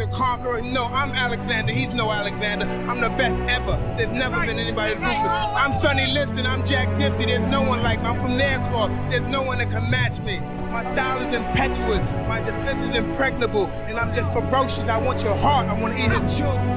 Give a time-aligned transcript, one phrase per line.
[0.00, 0.60] as a conqueror.
[0.62, 1.72] No, I'm Alexander.
[1.72, 2.66] He's no Alexander.
[2.66, 3.76] I'm the best ever.
[3.96, 5.20] There's never been anybody as ruthless.
[5.22, 6.46] I'm Sonny Liston.
[6.46, 7.26] I'm Jack Dempsey.
[7.26, 8.06] There's no one like me.
[8.06, 9.10] I'm from Nairclaw.
[9.10, 10.40] There's no one that can match me.
[10.70, 11.98] My style is impetuous.
[12.28, 13.66] My defense is impregnable.
[13.66, 14.88] And I'm just ferocious.
[14.88, 15.68] I want your heart.
[15.68, 16.68] I want to eat your children.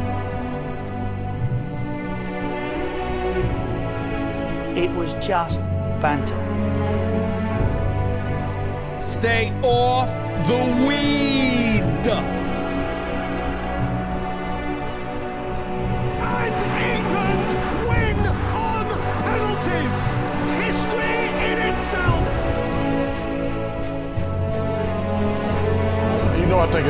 [4.77, 5.61] It was just
[6.01, 6.39] banter.
[8.99, 10.09] Stay off
[10.47, 12.40] the weed.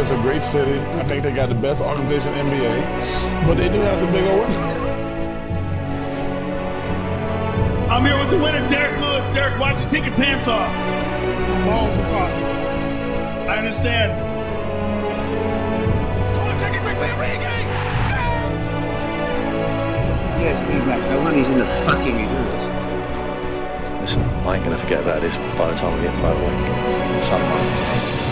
[0.02, 0.80] It's a great city.
[0.98, 4.26] I think they got the best organization in NBA, but they do have some big
[4.26, 4.58] old wins.
[7.86, 9.28] I'm here with the winner, Derrick Lewis.
[9.32, 10.74] Derek, why don't you take your pants off?
[11.68, 12.46] Balls are fucking.
[13.48, 14.12] I understand.
[16.34, 17.62] Oh, take it quickly, Origi.
[20.42, 21.08] Yes, big match.
[21.12, 24.02] No wonder he's in the fucking reserves.
[24.02, 27.24] Listen, I ain't gonna forget about this by the time we get motorway.
[27.24, 28.31] Something.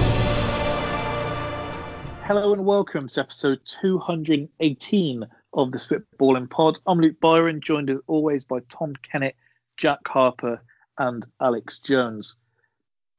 [2.30, 6.78] Hello and welcome to episode 218 of the Spitballing Pod.
[6.86, 9.36] I'm Luke Byron, joined as always by Tom Kennett,
[9.78, 10.62] Jack Harper,
[11.00, 12.38] and Alex Jones.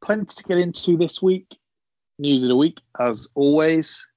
[0.00, 1.58] Plenty to get into this week.
[2.20, 4.08] News of the week, as always.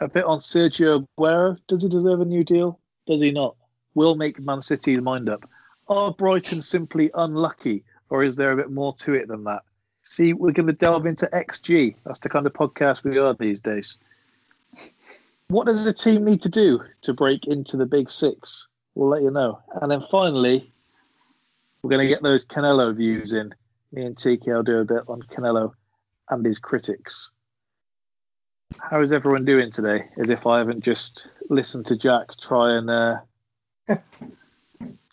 [0.00, 1.58] A bit on Sergio Aguero.
[1.68, 2.80] Does he deserve a new deal?
[3.06, 3.56] Does he not?
[3.92, 5.44] Will make Man City's mind up.
[5.86, 9.64] Are Brighton simply unlucky, or is there a bit more to it than that?
[10.00, 12.02] See, we're going to delve into XG.
[12.04, 13.98] That's the kind of podcast we are these days.
[15.50, 18.68] What does the team need to do to break into the big six?
[18.94, 19.60] We'll let you know.
[19.82, 20.70] And then finally,
[21.82, 23.52] we're going to get those Canelo views in.
[23.90, 25.72] Me and TK will do a bit on Canelo
[26.28, 27.32] and his critics.
[28.78, 30.04] How is everyone doing today?
[30.16, 33.16] As if I haven't just listened to Jack try and uh,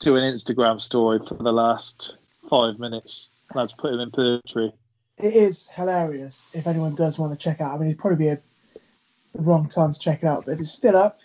[0.01, 2.15] do an Instagram story for the last
[2.47, 3.43] five minutes.
[3.49, 4.71] And I've put him in purgatory.
[5.17, 7.73] it is hilarious if anyone does want to check out.
[7.73, 8.37] I mean, it'd probably be a
[9.37, 11.17] the wrong time to check it out, but it's still up.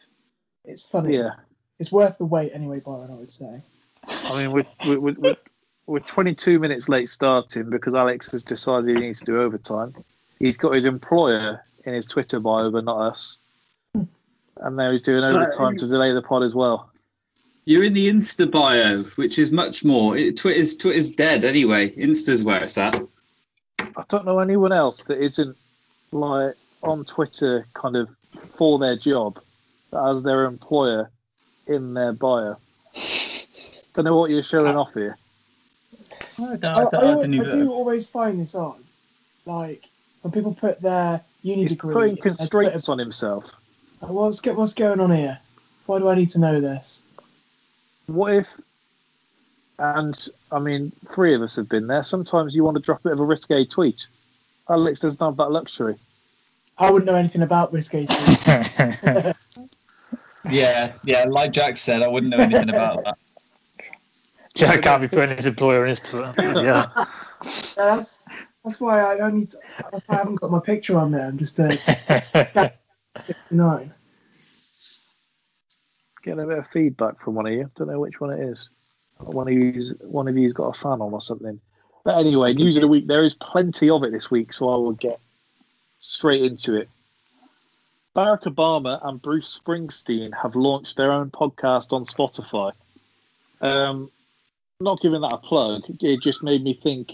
[0.65, 1.17] It's funny.
[1.17, 1.33] Yeah.
[1.79, 3.61] It's worth the wait anyway, Byron, I would say.
[4.09, 5.37] I mean, we're, we're, we're,
[5.87, 9.93] we're 22 minutes late starting because Alex has decided he needs to do overtime.
[10.39, 13.39] He's got his employer in his Twitter bio, but not us.
[13.95, 16.91] And now he's doing overtime to delay the pod as well.
[17.65, 20.17] You're in the Insta bio, which is much more.
[20.17, 21.91] It, Twitter's Twitter's dead anyway.
[21.91, 23.01] Insta's where it's at.
[23.79, 25.57] I don't know anyone else that isn't
[26.11, 28.09] like on Twitter kind of
[28.57, 29.39] for their job
[29.93, 31.11] as their employer
[31.67, 32.57] in their bio.
[33.95, 35.17] Don't know what you're showing off here.
[36.39, 38.79] I don't, I, I I, don't, I I don't do always find this odd.
[39.47, 39.83] Like,
[40.23, 41.93] when people put their uni He's degree.
[41.93, 43.45] putting in their constraints Twitter- on himself.
[44.01, 45.39] Like, What's, go- what's going on here?
[45.87, 47.09] Why do I need to know this?
[48.07, 48.57] What if,
[49.79, 52.03] and I mean, three of us have been there.
[52.03, 54.09] Sometimes you want to drop a bit of a risque tweet.
[54.69, 55.97] Alex doesn't have that luxury.
[56.79, 59.39] I wouldn't know anything about risque tweets.
[60.51, 61.25] Yeah, yeah.
[61.29, 63.17] Like Jack said, I wouldn't know anything about that.
[64.55, 66.35] Jack can't be putting his employer in his Twitter.
[66.37, 66.63] Yeah.
[66.63, 66.87] Yeah,
[67.77, 68.23] that's
[68.65, 69.53] that's why I don't need.
[69.91, 71.27] That's why I haven't got my picture on there.
[71.27, 71.71] I'm just uh,
[73.51, 73.93] nine.
[76.23, 77.71] Getting a bit of feedback from one of you.
[77.77, 78.71] Don't know which one it is.
[79.19, 81.61] One of you's one of you's got a fan on or something.
[82.05, 83.07] But anyway, news of the week.
[83.07, 85.19] There is plenty of it this week, so I will get
[86.03, 86.89] straight into it.
[88.15, 92.73] Barack Obama and Bruce Springsteen have launched their own podcast on Spotify.
[93.61, 94.11] Um,
[94.81, 97.13] not giving that a plug, it just made me think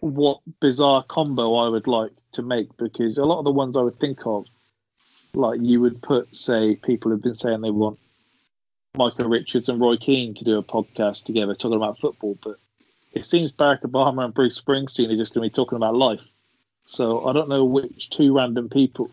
[0.00, 3.82] what bizarre combo I would like to make because a lot of the ones I
[3.82, 4.46] would think of,
[5.32, 7.98] like you would put, say, people have been saying they want
[8.96, 12.56] Michael Richards and Roy Keane to do a podcast together talking about football, but
[13.14, 16.24] it seems Barack Obama and Bruce Springsteen are just going to be talking about life.
[16.86, 19.10] So I don't know which two random people.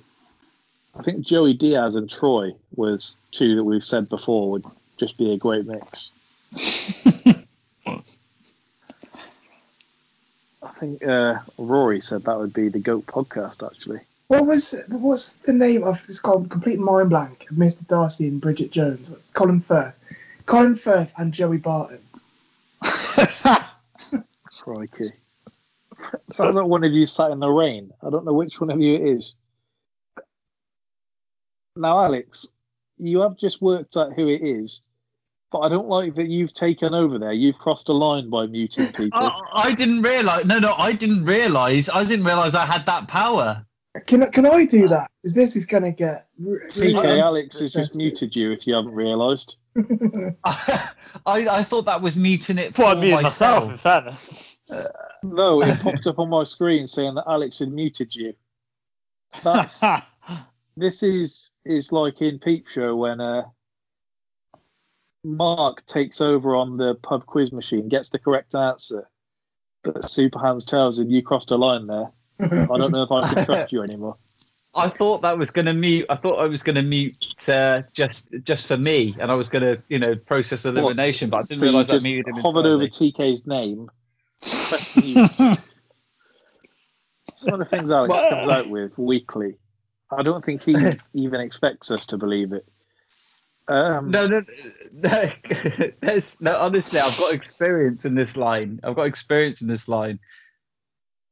[0.98, 4.64] I think Joey Diaz and Troy was two that we've said before would
[4.98, 6.12] just be a great mix.
[10.62, 14.00] I think uh, Rory said that would be the GOAT podcast, actually.
[14.28, 17.88] What was what's the name of this called complete mind blank of Mr.
[17.88, 19.10] Darcy and Bridget Jones?
[19.10, 20.00] What's Colin Firth?
[20.46, 22.00] Colin Firth and Joey Barton.
[24.64, 25.10] Crikey.
[26.30, 27.92] Sounds like one of you sat in the rain.
[28.02, 29.36] I don't know which one of you it is.
[31.76, 32.50] Now, Alex,
[32.98, 34.84] you have just worked out who it is,
[35.52, 37.34] but I don't like that you've taken over there.
[37.34, 39.12] You've crossed a line by muting people.
[39.14, 40.46] Oh, I didn't realize.
[40.46, 41.90] No, no, I didn't realize.
[41.90, 43.66] I didn't realize I had that power.
[44.08, 45.12] Can can I do that?
[45.22, 46.28] Because this is going to get.
[46.40, 49.58] re- TK, really Alex has just muted you if you haven't realised.
[50.46, 50.94] I,
[51.26, 53.24] I thought that was muting it for Thought I myself.
[53.24, 54.60] myself, in fairness.
[55.24, 58.34] No, it popped up on my screen saying that Alex had muted you.
[59.44, 59.82] That's
[60.78, 63.44] this is is like in Peep Show when uh,
[65.24, 69.08] Mark takes over on the pub quiz machine, gets the correct answer,
[69.84, 72.12] but Super Hans tells him you crossed a line there.
[72.40, 74.16] I don't know if I can trust you anymore.
[74.76, 76.06] I thought that was going to mute.
[76.10, 77.16] I thought I was going to mute
[77.48, 81.38] uh, just just for me, and I was going to you know process elimination, but
[81.38, 82.42] I didn't So you realise I muted him.
[82.42, 82.88] hovered over.
[82.88, 83.90] TK's name.
[87.28, 89.56] It's one of the things Alex comes out with weekly.
[90.12, 90.76] I don't think he
[91.14, 92.64] even expects us to believe it.
[93.68, 94.44] Um, No, no,
[94.94, 95.24] no,
[96.42, 96.58] no.
[96.58, 98.80] Honestly, I've got experience in this line.
[98.84, 100.20] I've got experience in this line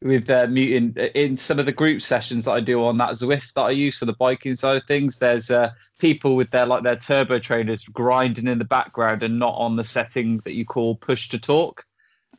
[0.01, 3.53] with uh, muting in some of the group sessions that I do on that Zwift
[3.53, 5.19] that I use for the biking side of things.
[5.19, 9.55] There's uh, people with their like their turbo trainers grinding in the background and not
[9.55, 11.85] on the setting that you call push to talk,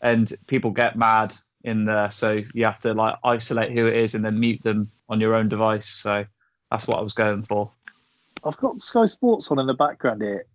[0.01, 2.11] and people get mad in there.
[2.11, 5.35] So you have to like isolate who it is and then mute them on your
[5.35, 5.87] own device.
[5.87, 6.25] So
[6.71, 7.71] that's what I was going for.
[8.45, 10.47] I've got Sky Sports on in the background here.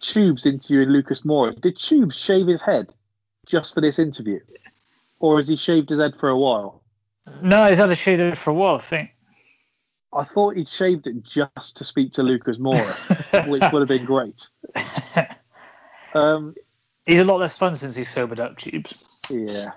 [0.00, 1.58] Tubes interviewing Lucas Moura.
[1.58, 2.92] Did Tubes shave his head
[3.46, 4.40] just for this interview?
[5.22, 6.82] Or has he shaved his head for a while?
[7.40, 9.10] No, he's had a shade for a while, I think.
[10.12, 14.04] I thought he'd shaved it just to speak to Lucas Moura, which would have been
[14.04, 14.48] great.
[16.14, 16.54] Um,
[17.06, 19.22] He's a lot less fun since he's sobered up, Tubes.
[19.30, 19.70] yeah.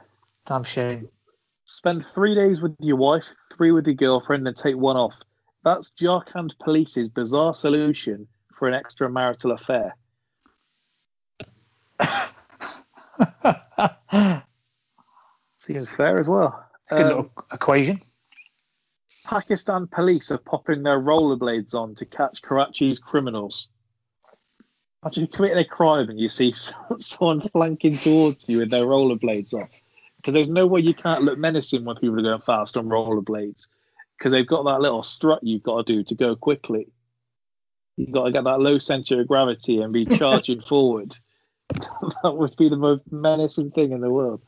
[0.46, 1.08] Damn shame.
[1.64, 5.22] Spend three days with your wife, three with your girlfriend, and take one off.
[5.64, 9.96] That's Jharkhand Police's bizarre solution for an extramarital affair.
[15.66, 16.64] Seems fair as well.
[16.84, 18.00] It's a good Um, little equation.
[19.24, 23.68] Pakistan police are popping their rollerblades on to catch Karachi's criminals.
[25.02, 26.52] Imagine you committing a crime and you see
[27.00, 29.68] someone flanking towards you with their rollerblades on.
[30.18, 33.68] Because there's no way you can't look menacing when people are going fast on rollerblades.
[34.20, 36.90] Because they've got that little strut you've got to do to go quickly.
[37.98, 41.16] You've got to get that low center of gravity and be charging forward.
[42.22, 44.42] that would be the most menacing thing in the world.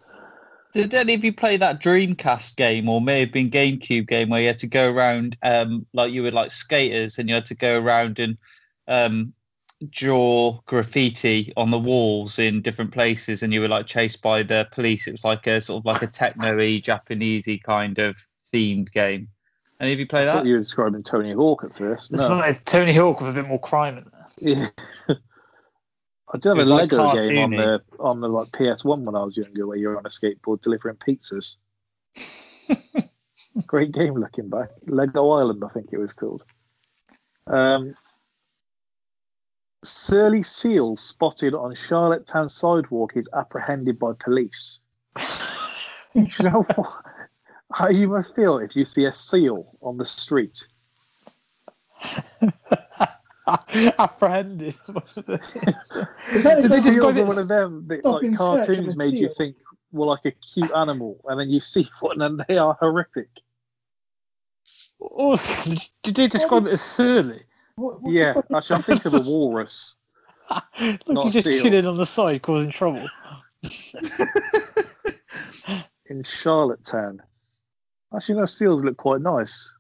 [0.74, 4.42] Did any of you play that Dreamcast game, or may have been GameCube game, where
[4.42, 7.56] you had to go around, um, like you were like skaters, and you had to
[7.56, 8.38] go around and
[8.88, 9.34] um,
[9.90, 14.68] draw graffiti on the walls in different places, and you were like chased by the
[14.72, 15.08] police.
[15.08, 18.18] It was like a sort of like a techno-y, Japanesey kind of
[18.54, 19.30] themed game.
[19.80, 20.46] Any of you play I thought that?
[20.48, 22.12] you were describing Tony Hawk at first.
[22.12, 22.36] It's No.
[22.36, 24.26] like Tony Hawk with a bit more crime in there.
[25.08, 25.16] Yeah.
[26.34, 29.24] I did have a like Lego game on the on the like PS1 when I
[29.24, 31.58] was younger, where you're on a skateboard delivering pizzas.
[33.68, 34.70] Great game looking back.
[34.86, 36.44] Lego Island, I think it was called.
[37.48, 37.96] Um,
[39.84, 44.84] Surly seal spotted on Charlottetown sidewalk is apprehended by police.
[46.14, 46.94] you know what?
[47.74, 50.68] how you must feel if you see a seal on the street.
[54.00, 54.76] Apprehended.
[54.88, 58.60] Is that The the seals got are it one of them that like in search
[58.60, 59.56] of cartoons a made you think
[59.92, 63.30] were like a cute animal, and then you see one and they are horrific.
[65.00, 67.44] Also, did you describe it as surly?
[67.76, 69.96] What, what Yeah, actually, I'm thinking of a walrus.
[70.50, 73.08] Like Not he's just chilling on the side, causing trouble.
[76.06, 77.22] in Charlottetown.
[78.14, 79.77] Actually, no, seals look quite nice.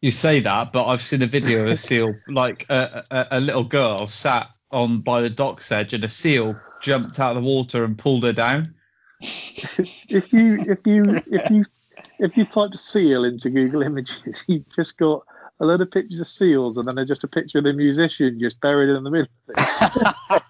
[0.00, 3.40] You say that, but I've seen a video of a seal, like a, a, a
[3.40, 7.48] little girl sat on by the dock's edge, and a seal jumped out of the
[7.48, 8.74] water and pulled her down.
[9.20, 11.64] if you if you if you
[12.18, 15.22] if you type seal into Google Images, you've just got
[15.60, 18.40] a lot of pictures of seals, and then there's just a picture of the musician
[18.40, 19.28] just buried in the middle.
[19.48, 19.56] Of
[20.32, 20.42] it.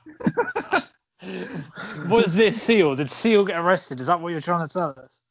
[2.09, 2.95] Was this Seal?
[2.95, 4.01] Did Seal get arrested?
[4.01, 5.23] Is that what you're trying to tell us?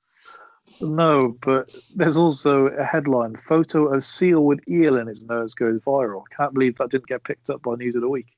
[0.81, 5.83] No, but there's also a headline: "Photo of seal with eel in its nose goes
[5.83, 8.35] viral." Can't believe that didn't get picked up by News of the Week.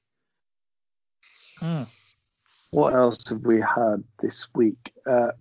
[1.59, 1.83] Hmm.
[2.71, 4.93] What else have we had this week?
[5.05, 5.31] Uh,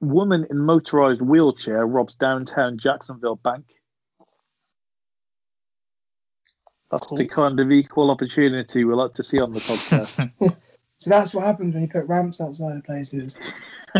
[0.00, 3.64] woman in motorized wheelchair robs downtown Jacksonville bank.
[6.90, 10.30] That's the kind of equal opportunity we like to see on the podcast.
[11.00, 13.40] So that's what happens when you put ramps outside of places.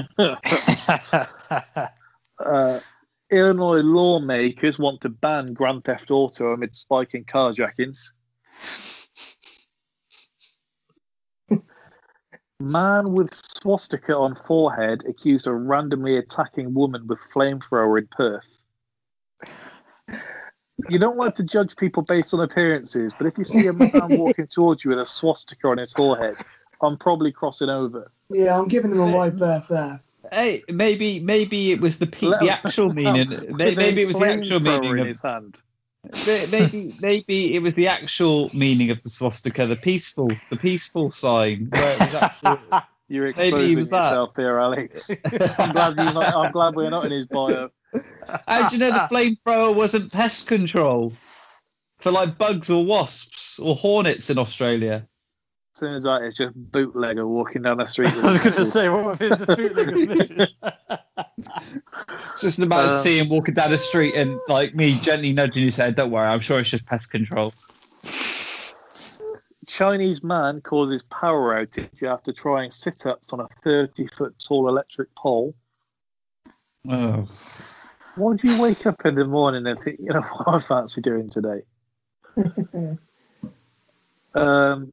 [2.41, 2.81] uh,
[3.31, 8.13] Illinois lawmakers want to ban Grand Theft Auto amid spiking carjackings.
[12.59, 18.65] Man with swastika on forehead accused of randomly attacking woman with flamethrower in Perth.
[20.89, 23.91] You don't like to judge people based on appearances, but if you see a man
[24.19, 26.37] walking towards you with a swastika on his forehead,
[26.83, 28.11] I'm probably crossing over.
[28.29, 30.01] Yeah, I'm giving him a wide berth there.
[30.31, 33.31] Hey, maybe maybe it was the pe- the actual meaning.
[33.31, 35.61] With may- a Maybe it was the actual meaning in of his hand.
[36.51, 41.69] Maybe maybe it was the actual meaning of the swastika, the peaceful the peaceful sign.
[41.71, 42.59] Where it was actually,
[43.09, 44.03] You're Maybe exposing was that.
[44.05, 45.11] yourself here, Alex.
[45.59, 46.35] I'm glad you're not.
[46.35, 47.71] I'm glad we're not in his bio.
[48.47, 51.13] how do you know the flamethrower wasn't pest control
[51.99, 55.09] for like bugs or wasps or hornets in Australia?
[55.75, 58.15] As soon as that, it's just bootlegger walking down the street.
[58.17, 60.55] With I was going to say, what if it's a bootlegger's missus?
[62.33, 65.65] It's just about Uh, seeing him walking down the street and like me gently nudging
[65.65, 65.95] his head.
[65.95, 67.53] Don't worry, I'm sure it's just pest control.
[69.67, 75.55] Chinese man causes power outage after trying sit-ups on a 30-foot tall electric pole.
[76.89, 77.29] Oh,
[78.17, 81.01] Why do you wake up in the morning and think, you know, what I fancy
[81.03, 81.63] doing today?
[84.35, 84.93] Um,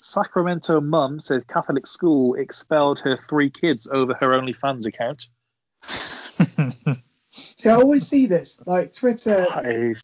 [0.00, 5.28] Sacramento mum says Catholic school expelled her three kids over her OnlyFans account.
[7.30, 8.64] See, I always see this.
[8.66, 10.02] Like Twitter, That is-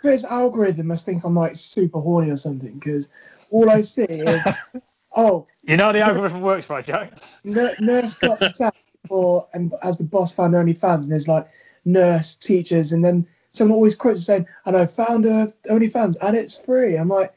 [0.00, 4.46] Twitter's algorithm must think I'm like super horny or something because all I see is,
[5.16, 7.14] oh, You know how the algorithm works, right, Jack?
[7.44, 11.46] Nur- nurse got sacked for and as the boss found OnlyFans, and there's like
[11.84, 16.64] nurse teachers, and then someone always quotes saying, "And I found her OnlyFans, and it's
[16.64, 17.30] free." I'm like,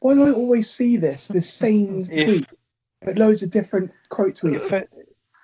[0.00, 2.46] why do I always see this this same tweet,
[3.02, 4.72] but loads of different quote tweets?
[4.72, 4.84] if,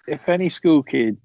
[0.06, 1.18] if any school kid's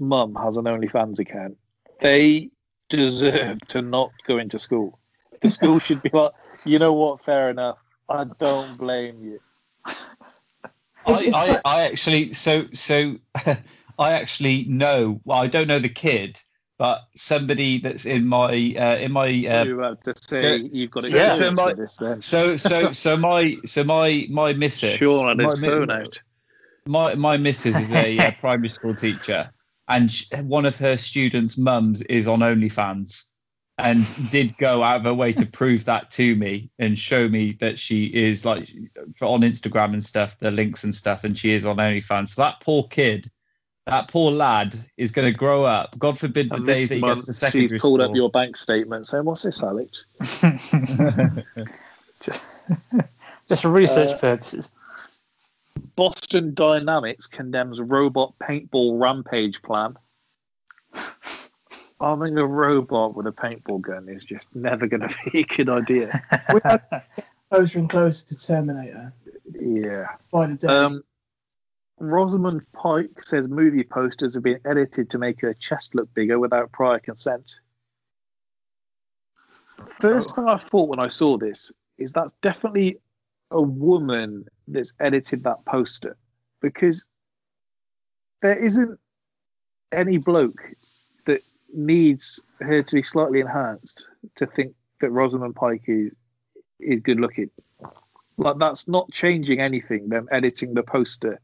[0.00, 1.58] mum has an OnlyFans account,
[2.00, 2.50] they
[2.88, 4.98] deserve to not go into school.
[5.40, 6.32] The school should be like,
[6.64, 7.82] you know what, fair enough.
[8.08, 9.38] I don't blame you.
[9.86, 10.14] It's-
[11.06, 13.16] I, it's I, I actually so so
[13.98, 15.20] I actually know.
[15.24, 16.40] Well, I don't know the kid,
[16.78, 18.46] but somebody that's in my
[18.78, 20.68] uh, in my uh, You're about to say yeah.
[20.72, 22.22] you've got Yeah, experience so my- this then.
[22.22, 24.94] so so so my so my my missus.
[24.94, 26.22] Sean had his my, phone out.
[26.86, 29.50] My my missus is a uh, primary school teacher,
[29.88, 33.32] and sh- one of her students' mums is on OnlyFans,
[33.76, 37.56] and did go out of her way to prove that to me and show me
[37.60, 38.68] that she is like
[39.16, 42.28] for, on Instagram and stuff, the links and stuff, and she is on OnlyFans.
[42.28, 43.30] So that poor kid.
[43.88, 45.98] That poor lad is going to grow up.
[45.98, 48.10] God forbid the And day that he month, gets to secondary she's pulled school.
[48.10, 50.04] up your bank statement saying, "What's this, Alex?"
[53.48, 54.72] Just for research Uh, purposes.
[55.96, 59.94] Boston Dynamics condemns robot paintball rampage plan.
[62.00, 65.70] Arming a robot with a paintball gun is just never going to be a good
[65.70, 66.22] idea.
[66.52, 66.80] we are
[67.50, 69.12] closer and closer to Terminator
[69.58, 70.08] Yeah.
[70.30, 70.68] by the day.
[70.68, 71.02] Um,
[72.00, 76.72] Rosamund Pike says movie posters have been edited to make her chest look bigger without
[76.72, 77.60] prior consent.
[79.86, 80.34] First oh.
[80.34, 82.98] thing I thought when I saw this is that's definitely
[83.50, 86.16] a woman that's edited that poster
[86.60, 87.06] because
[88.42, 88.98] there isn't
[89.92, 90.60] any bloke
[91.26, 91.40] that
[91.74, 96.14] needs her to be slightly enhanced to think that Rosamund Pike is
[96.80, 97.50] is good looking.
[98.36, 100.08] Like that's not changing anything.
[100.08, 101.40] Them editing the poster,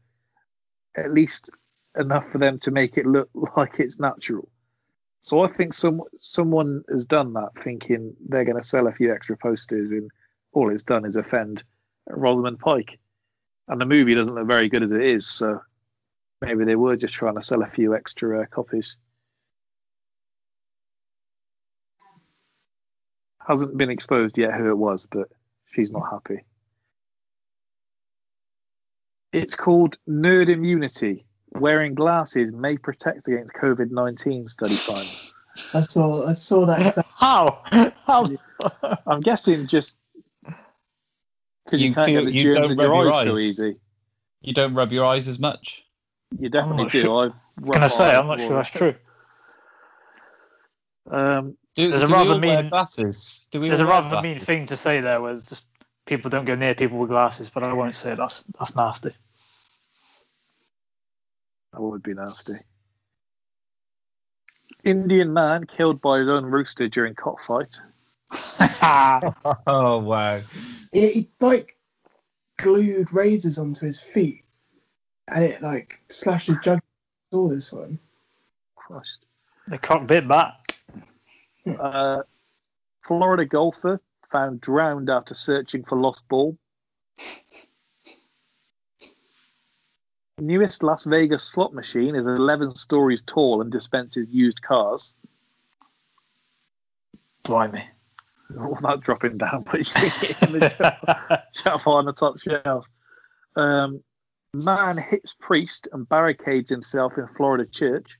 [0.97, 1.49] at least
[1.97, 4.49] enough for them to make it look like it's natural.
[5.21, 9.11] So I think some someone has done that, thinking they're going to sell a few
[9.11, 10.11] extra posters, and
[10.53, 11.63] all it's done is offend
[12.07, 12.99] Rosamund Pike.
[13.67, 15.61] And the movie doesn't look very good as it is, so
[16.41, 18.97] maybe they were just trying to sell a few extra uh, copies.
[23.39, 25.29] Hasn't been exposed yet who it was, but
[25.65, 26.43] she's not happy.
[29.35, 31.25] It's called Nerd Immunity.
[31.51, 35.35] Wearing glasses may protect against COVID 19, study finds.
[35.73, 36.95] I saw I saw that.
[37.19, 37.61] How?
[38.05, 38.27] How?
[39.07, 39.97] I'm guessing just
[41.65, 43.23] because you, You can't feel- get the you germs don't in your rub your eyes,
[43.23, 43.75] so easy.
[44.41, 45.85] You don't rub your eyes as much.
[46.37, 46.99] You definitely do.
[47.01, 47.33] sure.
[47.67, 48.13] I Can I say?
[48.15, 48.93] I'm not sure that's true.
[51.09, 53.47] Um, Do, There's a do we rather mean- glasses?
[53.51, 55.65] Do we There's a wear rather mean thing to say there, where it's just
[56.05, 58.17] people don't go near people with glasses, but I won't say it.
[58.17, 59.11] That's that's nasty.
[61.75, 62.53] That would be nasty.
[64.85, 67.79] Indian man killed by his own rooster during cockfight.
[69.67, 70.39] Oh wow!
[70.93, 71.71] He, he like
[72.57, 74.43] glued razors onto his feet,
[75.27, 76.79] and it like slashed his jug.
[77.33, 77.97] Saw this one.
[78.75, 79.25] Christ.
[79.67, 80.77] The cock bit back.
[81.67, 82.21] Uh,
[83.01, 86.57] Florida golfer found drowned after searching for lost ball.
[90.37, 95.13] Newest Las Vegas slot machine is 11 stories tall and dispenses used cars.
[97.43, 97.85] Blimey.
[98.49, 102.85] Without dropping down, but in the shelf on the top shelf.
[103.55, 104.03] Um,
[104.53, 108.19] man hits priest and barricades himself in Florida church.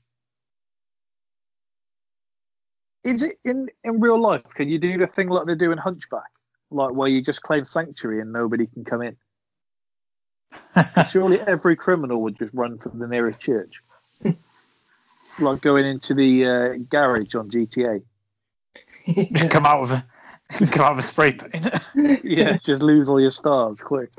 [3.04, 4.48] Is it in, in real life?
[4.54, 6.30] Can you do the thing like they do in Hunchback?
[6.70, 9.16] Like where you just claim sanctuary and nobody can come in?
[11.10, 13.80] Surely every criminal would just run for the nearest church.
[15.40, 18.02] like going into the uh, garage on GTA.
[19.06, 20.04] Just come out with a
[20.68, 21.68] come out with a spray paint.
[22.22, 24.10] yeah, just lose all your stars quick.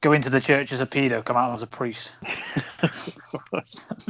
[0.00, 2.14] Go into the church as a pedo, come out as a priest.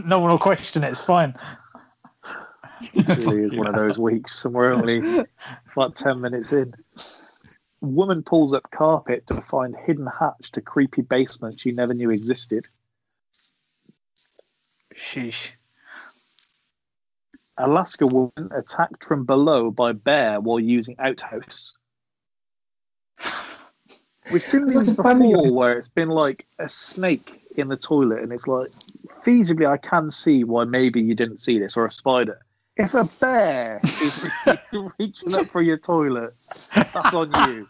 [0.05, 0.91] no one will question it.
[0.91, 1.35] It's fine.
[2.95, 5.03] It really is one of those weeks, and we're only
[5.73, 6.75] about ten minutes in.
[7.81, 12.67] Woman pulls up carpet to find hidden hatch to creepy basement she never knew existed.
[14.95, 15.51] Sheesh.
[17.57, 21.77] Alaska woman attacked from below by bear while using outhouse.
[24.33, 25.55] We've seen these Like a family before guy.
[25.55, 28.69] where it's been like a snake in the toilet, and it's like
[29.25, 32.41] feasibly I can see why maybe you didn't see this, or a spider.
[32.77, 34.29] If a bear is
[34.99, 36.33] reaching up for your toilet,
[36.75, 37.69] that's on you.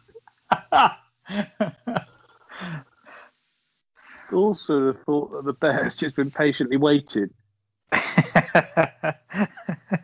[4.32, 7.30] Also, the thought that the bear's just been patiently waiting.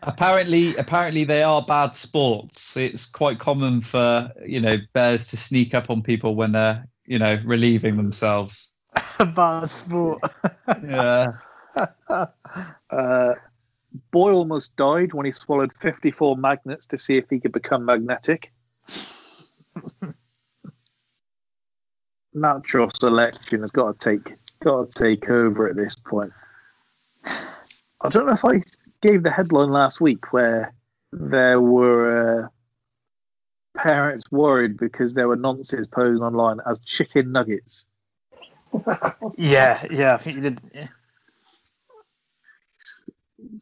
[0.02, 2.76] apparently, apparently they are bad sports.
[2.76, 7.18] It's quite common for you know bears to sneak up on people when they're you
[7.18, 8.74] know relieving themselves.
[9.34, 10.20] Bad sport.
[10.82, 11.32] Yeah.
[12.90, 13.34] Uh,
[14.10, 18.52] Boy almost died when he swallowed 54 magnets to see if he could become magnetic.
[22.34, 26.32] Natural selection has got to take got to take over at this point.
[28.00, 28.60] I don't know if I
[29.00, 30.74] gave the headline last week where
[31.12, 32.48] there were uh,
[33.76, 37.86] parents worried because there were nonsense posing online as chicken nuggets.
[39.36, 40.60] yeah, yeah, I think you did.
[40.74, 40.88] Yeah.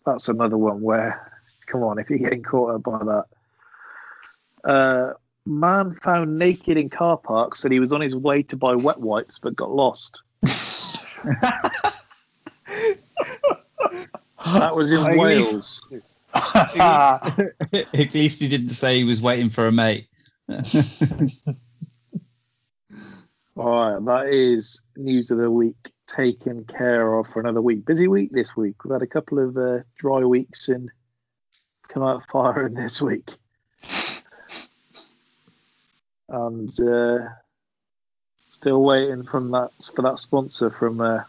[0.04, 1.30] That's another one where,
[1.66, 3.24] come on, if you're getting caught up by that.
[4.64, 5.12] Uh,
[5.46, 8.98] man found naked in car park said he was on his way to buy wet
[8.98, 10.22] wipes but got lost.
[10.42, 11.60] that
[14.74, 16.02] was in At Wales.
[16.80, 20.08] At least he didn't say he was waiting for a mate.
[23.56, 27.84] All right, that is news of the week taken care of for another week.
[27.84, 28.84] Busy week this week.
[28.84, 30.90] We've had a couple of uh, dry weeks and
[31.88, 33.30] come out firing this week.
[36.28, 37.28] And uh,
[38.36, 41.20] still waiting from that for that sponsor from uh,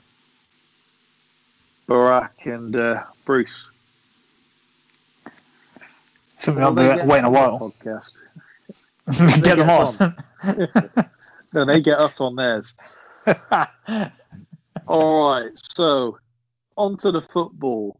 [1.87, 3.71] Barack and uh, Bruce.
[6.39, 7.59] Something they be waiting a while.
[7.59, 8.13] Podcast.
[9.43, 10.15] Get them us on.
[11.53, 12.75] no, they get us on theirs.
[14.87, 16.19] All right, so
[16.77, 17.99] on to the football.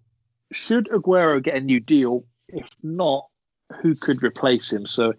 [0.51, 2.25] Should Aguero get a new deal?
[2.47, 3.27] If not,
[3.81, 4.85] who could replace him?
[4.85, 5.13] So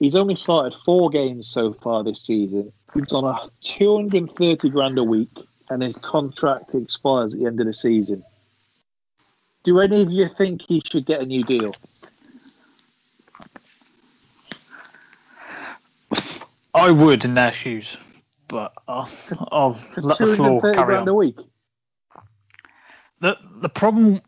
[0.00, 2.72] he's only started four games so far this season.
[2.94, 5.30] He's on a 230 grand a week,
[5.70, 8.24] and his contract expires at the end of the season.
[9.62, 11.74] Do any of you think he should get a new deal?
[16.74, 17.96] I would in their shoes,
[18.54, 21.08] but I'll, uh, I'll let the floor 230 carry on.
[21.08, 21.40] a week.
[23.20, 24.22] the the problem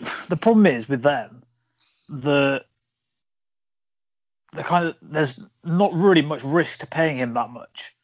[0.30, 1.42] the problem is with them
[2.08, 2.64] the
[4.52, 7.94] the kind of there's not really much risk to paying him that much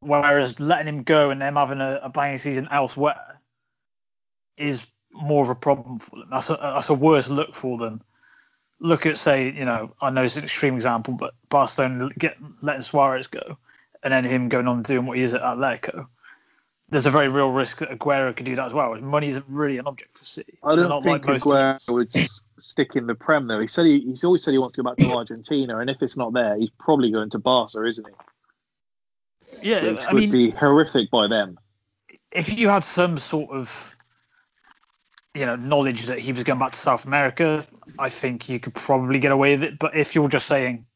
[0.00, 3.40] whereas letting him go and them having a, a banging season elsewhere
[4.56, 8.02] is more of a problem for them that's a, that's a worse look for them
[8.80, 12.82] look at say you know i know it's an extreme example but barcelona get letting
[12.82, 13.58] suarez go
[14.06, 16.06] and then him going on doing what he is at atletico
[16.88, 18.94] there's a very real risk that Aguero could do that as well.
[19.00, 20.58] Money isn't really an object for City.
[20.62, 23.58] I don't think like Aguero would s- stick in the Prem though.
[23.58, 26.00] He said he, he's always said he wants to go back to Argentina, and if
[26.00, 29.70] it's not there, he's probably going to Barca, isn't he?
[29.70, 31.58] Yeah, Which I would mean, be horrific by them.
[32.30, 33.92] if you had some sort of
[35.34, 37.64] you know knowledge that he was going back to South America,
[37.98, 39.78] I think you could probably get away with it.
[39.78, 40.86] But if you're just saying,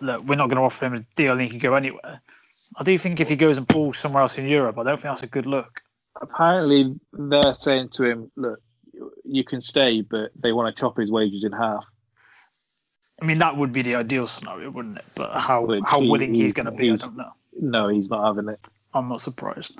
[0.00, 2.20] look, we're not going to offer him a deal and he can go anywhere,
[2.78, 5.10] I do think if he goes and balls somewhere else in Europe, I don't think
[5.10, 5.82] that's a good look.
[6.20, 8.60] Apparently, they're saying to him, "Look,
[9.24, 11.86] you can stay, but they want to chop his wages in half."
[13.20, 15.04] I mean, that would be the ideal scenario, wouldn't it?
[15.16, 17.30] But how Which how he- willing he's he's- going to be, I don't know.
[17.60, 18.58] No, he's not having it.
[18.94, 19.78] I'm not surprised.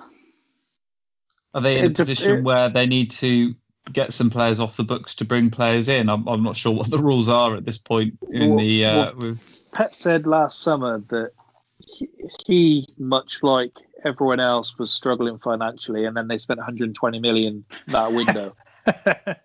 [1.55, 3.55] Are they in a It dep- position it- where they need to
[3.90, 6.09] get some players off the books to bring players in.
[6.09, 8.85] I'm, I'm not sure what the rules are at this point in Well- the.
[8.85, 11.33] Uh, well- with, Pep said last summer that
[11.79, 12.09] he,
[12.47, 18.12] he, much like everyone else, was struggling financially, and then they spent 120 million that
[18.12, 18.55] window.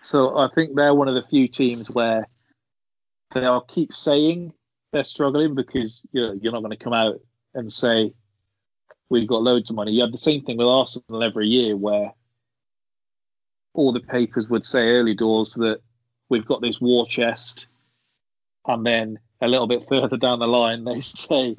[0.00, 2.26] so I think they're one of the few teams where
[3.32, 4.52] they'll keep saying
[4.92, 7.20] they're struggling because you know, you're not going to come out
[7.52, 8.12] and say
[9.10, 9.92] we've got loads of money.
[9.92, 12.12] You have the same thing with Arsenal every year, where
[13.74, 15.80] all the papers would say early doors that
[16.28, 17.66] we've got this war chest,
[18.66, 21.54] and then a little bit further down the line they say,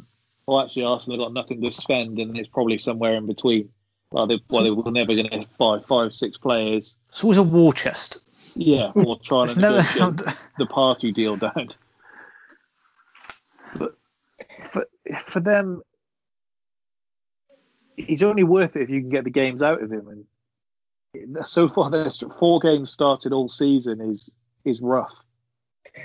[0.48, 3.70] "Well, actually, Arsenal have got nothing to spend, and it's probably somewhere in between."
[4.12, 6.98] Well, they, well, they were never going to buy five, six players.
[7.08, 8.54] So It's always a war chest.
[8.56, 9.78] Yeah, or trying to never-
[10.58, 11.70] the Partey deal down.
[13.78, 13.98] But
[14.72, 14.86] for,
[15.20, 15.82] for them,
[17.98, 20.08] he's only worth it if you can get the games out of him.
[20.08, 20.26] And
[21.46, 25.14] so far, there's four games started all season is is rough.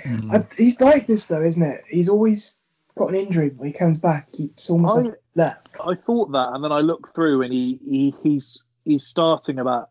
[0.03, 0.31] Hmm.
[0.31, 1.81] I, he's like this though, isn't it?
[1.89, 2.61] He's always
[2.95, 3.49] got an injury.
[3.55, 5.77] When he comes back, it's almost I- like left.
[5.85, 9.89] I thought that, and then I looked through, and he, he he's he's starting about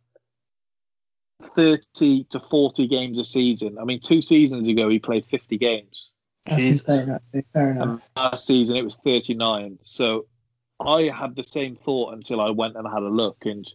[1.42, 3.78] thirty to forty games a season.
[3.78, 6.14] I mean, two seasons ago he played fifty games.
[6.46, 7.10] That's insane.
[7.10, 7.44] Actually.
[7.52, 7.86] Fair enough.
[7.88, 9.78] and last season it was 39.
[9.82, 10.26] So
[10.80, 13.66] I had the same thought until I went and had a look, and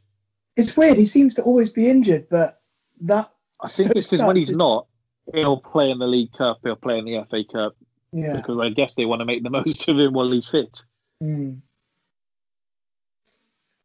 [0.55, 0.97] It's weird.
[0.97, 2.61] He seems to always be injured, but
[3.01, 4.87] that I think this is when he's not.
[5.33, 6.59] He'll play in the League Cup.
[6.63, 7.75] He'll play in the FA Cup
[8.11, 8.35] Yeah.
[8.35, 10.85] because I guess they want to make the most of him while he's fit.
[11.21, 11.61] Mm.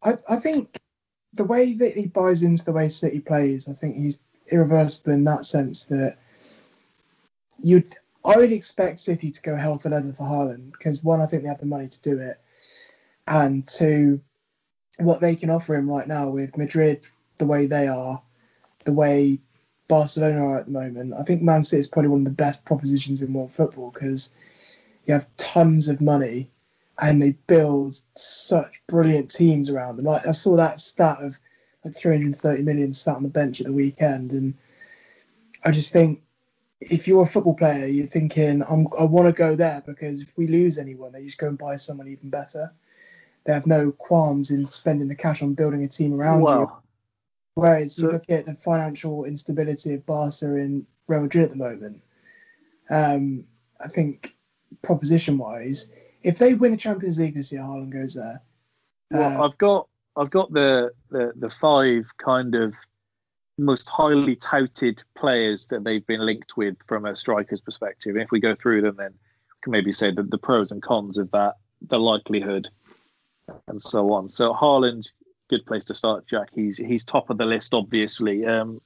[0.02, 0.76] I I think
[1.34, 5.24] the way that he buys into the way City plays, I think he's irreversible in
[5.24, 6.16] that sense that
[7.58, 7.86] you'd
[8.24, 11.42] I would expect City to go hell for leather for Haaland because one, I think
[11.42, 12.36] they have the money to do it,
[13.26, 14.20] and two,
[14.98, 17.06] what they can offer him right now with Madrid
[17.38, 18.20] the way they are,
[18.84, 19.38] the way
[19.88, 21.14] Barcelona are at the moment.
[21.18, 24.34] I think Man City is probably one of the best propositions in world football because
[25.06, 26.48] you have tons of money
[27.00, 30.04] and they build such brilliant teams around them.
[30.04, 31.38] Like I saw that stat of
[31.84, 34.54] like 330 million sat on the bench at the weekend, and
[35.64, 36.20] I just think
[36.80, 40.46] if you're a football player, you're thinking, I want to go there because if we
[40.46, 42.72] lose anyone, they just go and buy someone even better.
[43.44, 46.70] They have no qualms in spending the cash on building a team around you.
[47.54, 52.02] Whereas you look at the financial instability of Barca and Real Madrid at the moment,
[52.90, 53.44] um,
[53.80, 54.34] I think
[54.82, 58.40] proposition wise, if they win the Champions League this year, Haaland goes there.
[59.10, 62.74] well, Uh, I've got I've got the, the the five kind of
[63.58, 68.14] most highly touted players that they've been linked with from a striker's perspective.
[68.14, 70.82] And if we go through them, then we can maybe say the, the pros and
[70.82, 72.68] cons of that, the likelihood,
[73.68, 74.28] and so on.
[74.28, 75.12] So Haaland,
[75.48, 76.50] good place to start, Jack.
[76.54, 78.46] He's he's top of the list, obviously.
[78.46, 78.80] Um,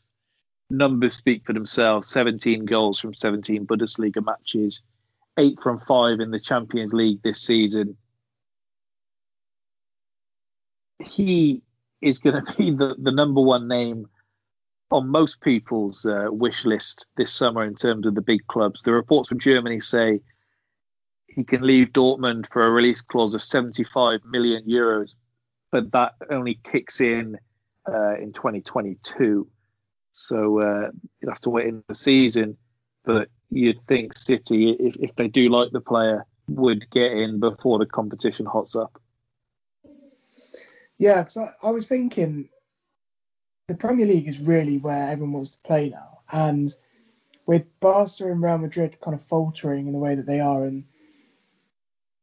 [0.70, 2.08] numbers speak for themselves.
[2.08, 4.82] 17 goals from 17 Bundesliga matches,
[5.38, 7.96] eight from five in the Champions League this season.
[10.98, 11.62] He
[12.00, 14.06] is going to be the, the number one name
[14.90, 18.82] on most people's uh, wish list this summer in terms of the big clubs.
[18.82, 20.20] The reports from Germany say
[21.34, 25.14] he can leave Dortmund for a release clause of 75 million euros,
[25.70, 27.38] but that only kicks in
[27.88, 29.48] uh, in 2022.
[30.12, 32.56] So uh, you'll have to wait in the season.
[33.04, 37.78] But you'd think City, if, if they do like the player, would get in before
[37.78, 39.00] the competition hots up.
[40.98, 42.48] Yeah, because I, I was thinking
[43.66, 46.20] the Premier League is really where everyone wants to play now.
[46.32, 46.68] And
[47.46, 50.84] with Barca and Real Madrid kind of faltering in the way that they are, and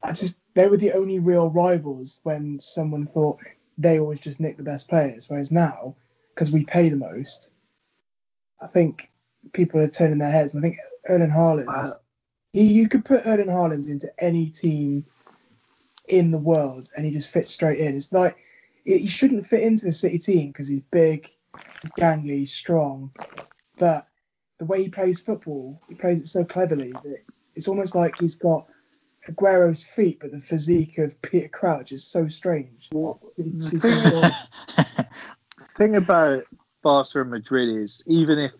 [0.03, 3.39] I just, they were the only real rivals when someone thought
[3.77, 5.29] they always just nick the best players.
[5.29, 5.95] Whereas now,
[6.33, 7.53] because we pay the most,
[8.61, 9.09] I think
[9.53, 10.55] people are turning their heads.
[10.55, 11.89] I think Erling Haaland,
[12.53, 15.05] he, you could put Erling Haaland into any team
[16.07, 17.95] in the world and he just fits straight in.
[17.95, 18.35] It's like
[18.83, 21.27] he shouldn't fit into the City team because he's big,
[21.81, 23.11] he's gangly, he's strong.
[23.77, 24.05] But
[24.57, 27.17] the way he plays football, he plays it so cleverly that
[27.55, 28.65] it's almost like he's got
[29.29, 32.89] Aguero's feet, but the physique of Peter Crouch is so strange.
[33.37, 36.43] It's- it's- the thing about
[36.81, 38.53] Barca and Madrid is even if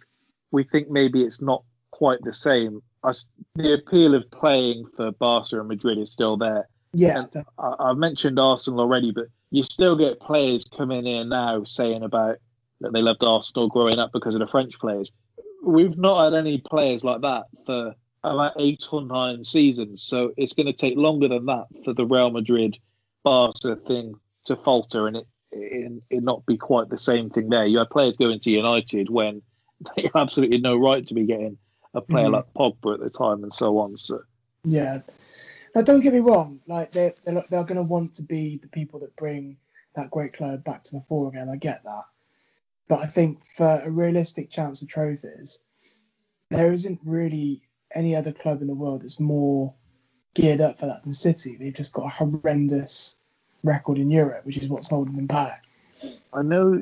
[0.52, 5.60] we think maybe it's not quite the same, us, the appeal of playing for Barca
[5.60, 6.68] and Madrid is still there.
[6.94, 7.24] yeah,
[7.58, 12.38] I, I've mentioned Arsenal already, but you still get players coming in now saying about
[12.82, 15.12] that they loved Arsenal growing up because of the French players.
[15.64, 20.54] We've not had any players like that for about eight or nine seasons, so it's
[20.54, 22.78] going to take longer than that for the Real Madrid
[23.24, 27.66] Barca thing to falter, and it, it, it not be quite the same thing there.
[27.66, 29.42] You had players going to United when
[29.96, 31.58] they had absolutely no right to be getting
[31.94, 32.34] a player Mhm.
[32.34, 33.98] like Pogba at the time and so on.
[33.98, 34.22] So
[34.64, 35.00] Yeah.
[35.76, 36.60] Now, don't get me wrong.
[36.68, 39.58] Like they they're, they're going to want to be the people that bring
[39.96, 41.50] that great club back to the fore again.
[41.50, 42.04] I get that,
[42.88, 45.64] but I think for a realistic chance of trophies,
[46.50, 47.62] there isn't really
[47.96, 49.74] any other club in the world that's more
[50.36, 51.58] geared up for that than City.
[51.58, 53.20] They've just got a horrendous
[53.64, 55.64] record in Europe, which is what's holding them back.
[56.34, 56.82] I know,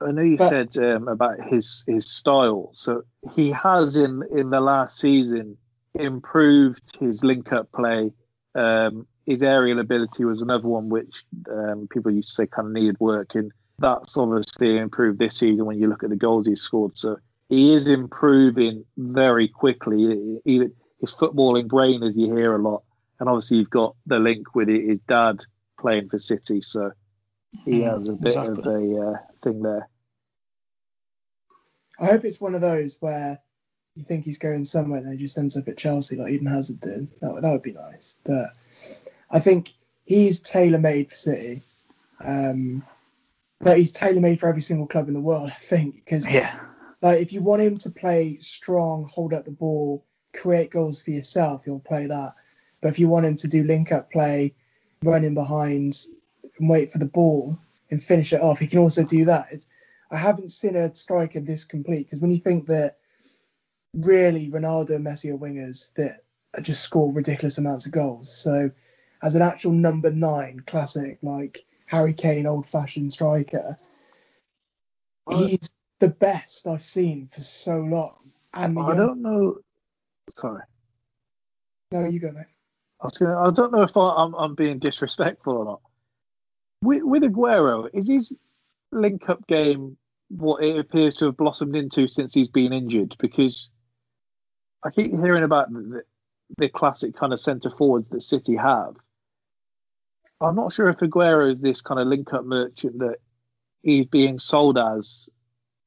[0.00, 2.70] I know you But- said um, about his his style.
[2.72, 5.56] So he has in in the last season
[5.94, 8.12] improved his link up play.
[8.54, 12.72] Um, his aerial ability was another one which um, people used to say kind of
[12.74, 16.60] needed work, and that's obviously improved this season when you look at the goals he's
[16.60, 16.96] scored.
[16.96, 17.18] So
[17.50, 20.40] he is improving very quickly.
[20.46, 22.82] Even his footballing brain, as you hear a lot,
[23.18, 25.40] and obviously you've got the link with his dad
[25.78, 26.92] playing for City, so
[27.64, 29.88] he has a bit of a uh, thing there.
[32.00, 33.38] I hope it's one of those where
[33.96, 36.46] you think he's going somewhere and then he just ends up at Chelsea like Eden
[36.46, 37.08] Hazard did.
[37.20, 38.16] That, would- that would be nice.
[38.24, 38.50] But
[39.30, 39.70] I think
[40.06, 41.62] he's tailor made for City.
[42.24, 42.82] Um,
[43.60, 45.96] but he's tailor made for every single club in the world, I think.
[45.96, 46.54] Because Yeah.
[47.02, 51.10] Like, if you want him to play strong, hold up the ball, create goals for
[51.10, 52.32] yourself, he'll play that.
[52.82, 54.54] But if you want him to do link up play,
[55.02, 55.94] run in behind,
[56.58, 57.56] and wait for the ball
[57.90, 59.46] and finish it off, he can also do that.
[59.50, 59.68] It's,
[60.10, 62.96] I haven't seen a striker this complete because when you think that
[63.94, 66.20] really Ronaldo and Messi are wingers that
[66.62, 68.32] just score ridiculous amounts of goals.
[68.32, 68.70] So
[69.22, 73.76] as an actual number nine, classic like Harry Kane, old fashioned striker,
[75.28, 75.69] he's
[76.00, 78.16] the best I've seen for so long.
[78.54, 79.58] And I young- don't know.
[80.34, 80.62] Sorry,
[81.92, 82.46] no, you go, mate.
[83.00, 83.38] I was gonna.
[83.38, 85.80] I don't know if I, I'm I'm being disrespectful or not.
[86.82, 88.36] With with Aguero, is his
[88.92, 89.96] link up game
[90.28, 93.16] what it appears to have blossomed into since he's been injured?
[93.18, 93.72] Because
[94.84, 96.04] I keep hearing about the,
[96.58, 98.96] the classic kind of centre forwards that City have.
[100.40, 103.18] I'm not sure if Aguero is this kind of link up merchant that
[103.82, 105.28] he's being sold as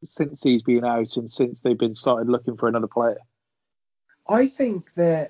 [0.04, 3.18] since he's been out and since they've been started looking for another player.
[4.28, 5.30] I think that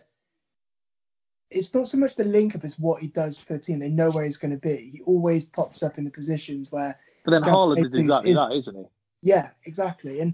[1.50, 3.80] it's not so much the link up as what he does for the team.
[3.80, 4.90] They know where he's going to be.
[4.92, 8.54] He always pops up in the positions where But then Haaland is exactly is- that,
[8.54, 8.84] isn't he?
[9.22, 10.20] Yeah, exactly.
[10.20, 10.34] And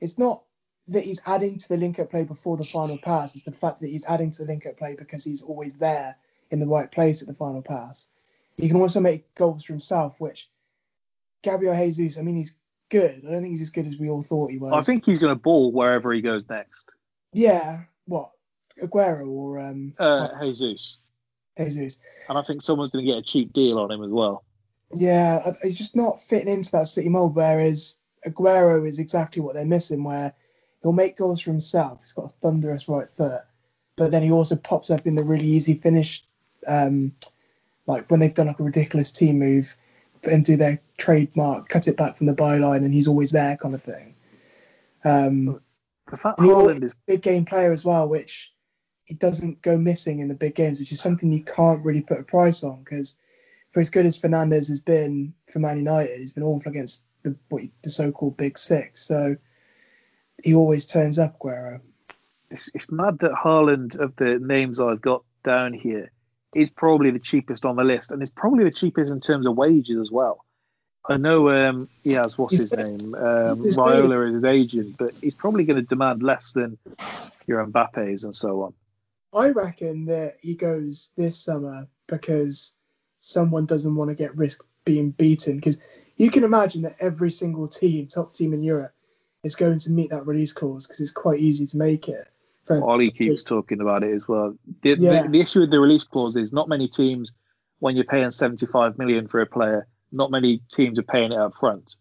[0.00, 0.42] it's not
[0.88, 3.34] that he's adding to the link up play before the final pass.
[3.34, 6.16] It's the fact that he's adding to the link up play because he's always there
[6.50, 8.08] in the right place at the final pass.
[8.56, 10.48] He can also make goals for himself, which
[11.42, 12.56] Gabriel Jesus, I mean, he's
[12.90, 13.22] good.
[13.26, 14.72] I don't think he's as good as we all thought he was.
[14.72, 16.90] I think he's going to ball wherever he goes next.
[17.32, 18.30] Yeah, what?
[18.84, 20.98] Aguero or um, Uh, Jesus.
[21.56, 22.00] Jesus.
[22.28, 24.44] And I think someone's going to get a cheap deal on him as well.
[24.92, 27.36] Yeah, he's just not fitting into that City mold.
[27.36, 30.32] Whereas Aguero is exactly what they're missing, where
[30.82, 32.00] he'll make goals for himself.
[32.00, 33.42] He's got a thunderous right foot,
[33.96, 36.24] but then he also pops up in the really easy finish,
[36.66, 37.12] um,
[37.86, 39.76] like when they've done like a ridiculous team move
[40.24, 43.74] and do their trademark, cut it back from the byline, and he's always there, kind
[43.74, 44.14] of thing.
[45.04, 45.60] Um,
[46.10, 48.52] The fact and he's Haaland is a big game player as well, which
[49.06, 52.20] he doesn't go missing in the big games, which is something you can't really put
[52.20, 53.18] a price on because
[53.70, 57.36] for as good as Fernandes has been for Man United, he's been awful against the
[57.82, 59.00] the so-called Big Six.
[59.00, 59.36] So
[60.42, 61.80] he always turns up, Aguero.
[62.50, 66.10] it's, it's mad that Haaland of the names I've got down here
[66.54, 69.56] is probably the cheapest on the list, and it's probably the cheapest in terms of
[69.56, 70.44] wages as well.
[71.08, 73.78] I know um, he has what's his name, um, is
[74.34, 76.78] his agent, but he's probably going to demand less than
[77.46, 78.74] your Mbappe's and so on.
[79.32, 82.76] I reckon that he goes this summer because
[83.18, 85.56] someone doesn't want to get risk being beaten.
[85.56, 88.92] Because you can imagine that every single team, top team in Europe,
[89.44, 92.28] is going to meet that release clause because it's quite easy to make it.
[92.70, 94.56] Ollie keeps talking about it as well.
[94.82, 95.22] The, Yeah.
[95.24, 97.32] the, the issue with the release clause is not many teams,
[97.80, 101.54] when you're paying 75 million for a player, not many teams are paying it up
[101.54, 101.96] front.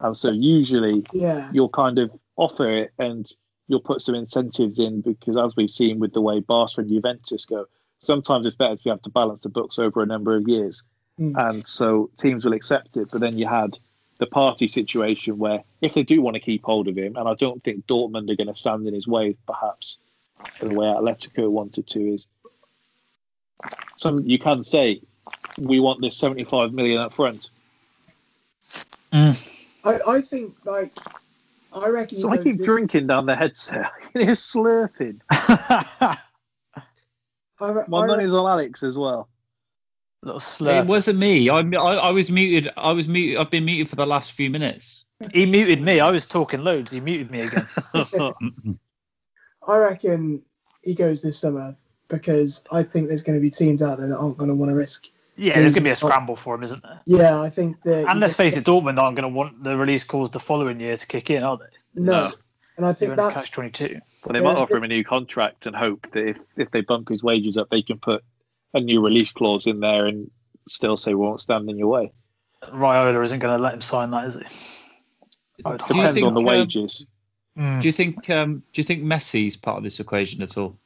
[0.00, 3.26] And so usually yeah, you'll kind of offer it and
[3.66, 7.46] you'll put some incentives in because as we've seen with the way Barca and Juventus
[7.46, 7.66] go,
[7.98, 10.82] sometimes it's better to be able to balance the books over a number of years.
[11.18, 11.34] Mm.
[11.36, 13.08] And so teams will accept it.
[13.10, 13.70] But then you had
[14.18, 17.34] the Partey situation where if they do want to keep hold of him, and I
[17.34, 19.98] don't think Dortmund are going to stand in his way, perhaps
[20.60, 22.28] the way Atletico wanted to, is
[23.96, 25.00] some you can say
[25.58, 27.48] we want this 75 million up front.
[29.12, 29.52] Mm.
[29.84, 30.90] I, I think like
[31.74, 32.16] I reckon.
[32.16, 33.90] he So I keep this- drinking down the headset.
[34.14, 35.20] it is slurping.
[35.30, 36.16] I,
[37.72, 39.28] re- My I money's on Alex as well.
[40.22, 40.82] little slur.
[40.82, 41.48] It wasn't me.
[41.48, 42.70] I, I I was muted.
[42.76, 43.38] I was muted.
[43.38, 45.06] I've been muted for the last few minutes.
[45.32, 45.98] He muted me.
[46.00, 46.92] I was talking loads.
[46.92, 47.66] He muted me again.
[49.66, 50.42] I reckon
[50.82, 51.74] he goes this summer
[52.08, 54.70] because I think there's going to be teams out there that aren't going to want
[54.70, 55.06] to risk.
[55.36, 57.00] yeah, there's going to be a scramble for him, isn't there?
[57.06, 58.06] Yeah, I think that.
[58.08, 60.96] And let's face it, Dortmund aren't going to want the release clause the following year
[60.96, 61.64] to kick in, are they?
[61.94, 62.30] No.
[62.76, 64.00] And I think They're that's catch 22.
[64.24, 67.08] Well, they might offer him a new contract and hope that if, if they bump
[67.08, 68.22] his wages up, they can put
[68.74, 70.30] a new release clause in there and
[70.68, 72.12] still say we won't stand in your way.
[72.62, 74.42] Raiola isn't going to let him sign that, is he?
[75.64, 77.06] I would Do you Depends think, on the um, wages.
[77.56, 77.80] Mm.
[77.80, 80.76] Do you think um, Do you think Messi's part of this equation at all?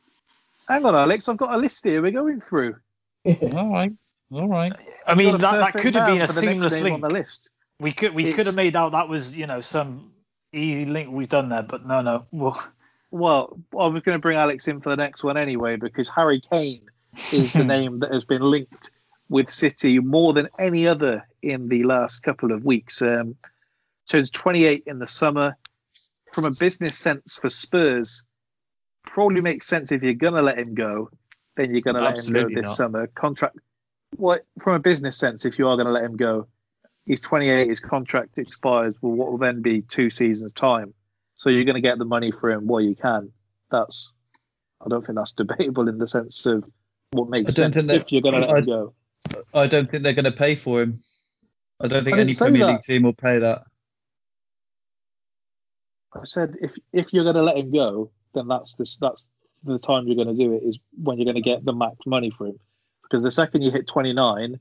[0.68, 1.28] Hang on, Alex.
[1.28, 2.00] I've got a list here.
[2.00, 2.76] We're going through.
[3.54, 3.92] All right,
[4.32, 4.72] all right.
[5.06, 6.94] I mean, that, that could have been a for the next seamless link.
[6.94, 7.50] on the list.
[7.78, 10.10] We could we It's- could have made out that was you know some
[10.54, 12.24] easy link we've done there, but no, no.
[12.30, 12.62] Well,
[13.10, 16.40] Well, I was going to bring Alex in for the next one anyway because Harry
[16.40, 16.82] Kane
[17.32, 18.90] is the name that has been linked
[19.28, 23.02] with City more than any other in the last couple of weeks.
[23.02, 23.36] Um,
[24.08, 25.56] turns 28 in the summer.
[26.32, 28.24] From a business sense for Spurs,
[29.04, 31.10] probably makes sense if you're going to let him go,
[31.56, 32.76] then you're going to let him go this not.
[32.76, 33.06] summer.
[33.08, 33.56] Contract.
[34.16, 36.48] What from a business sense, if you are going to let him go,
[37.06, 37.68] he's 28.
[37.68, 38.98] His contract expires.
[39.00, 40.94] Well, what will then be two seasons time?
[41.34, 43.32] So you're going to get the money for him while you can.
[43.70, 44.12] That's.
[44.84, 46.64] I don't think that's debatable in the sense of
[47.12, 48.94] what makes sense if you're going to let I- him go.
[49.52, 50.98] I don't think they're going to pay for him.
[51.78, 52.72] I don't think I any Premier that.
[52.72, 53.64] League team will pay that.
[56.14, 59.28] I said if if you're going to let him go, then that's this that's
[59.64, 61.94] the time you're going to do it is when you're going to get the max
[62.06, 62.58] money for him.
[63.02, 64.58] Because the second you hit 29,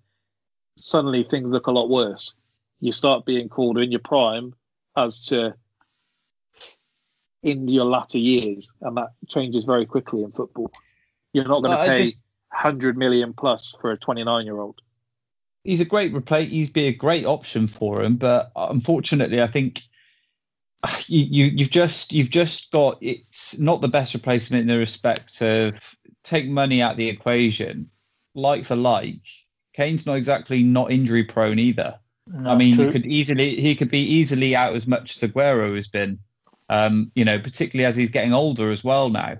[0.75, 2.35] suddenly things look a lot worse.
[2.79, 4.53] You start being called in your prime
[4.95, 5.55] as to
[7.41, 10.71] in your latter years, and that changes very quickly in football.
[11.33, 14.81] You're not going to pay just- 100 million plus for a 29 year old.
[15.63, 16.49] He's a great replace.
[16.49, 19.81] He'd be a great option for him, but unfortunately, I think
[21.07, 25.41] you, you you've just you've just got it's not the best replacement in the respect
[25.41, 27.89] of take money out the equation,
[28.33, 29.25] like for like.
[29.73, 31.99] Kane's not exactly not injury prone either.
[32.27, 32.87] no, I mean, true.
[32.87, 36.19] he could easily he could be easily out as much as Aguero has been.
[36.69, 39.39] Um, you know, particularly as he's getting older as well now.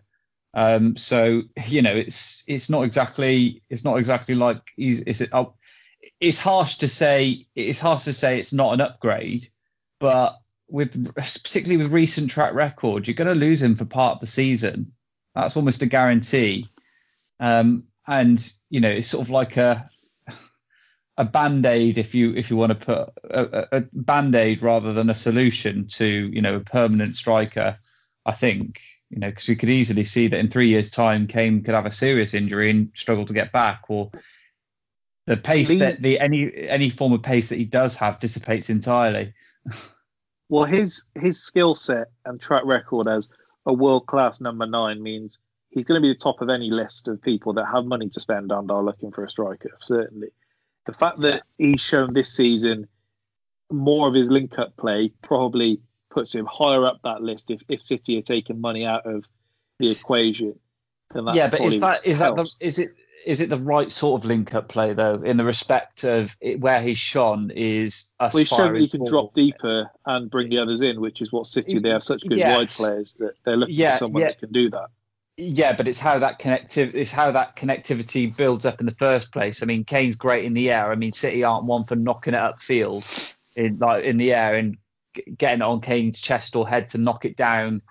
[0.53, 5.53] Um, so you know, it's it's not exactly it's not exactly like he's it's oh,
[6.19, 9.45] it's harsh to say it's harsh to say it's not an upgrade,
[9.99, 14.21] but with particularly with recent track record, you're going to lose him for part of
[14.21, 14.93] the season.
[15.35, 16.67] That's almost a guarantee.
[17.39, 19.85] Um, and you know, it's sort of like a
[21.19, 25.09] a band-aid if you if you want to put a, a, a band-aid rather than
[25.09, 27.77] a solution to you know a permanent striker
[28.25, 28.79] i think
[29.09, 31.85] you know because you could easily see that in three years time kane could have
[31.85, 34.09] a serious injury and struggle to get back or
[35.27, 38.69] the pace Lee- that the any any form of pace that he does have dissipates
[38.69, 39.33] entirely
[40.49, 43.29] Well, his his skill set and track record as
[43.65, 47.07] a world class number nine means he's going to be the top of any list
[47.07, 49.69] of people that have money to spend and are looking for a striker.
[49.79, 50.29] Certainly,
[50.85, 52.87] the fact that he's shown this season
[53.71, 57.51] more of his link up play probably puts him higher up that list.
[57.51, 59.29] If if City are taking money out of
[59.77, 60.55] the equation,
[61.11, 62.89] then that yeah but is that is that the is it
[63.25, 66.59] is it the right sort of link up play though in the respect of it,
[66.59, 70.49] where he's shone is us Well, he's shown that he can drop deeper and bring
[70.49, 71.79] the others in, which is what City.
[71.79, 72.79] They have such good Yes.
[72.79, 74.27] wide players that they're looking Yeah, for someone yeah.
[74.29, 74.89] that can do that.
[75.37, 79.31] Yeah, but it's how that connective it's how that connectivity builds up in the first
[79.31, 79.63] place.
[79.63, 80.91] I mean, Kane's great in the air.
[80.91, 84.77] I mean, City aren't one for knocking it upfield in like in the air and
[85.37, 87.81] getting it on Kane's chest or head to knock it down.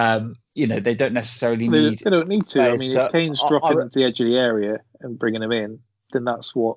[0.00, 1.98] Um, you know, they don't necessarily need.
[2.00, 2.62] they don't need to.
[2.62, 5.18] I mean, to- if Kane's I- dropping I- into the edge of the area and
[5.18, 5.80] bringing him in,
[6.12, 6.76] then that's what.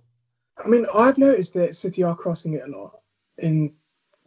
[0.63, 2.99] I mean, I've noticed that City are crossing it a lot,
[3.39, 3.71] and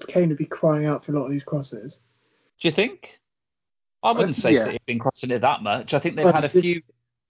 [0.08, 2.00] Kane would be crying out for a lot of these crosses.
[2.60, 3.20] Do you think?
[4.02, 4.60] I wouldn't say yeah.
[4.60, 5.94] City have been crossing it that much.
[5.94, 6.82] I think they've But had a this- few.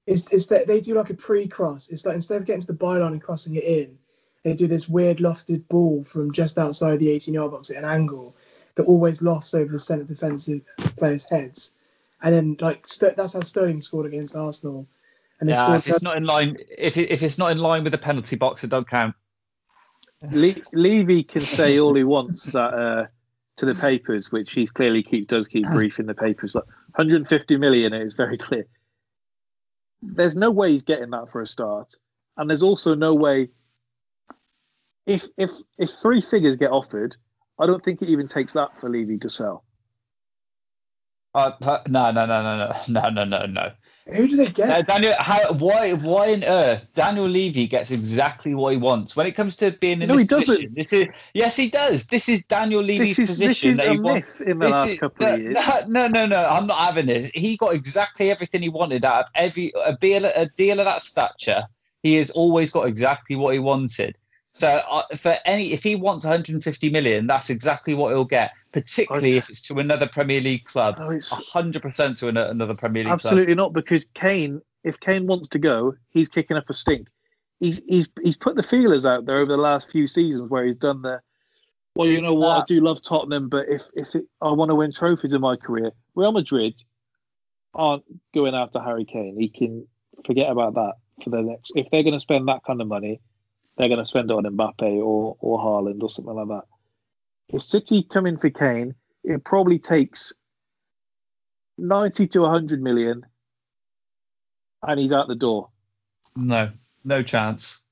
[0.07, 1.91] It's, it's that they do like a pre-cross.
[1.91, 3.99] It's like instead of getting to the byline and crossing it in,
[4.45, 8.33] they do this weird lofted ball from just outside the 18-yard box at an angle
[8.77, 10.63] that always lofts over the centre defensive
[10.97, 11.77] players' heads.
[12.23, 14.87] And then like Ster- that's how Sterling scored against Arsenal.
[15.41, 17.93] And Yeah, if it's not in line, if it, if it's not in line with
[17.93, 19.15] the penalty box, it don't count.
[20.33, 23.07] Le- Levy can say all he wants that uh,
[23.57, 26.55] to the papers, which he clearly keep does keep brief in the papers.
[26.55, 26.65] Like
[26.95, 28.67] 150 million, it is very clear.
[30.03, 31.95] There's no way he's getting that for a start,
[32.37, 33.49] and there's also no way.
[35.07, 37.17] If if if three figures get offered,
[37.59, 39.65] I don't think it even takes that for Levy to sell.
[41.35, 41.53] Uh,
[41.89, 43.73] no, no, no, no, no, no, no, no, no.
[44.07, 44.71] Who do they get?
[44.71, 49.27] Uh, Daniel, how, why, why on earth Daniel Levy gets exactly what he wants when
[49.27, 50.55] it comes to being in No, this he doesn't.
[50.55, 50.75] position?
[50.75, 52.07] This is yes, he does.
[52.07, 54.41] This is Daniel Levy's This is this position is that a he wants.
[54.41, 55.57] in the This last is- couple of no, years.
[55.89, 57.31] No, no, no, I'm not having this.
[57.31, 61.03] He got exactly everything he wanted out of every a deal, a deal of that
[61.03, 61.65] stature.
[62.03, 64.17] He has always got exactly what he wanted.
[64.57, 68.53] So uh, for any, if he wants 150 million, that's exactly what he'll get.
[68.73, 72.75] Particularly if it's to another Premier League club, No, it's 100 percent to an, another
[72.75, 73.17] Premier League club.
[73.17, 77.09] absolutely not because Kane, if Kane wants to go, he's kicking up a stink.
[77.61, 80.79] He's he's he's put the feelers out there over the last few seasons where he's
[80.79, 81.21] done the.
[81.95, 82.63] Well, you know what?
[82.63, 85.57] I do love Tottenham, but if if it, I want to win trophies in my
[85.57, 86.83] career, Real Madrid
[87.75, 88.05] aren't
[88.35, 89.37] going after Harry Kane.
[89.39, 89.87] He can
[90.25, 91.73] forget about that for the next.
[91.77, 93.21] If they're going to spend that kind of money,
[93.77, 96.65] they're going to spend it on Mbappe or or Haaland or something like that.
[97.55, 100.33] If City come in for Kane, it probably takes
[101.79, 103.25] 90 to 100 million
[104.83, 105.71] and he's out the door.
[106.35, 106.71] No,
[107.05, 107.85] no chance.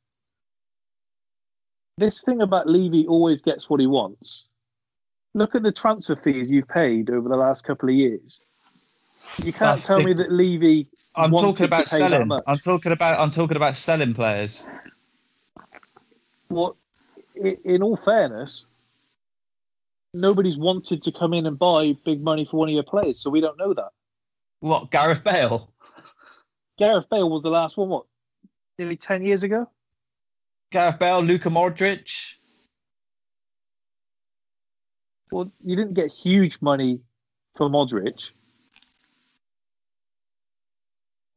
[1.97, 4.49] This thing about Levy always gets what he wants.
[5.35, 8.45] Look at the transfer fees you've paid over the last couple of years.
[9.39, 10.89] You can't That's tell the- me that Levy.
[11.17, 12.33] I'm talking about to pay that selling.
[12.47, 13.21] I'm talking about.
[13.21, 14.67] I'm talking about selling players.
[16.49, 16.75] What,
[17.35, 18.67] in all fairness,
[20.15, 23.31] nobody's wanted to come in and buy big money for one of your players, so
[23.31, 23.91] we don't know that.
[24.61, 25.73] What Gareth Bale?
[26.79, 28.07] Gareth Bale was the last one, what,
[28.79, 29.69] nearly 10 years ago?
[30.71, 32.35] Gareth Bale, Luka Modric.
[35.31, 37.01] Well, you didn't get huge money
[37.55, 38.31] for Modric.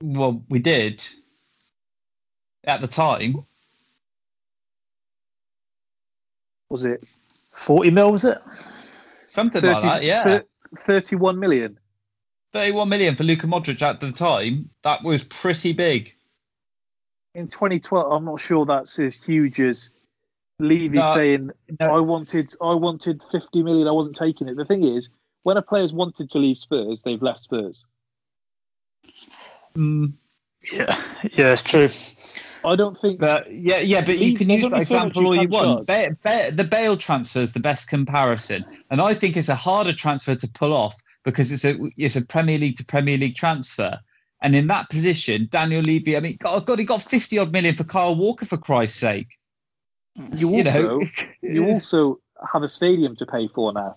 [0.01, 1.03] Well, we did
[2.63, 3.37] at the time.
[6.69, 7.05] Was it
[7.53, 8.37] 40 mil, was it?
[9.25, 10.03] Something like that.
[10.03, 10.45] Yeah, thir-
[10.75, 11.79] 31 million.
[12.53, 14.69] 31 million for Luka Modric at the time.
[14.83, 16.13] That was pretty big.
[17.35, 19.91] In 2012, I'm not sure that's as huge as
[20.59, 21.85] Levy No, saying, no.
[21.85, 24.55] I wanted I wanted 50 million, I wasn't taking it.
[24.55, 25.11] The thing is,
[25.43, 27.85] when a player's wanted to leave Spurs, they've left Spurs.
[29.75, 30.13] Mm,
[30.71, 30.99] Yeah,
[31.31, 31.87] yeah, it's true.
[32.63, 35.27] I don't think but yeah, yeah, but you can use that only so example you
[35.27, 35.87] all you want.
[35.87, 36.09] charge.
[36.09, 39.93] Ba- Ba- the Bale transfer is the best comparison, and I think it's a harder
[39.93, 43.99] transfer to pull off because it's a it's a Premier League to Premier League transfer.
[44.41, 47.51] And in that position, Daniel Levy, I mean, God, oh God, he got 50 odd
[47.51, 49.29] million for Kyle Walker, for Christ's sake.
[50.15, 50.99] you you know.
[50.99, 51.01] also
[51.41, 52.19] you also
[52.53, 53.95] have a stadium to pay for now.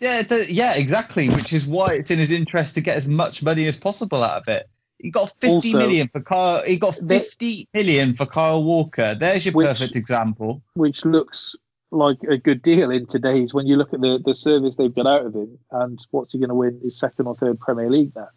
[0.00, 1.28] Yeah, yeah, exactly.
[1.28, 4.42] Which is why it's in his interest to get as much money as possible out
[4.42, 4.68] of it.
[5.02, 6.62] He got fifty million Also, for Kyle.
[6.62, 9.14] He got fifty million for Kyle Walker.
[9.14, 10.62] There's your Which- perfect example.
[10.74, 11.56] which looks
[11.90, 15.06] like a good deal in today's when you look at the, the service they've got
[15.06, 18.12] out of him and what's he going to win his second or third Premier League
[18.16, 18.28] now.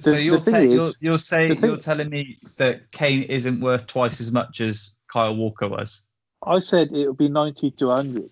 [0.00, 3.86] The- so you're, thing ta- you're, you're saying you're telling me that Kane isn't worth
[3.86, 6.08] twice as much as Kyle Walker was.
[6.44, 8.30] I said it would be 90 to 100.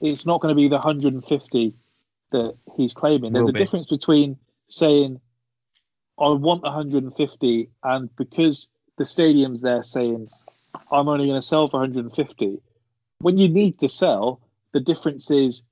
[0.00, 1.72] It's not going to be the 150
[2.30, 3.32] that he's claiming.
[3.32, 3.58] There's Will a be.
[3.58, 4.36] difference between
[4.68, 5.20] saying,
[6.18, 10.26] I want 150, and because the stadium's there saying,
[10.92, 12.58] I'm only going to sell for 150.
[13.20, 14.40] When you need to sell,
[14.72, 15.64] the difference is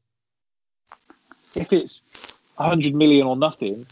[1.56, 3.86] if it's 100 million or nothing,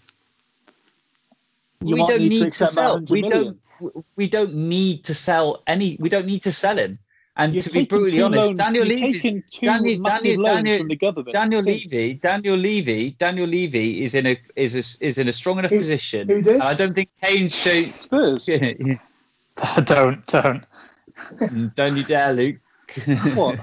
[1.81, 3.01] we don't need, need to to sell.
[3.01, 3.61] We million.
[3.81, 4.05] don't.
[4.17, 5.97] We don't need to sell any.
[6.01, 6.99] We don't need to sell him.
[7.41, 10.79] And You're to be brutally honest, loans- Daniel you're taking two Daniel, massive Daniel, Daniel,
[10.79, 15.07] from the government Daniel since- Levy, Daniel Levy, Daniel Levy is in a is a,
[15.07, 16.27] is in a strong enough Who- position.
[16.27, 16.61] who did?
[16.61, 17.85] I don't think Kane should.
[17.85, 18.47] Spurs.
[19.85, 20.65] don't, don't.
[21.39, 22.57] Mm, don't you dare, Luke.
[23.37, 23.59] What?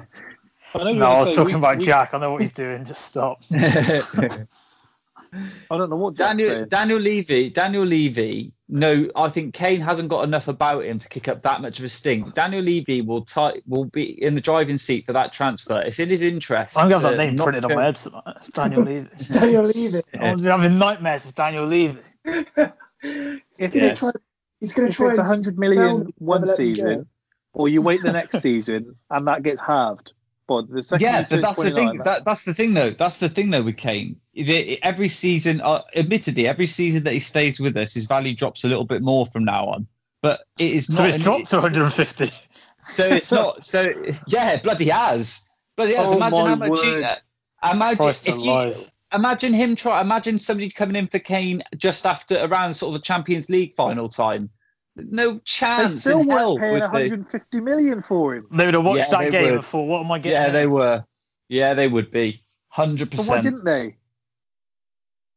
[0.73, 2.13] I know No, I was say talking we- about we- Jack.
[2.13, 2.85] I know what he's doing.
[2.85, 3.39] Just stop.
[3.51, 4.45] I
[5.77, 6.65] don't know what Daniel.
[6.65, 8.51] Daniel Levy, Daniel Levy.
[8.67, 11.85] No, I think Kane hasn't got enough about him to kick up that much of
[11.85, 12.33] a stink.
[12.33, 15.81] Daniel Levy will ti will be in the driving seat for that transfer.
[15.81, 16.75] It's in his interest.
[16.77, 17.95] I'm gonna have that name not printed on my head.
[17.95, 18.23] tonight.
[18.25, 19.07] Uh, Daniel Levy.
[19.33, 19.99] Daniel Levy.
[20.19, 21.99] I'm having nightmares with Daniel Levy.
[23.07, 24.09] If If he's gonna it's, try,
[24.59, 26.73] he's going to try it's and 100 million down- one never let me go.
[26.73, 27.05] season,
[27.53, 30.13] or you wait the next season and that gets halved.
[30.47, 31.97] But the second Yeah, but that's the thing.
[32.03, 32.89] That, that's the thing, though.
[32.89, 34.19] That's the thing, though, with Kane.
[34.35, 38.63] The- Every season, uh, admittedly, every season that he stays with us, his value drops
[38.63, 39.87] a little bit more from now on.
[40.21, 41.07] But it is So not.
[41.07, 42.31] it's an- dropped to 150.
[42.81, 43.65] So it's not.
[43.65, 43.93] So
[44.27, 45.49] yeah, bloody has.
[45.77, 46.07] Bloody has.
[46.09, 46.81] Oh imagine my how much.
[46.83, 47.07] He, word.
[47.71, 48.73] imagine Christ if you.
[49.13, 50.01] Imagine him try.
[50.01, 54.09] Imagine somebody coming in for Kane just after around sort of the Champions League final
[54.09, 54.49] time.
[54.97, 56.57] No they chance still in hell.
[56.57, 56.85] weren't paying would they?
[57.09, 58.47] 150 million for him.
[58.51, 59.53] They would have watched Yeah, that game would.
[59.55, 61.05] and thought, "What am I getting?" Yeah, they were.
[61.49, 62.39] Yeah, they would be.
[62.69, 63.27] Hundred percent.
[63.27, 63.95] So why didn't they?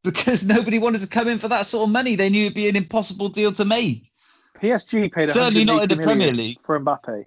[0.05, 2.17] Because nobody wanted to come in for that sort of money.
[2.17, 4.11] They knew it'd be an impossible deal to make.
[4.61, 6.59] PSG paid Certainly not in the Premier League.
[6.61, 7.25] for Mbappe.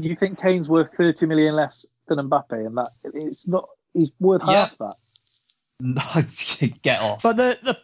[0.00, 2.66] Do you think Kane's worth 30 million less than Mbappe?
[2.66, 3.68] And that it's not.
[3.92, 4.68] He's worth Yeah.
[4.70, 4.94] half that.
[6.82, 7.22] Get off.
[7.22, 7.78] But the, the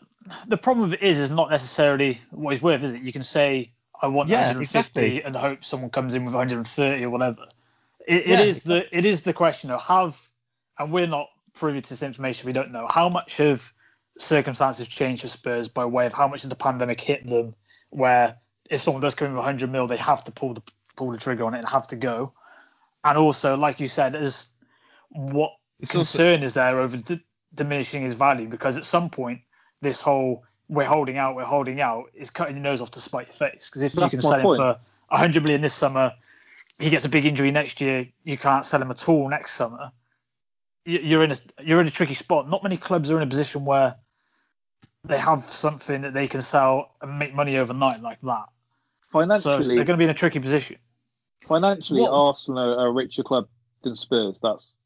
[0.46, 3.02] the problem with it is is not necessarily what he's worth, is it?
[3.02, 5.22] You can say I want Yeah, 150 exactly.
[5.22, 7.44] and hope someone comes in with 130 or whatever.
[8.06, 8.34] It, Yeah.
[8.40, 10.18] it is the it is the question of have,
[10.78, 11.28] and we're not
[11.59, 12.46] privy to this information.
[12.46, 13.72] We don't know how much have
[14.18, 17.54] circumstances changed for Spurs by way of how much has the pandemic hit them,
[17.90, 18.36] where
[18.70, 20.62] if someone does come in with 100 mil, they have to pull the
[20.96, 22.32] pull the trigger on it and have to go.
[23.04, 24.48] And also, like you said, is
[25.11, 28.48] what It's also- concern is there over d- diminishing his value?
[28.48, 29.42] Because at some point,
[29.80, 33.26] this whole we're holding out, we're holding out is cutting your nose off to spite
[33.28, 33.70] your face.
[33.70, 34.59] Because if That's you can sell him point.
[34.59, 34.78] for
[35.09, 36.12] 100 million this summer,
[36.78, 39.92] he gets a big injury next year, you can't sell him at all next summer.
[40.84, 42.48] You- You're in a you're in a tricky spot.
[42.48, 43.96] Not many clubs are in a position where
[45.04, 48.46] they have something that they can sell and make money overnight like that.
[49.02, 50.78] So Financially, they're going to be in a tricky position.
[51.42, 53.48] financially, What- Arsenal are a richer club
[53.82, 54.40] than Spurs.
[54.40, 54.78] That's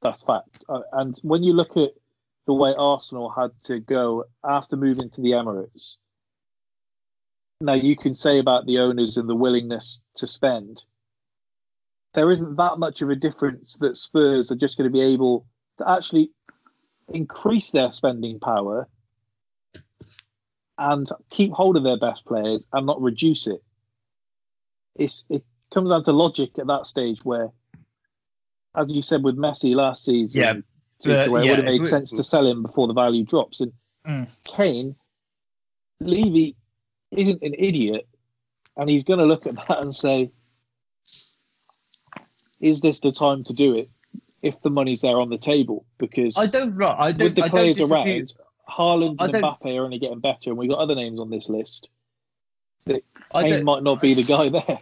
[0.00, 0.64] that's fact.
[0.68, 1.90] Uh, and when you look at
[2.46, 5.98] the way Arsenal had to go after moving to the Emirates,
[7.60, 10.84] now you can say about the owners and the willingness to spend.
[12.14, 15.46] There isn't that much of a difference that Spurs are just going to be able
[15.78, 16.30] to actually
[17.08, 18.88] increase their spending power
[20.78, 23.62] and keep hold of their best players and not reduce it.
[24.96, 27.50] It's it comes down to logic at that stage where,
[28.74, 30.42] as you said with Messi last season,
[31.04, 33.60] Yeah, where it would have made sense to sell him before the value drops.
[33.60, 33.72] And
[34.04, 34.28] Mm.
[34.42, 34.96] Kane,
[36.00, 36.56] Levy
[37.12, 38.08] isn't an idiot,
[38.76, 40.30] and he's going to look at that and say,
[42.62, 43.86] "Is this the time to do it?"
[44.40, 46.74] If the money's there on the table, because I don't.
[46.74, 47.26] Right, I don't.
[47.26, 48.34] with the I don't players dispute- around,
[48.68, 51.30] Haaland I and don't- Mbappe are only getting better, and we've got other names on
[51.30, 51.90] this list.
[52.86, 53.02] That
[53.32, 54.78] I Kane don't- might not be the guy there.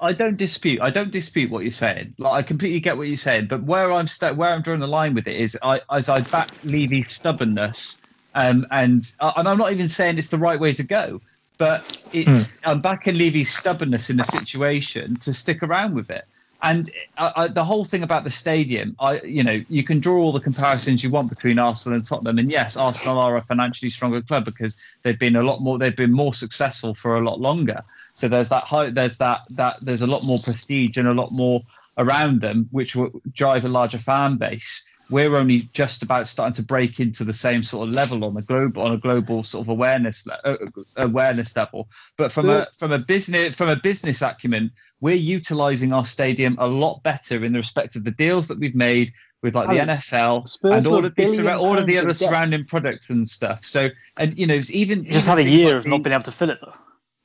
[0.00, 0.80] I don't dispute.
[0.82, 2.14] I don't dispute what you're saying.
[2.18, 3.46] Like I completely get what you're saying.
[3.46, 6.20] But where I'm st- where I'm drawing the line with it is, I as I
[6.32, 7.98] back Levy's stubbornness,
[8.34, 11.20] um, and uh, and I'm not even saying it's the right way to go,
[11.58, 11.80] but
[12.12, 16.24] it's I'm backing Levy's stubbornness in the situation to stick around with it.
[16.62, 16.88] And
[17.18, 20.32] I, I, the whole thing about the stadium, I you know you can draw all
[20.32, 24.22] the comparisons you want between Arsenal and Tottenham, and yes, Arsenal are a financially stronger
[24.22, 27.80] club because they've been a lot more, they've been more successful for a lot longer.
[28.14, 31.62] So there's that there's that that there's a lot more prestige and a lot more
[31.98, 34.88] around them, which will drive a larger fan base.
[35.12, 38.42] We're only just about starting to break into the same sort of level on the
[38.42, 40.56] global on a global sort of awareness uh,
[40.96, 41.88] awareness level.
[42.16, 46.66] But from a from a business from a business acumen, we're utilizing our stadium a
[46.66, 50.48] lot better in the respect of the deals that we've made with like the NFL
[50.48, 53.62] Spurs and all of the billion surra- all of the other surrounding products and stuff.
[53.64, 56.02] So and you know it's even You just had a year like of the- not
[56.02, 56.74] being able to fill it though.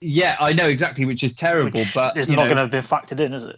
[0.02, 3.20] yeah, I know exactly, which is terrible, Which but it's not going to be factored
[3.20, 3.58] in, is it?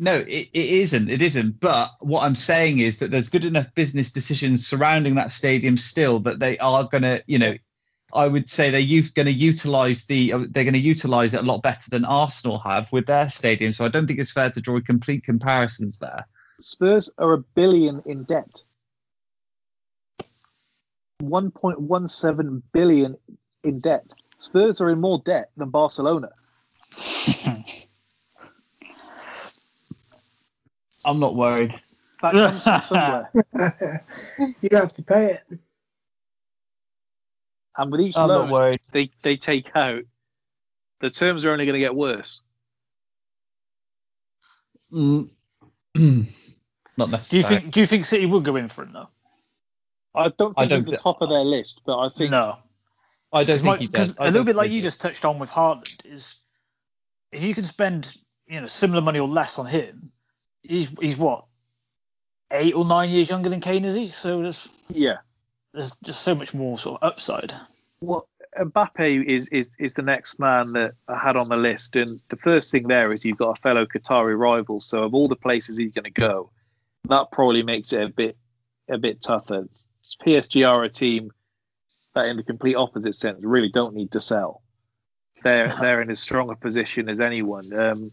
[0.00, 1.10] No, it, it isn't.
[1.10, 1.60] It isn't.
[1.60, 6.20] But what I'm saying is that there's good enough business decisions surrounding that stadium still
[6.20, 7.54] that they are going to, you know,
[8.14, 11.46] I would say they're going to utilize the uh, they're going to utilize it a
[11.46, 13.72] lot better than Arsenal have with their stadium.
[13.72, 16.26] So I don't think it's fair to draw complete comparisons there.
[16.58, 18.62] Spurs are a billion in debt.
[21.22, 23.16] 1.17 billion
[23.62, 24.10] in debt.
[24.38, 26.30] Spurs are in more debt than Barcelona.
[31.04, 31.74] I'm not worried.
[32.22, 33.26] That comes from
[34.62, 35.58] you have to pay it.
[37.78, 38.80] And with each I'm not worried.
[38.92, 40.04] they, they take out,
[41.00, 42.42] the terms are only going to get worse.
[44.92, 45.30] Mm.
[45.94, 46.26] not
[46.96, 47.60] Do you necessarily.
[47.60, 47.72] think?
[47.72, 49.08] Do you think City would go in for him though?
[50.14, 52.30] I don't I think it's don't the thi- top of their list, but I think
[52.30, 52.58] No.
[53.32, 54.18] I don't think Because he because does.
[54.18, 56.36] I a little don't bit like think you he just touched on with Haaland is
[57.30, 58.12] if you can spend
[58.48, 60.10] you know similar money or less on him,
[60.70, 61.44] he's he's what
[62.50, 64.06] eight or nine years younger than Kane is he?
[64.06, 65.18] So there's yeah.
[65.72, 67.52] there's just so much more sort of upside.
[68.00, 72.08] Well, Mbappe is, is is the next man that I had on the list, and
[72.28, 74.80] the first thing there is you've got a fellow Qatari rival.
[74.80, 76.50] So of all the places he's going to go,
[77.08, 78.36] that probably makes it a bit
[78.88, 79.68] a bit tougher.
[80.24, 81.30] PSG are a team
[82.14, 84.62] that, in the complete opposite sense, really don't need to sell.
[85.42, 87.66] They're they're in as strong a position as anyone.
[87.72, 88.10] Um,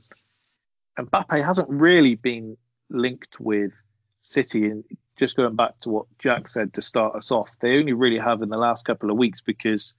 [0.98, 2.58] Mbappe hasn't really been
[2.90, 3.84] linked with
[4.20, 4.84] City, and
[5.18, 8.42] just going back to what Jack said to start us off, they only really have
[8.42, 9.96] in the last couple of weeks because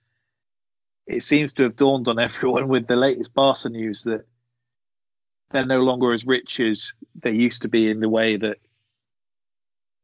[1.06, 4.26] it seems to have dawned on everyone with the latest Barca news that
[5.50, 8.58] they're no longer as rich as they used to be in the way that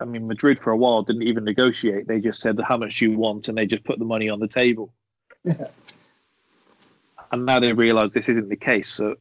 [0.01, 2.09] I mean, Madrid for a while didn't even negotiate.
[2.09, 4.49] They just said how much you want, and they just put the money on the
[4.49, 4.93] table.
[5.45, 5.69] Yeah.
[7.31, 8.89] And now they realise this isn't the case.
[8.89, 9.17] So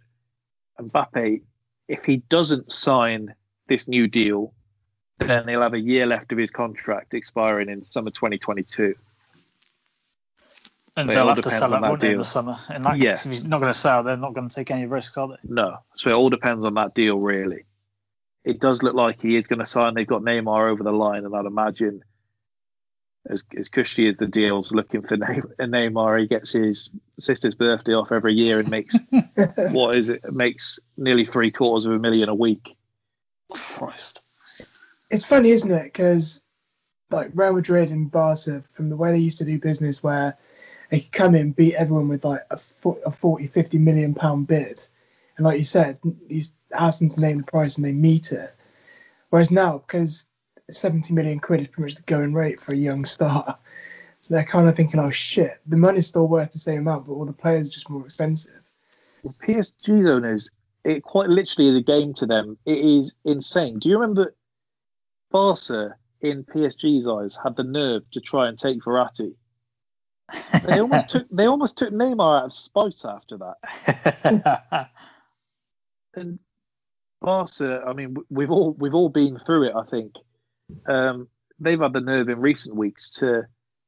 [0.80, 1.41] Mbappe,
[1.88, 3.36] if he doesn't sign
[3.67, 4.53] this new deal,
[5.19, 8.95] then he'll have a year left of his contract expiring in summer 2022.
[10.95, 12.57] And they'll have to sell it that won't they, in the summer.
[12.73, 13.11] In that Yeah.
[13.11, 15.27] case, if he's not going to sell, they're not going to take any risks, are
[15.27, 15.36] they?
[15.43, 15.79] No.
[15.95, 17.63] So it all depends on that deal, really.
[18.43, 19.95] It does look like he is going to sign.
[19.95, 22.03] They've got Neymar over the line, and I'd imagine,
[23.26, 27.93] as, as cushy as the deal's looking for Ney- Neymar, he gets his sister's birthday
[27.93, 28.97] off every year and makes
[29.71, 30.21] what is it?
[30.32, 32.76] Makes nearly three quarters of a million a week.
[33.51, 34.24] Christ.
[35.09, 35.84] it's funny, isn't it?
[35.84, 36.45] Because
[37.11, 40.36] like Real Madrid and Barca, from the way they used to do business, where
[40.89, 44.47] they could come in, beat everyone with like a, fo- a 40, 50 million pound
[44.47, 44.80] bid,
[45.38, 46.41] and like you said, you
[46.78, 48.49] ask them to name the price and they meet it.
[49.30, 50.30] Whereas now, because
[50.70, 53.57] 70 million quid is pretty much the going rate for a young star,
[54.30, 57.26] they're kind of thinking, oh shit, the money's still worth the same amount, but all
[57.26, 58.61] the players are just more expensive.
[59.45, 60.51] PSG owners,
[60.84, 62.57] it quite literally is a game to them.
[62.66, 63.80] It is insane.
[63.80, 64.34] Do you remember
[65.32, 69.36] Barca, in PSG's eyes, had the nerve to try and take Verratti?
[70.66, 74.89] They almost took they almost took Neymar out of spite after that.
[76.16, 76.39] and
[77.22, 79.76] Barca, I mean, we've all we've all been through it.
[79.76, 80.16] I think
[80.86, 81.28] um,
[81.59, 83.47] they've had the nerve in recent weeks to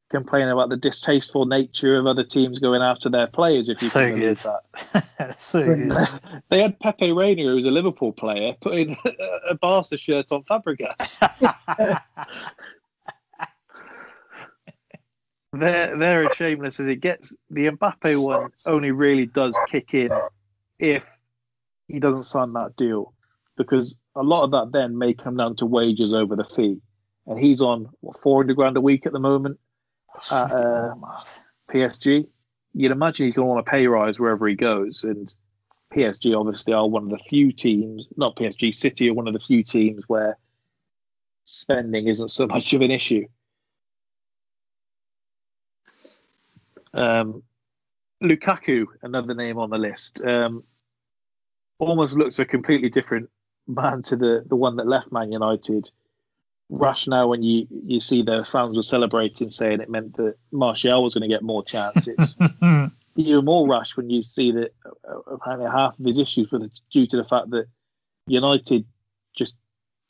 [0.09, 3.69] complain about the distasteful nature of other teams going after their players.
[3.69, 4.61] If you So can believe good.
[5.17, 5.97] that, so good.
[6.49, 8.95] they had Pepe Reina, who was a Liverpool player, putting
[9.49, 11.19] a Barca shirt on Fabregas.
[15.53, 17.35] they're they're as shameless as it gets.
[17.49, 20.09] The Mbappe one only really does kick in
[20.79, 21.09] if
[21.87, 23.13] he doesn't sign that deal,
[23.57, 26.81] because a lot of that then may come down to wages over the fee,
[27.27, 29.59] and he's on what four hundred grand a week at the moment
[30.31, 30.95] at uh,
[31.69, 32.27] PSG.
[32.73, 35.33] You'd imagine he's going to want a pay rise wherever he goes, and
[35.93, 39.39] PSG obviously are one of the few teams, not PSG, City are one of the
[39.39, 40.37] few teams where
[41.45, 43.25] spending isn't so much of an issue.
[46.93, 47.43] Um,
[48.23, 50.63] Lukaku, another name on the list, um,
[51.77, 53.29] almost looks a completely different
[53.67, 55.89] man to the, the one that left Man United.
[56.69, 61.13] Now, when you, you see the fans were celebrating, saying it meant that Martial was
[61.13, 62.37] going to get more chances.
[63.15, 66.61] Even more rash when you see that uh, apparently half of his issues were
[66.91, 67.67] due to the fact that
[68.27, 68.85] United
[69.35, 69.55] just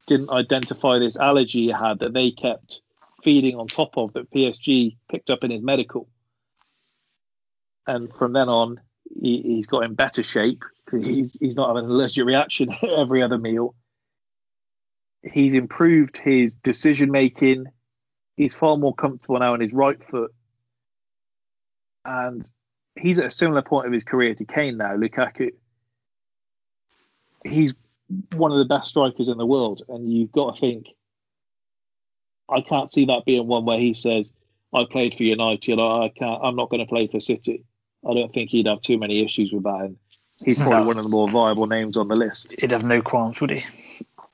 [0.08, 2.82] didn't identify this allergy he had that they kept
[3.24, 6.08] feeding on top of that PSG picked up in his medical.
[7.88, 8.80] And from then on,
[9.10, 10.64] he, he's got in better shape.
[10.92, 13.76] He's he's not having an allergic reaction every other meal.
[15.24, 17.66] He's improved his decision making.
[18.36, 20.32] He's far more comfortable now in his right foot.
[22.06, 22.48] And
[22.96, 25.52] he's at a similar point of his career to Kane now, Lukaku.
[27.44, 27.74] He's
[28.34, 30.88] one of the best strikers in the world, and you've got to think.
[32.48, 34.32] I can't see that being one where he says,
[34.72, 35.80] "I played for United.
[35.80, 36.40] I can't.
[36.44, 37.64] I'm not going to play for City."
[38.08, 39.82] I don't think he'd have too many issues with that.
[39.82, 39.98] And
[40.44, 40.88] he's probably No.
[40.88, 42.54] one of the more viable names on the list.
[42.60, 43.66] He'd have no qualms, would he?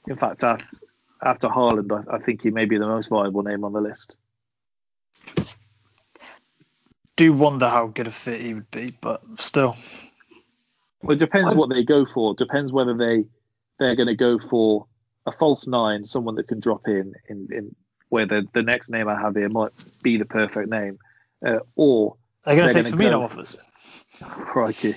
[0.08, 0.64] In fact, af-
[1.24, 4.16] after Haaland, I, I think he may be the most viable name on the list.
[7.16, 9.76] Do wonder how good a fit he would be, but still.
[11.04, 12.32] Well, it depends what they go for.
[12.32, 13.26] It Depends whether they
[13.80, 14.86] they're going to go for
[15.26, 17.76] a false nine, someone that can drop in, in, in
[18.10, 19.72] where the, the next name I have here might
[20.04, 21.00] be the perfect name,
[21.46, 22.16] uh, or
[22.46, 24.06] They're going to take Firmino go- offers.
[24.24, 24.94] crikey,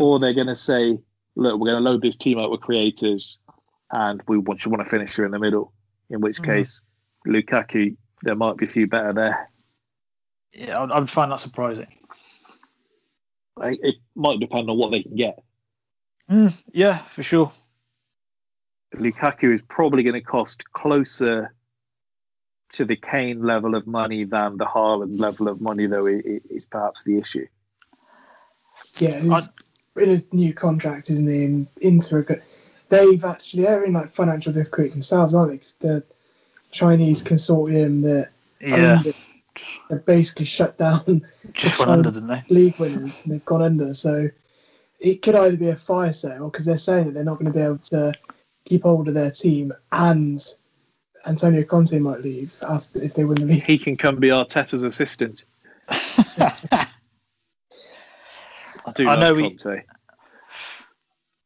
[0.00, 0.98] or they're going to say,
[1.34, 3.40] look, we're going to load this team up with creators,
[3.90, 5.72] and we want you want to finish her in the middle.
[6.10, 6.44] In which Mhm.
[6.44, 6.80] case,
[7.26, 9.48] Lukaku, there might be a few better there.
[10.52, 11.88] Yeah, I'd, I'd find that surprising.
[13.62, 15.42] It, it might depend on what they can get.
[16.30, 17.50] Mm, yeah, for sure.
[18.94, 21.54] Lukaku is probably going to cost closer
[22.76, 26.40] to the Kane level of money than the Haaland level of money, though, i- i-
[26.50, 27.46] is perhaps the issue.
[28.98, 29.48] Yeah, he's
[29.96, 31.44] in a new contract, isn't he?
[31.44, 32.26] And Inter,
[32.90, 35.58] they've actually they're in like financial difficulty themselves, aren't they?
[35.58, 36.04] 'Cause the
[36.70, 38.28] Chinese consortium that
[38.60, 39.16] Yeah, owned it,
[39.88, 41.00] they basically shut down
[41.54, 42.44] just the went under, didn't they?
[42.54, 43.94] league winners, and they've gone under.
[43.94, 44.28] So
[45.00, 47.58] it could either be a fire sale because they're saying that they're not going to
[47.58, 48.12] be able to
[48.64, 50.38] keep hold of their team, and
[51.28, 53.64] Antonio Conte might leave after if they win the league.
[53.64, 55.44] He can come be Arteta's assistant.
[55.88, 56.86] I
[58.94, 59.82] do I know he- Conte.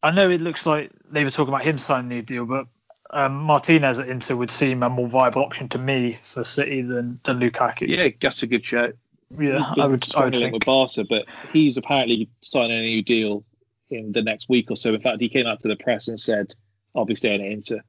[0.03, 2.67] I know it looks like they were talking about him signing a new deal, but
[3.11, 7.21] um, Martinez at Inter would seem a more viable option to me for City than,
[7.25, 7.87] than Lukaku.
[7.89, 8.95] Yeah, that's a good shout.
[9.39, 10.55] Yeah, I would, I would think.
[10.55, 13.45] with Barca, but he's apparently signing a new deal
[13.91, 14.95] in the next week or so.
[14.95, 16.55] In fact, he came out to the press and said,
[16.97, 17.83] "I'll be staying at Inter."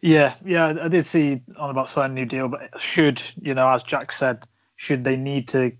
[0.00, 3.68] Yeah, yeah, I did see on about signing a new deal, but should you know,
[3.68, 5.72] as Jack said, should they need to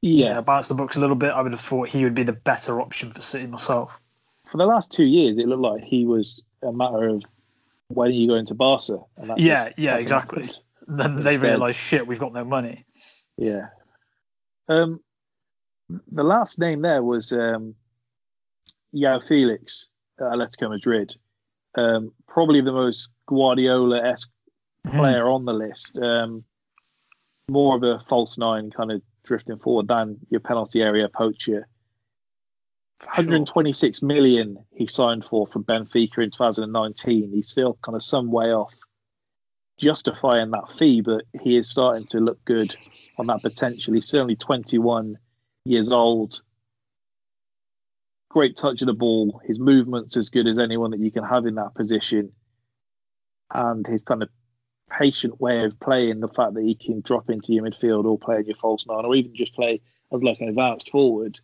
[0.00, 2.14] Yeah, you know, balance the books a little bit, I would have thought he would
[2.14, 4.00] be the better option for City myself.
[4.46, 7.24] for the last two years, it looked like he was a matter of
[7.88, 8.98] when are you going to Barca?
[9.36, 10.48] Yeah, yeah, exactly.
[10.88, 12.84] Then they realise shit, we've got no money.
[13.36, 13.70] Yeah.
[14.68, 15.00] Um,
[15.88, 17.74] the last name there was um,
[18.94, 19.90] João Felix
[20.20, 21.16] at Atletico Madrid.
[21.76, 24.30] Um, probably the most Guardiola-esque
[24.90, 25.98] player on the list.
[25.98, 26.44] Um,
[27.48, 31.66] more of a false nine, kind of drifting forward than your penalty area poacher.
[33.04, 37.30] 126 million he signed for from Benfica in 2019.
[37.30, 38.74] He's still kind of some way off
[39.78, 42.74] justifying that fee, but he is starting to look good
[43.18, 43.94] on that potential.
[43.94, 45.18] He's certainly 21
[45.64, 46.40] years old.
[48.30, 49.40] Great touch of the ball.
[49.44, 52.32] His movement's as good as anyone that you can have in that position.
[53.52, 54.28] And his kind of
[54.90, 58.38] patient way of playing, the fact that he can drop into your midfield or play
[58.38, 59.80] in your false nine, or even just play
[60.12, 61.38] as like an advanced forward.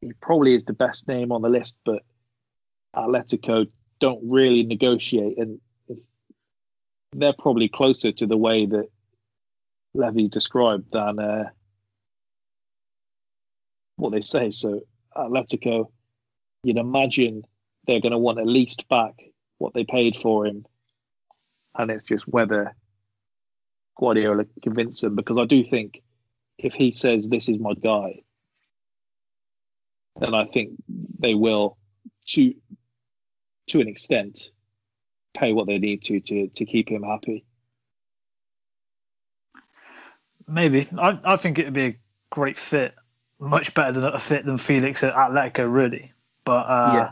[0.00, 2.02] He probably is the best name on the list, but
[2.94, 3.68] Atletico
[3.98, 5.60] don't really negotiate, and
[7.12, 8.88] they're probably closer to the way that
[9.94, 11.50] Levy's described than uh,
[13.96, 14.50] what they say.
[14.50, 14.80] So
[15.16, 15.86] Atletico,
[16.62, 17.42] you'd imagine
[17.86, 19.14] they're going to want at least back
[19.58, 20.66] what they paid for him,
[21.76, 22.74] and it's just whether
[23.98, 25.16] Guardiola can convince them.
[25.16, 26.02] Because I do think
[26.58, 28.22] if he says this is my guy,
[30.18, 30.72] then I think
[31.18, 31.76] they will,
[32.28, 32.54] to
[33.68, 34.50] to an extent,
[35.34, 37.44] pay what they need to to to keep him happy.
[40.48, 40.86] Maybe.
[40.96, 41.96] I, I think it would be a
[42.30, 42.94] great fit.
[43.38, 46.12] Much better than a fit than Felix at Atletico, really.
[46.44, 47.10] But uh, yeah,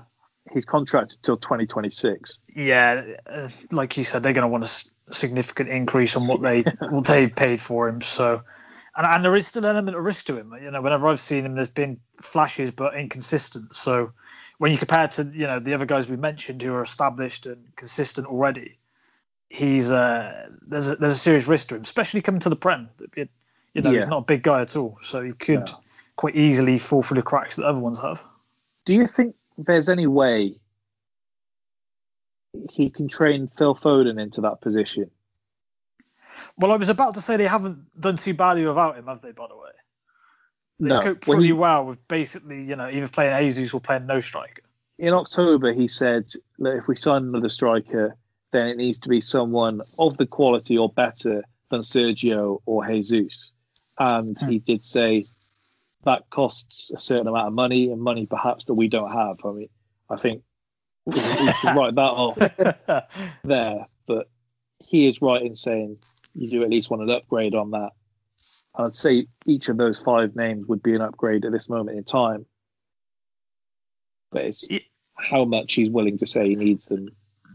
[0.53, 2.41] he's contracted till 2026.
[2.55, 6.41] yeah, uh, like you said, they're going to want a s- significant increase on what
[6.43, 8.01] they what they paid for him.
[8.03, 8.43] So,
[8.97, 10.55] and, and there is still an element of risk to him.
[10.63, 13.75] You know, whenever I've seen him, there's been flashes but inconsistent.
[13.75, 14.13] So,
[14.59, 17.75] when you compare to you know the other guys we mentioned who are established and
[17.77, 18.79] consistent already,
[19.49, 22.89] he's uh, there's a, there's a serious risk to him, especially coming to the Prem.
[23.17, 23.31] It-
[23.73, 24.01] you know, Yeah.
[24.03, 25.81] he's not a big guy at all, so he could No.
[26.15, 28.23] quite easily fall through the cracks that other ones have.
[28.85, 30.57] Do you think there's any way
[32.71, 35.11] he can train Phil Foden into that position?
[36.57, 39.33] Well, I was about to say they haven't done too badly without him, have they?
[39.33, 39.71] By the way,
[40.79, 41.01] they No.
[41.01, 44.63] cope pretty he- well with basically, you know, either playing Jesus or playing no striker.
[44.97, 46.25] in October, he said
[46.61, 48.17] that if we sign another striker,
[48.53, 53.53] then it needs to be someone of the quality or better than Sergio or Jesus.
[53.99, 54.65] And he hmm.
[54.65, 55.25] did say
[56.05, 59.39] that costs a certain amount of money and money perhaps that we don't have.
[59.45, 59.69] I mean,
[60.09, 60.43] I think
[61.07, 62.39] we should write that off
[63.45, 63.85] there.
[64.07, 64.29] But
[64.87, 65.99] he is right in saying
[66.35, 67.91] you do at least want an upgrade on that.
[68.75, 72.05] I'd say each of those five names would be an upgrade at this moment in
[72.05, 72.47] time.
[74.33, 74.69] But it's
[75.17, 77.09] how much he's willing to say he needs them.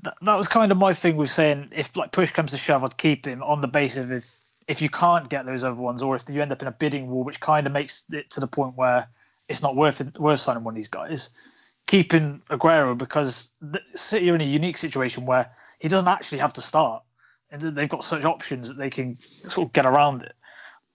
[0.04, 2.84] that, that was kind of my thing with saying if like push comes to shove,
[2.84, 6.04] I'd keep him on the basis of if if you can't get those other ones,
[6.04, 8.40] or if you end up in a bidding war, which kind of makes it to
[8.40, 9.08] the point where
[9.48, 11.32] it's not worth it, worth signing one of these guys.
[11.88, 13.50] Keeping Aguero because
[13.96, 17.02] City are in a unique situation where he doesn't actually have to start,
[17.50, 20.36] and they've got such options that they can sort of get around it.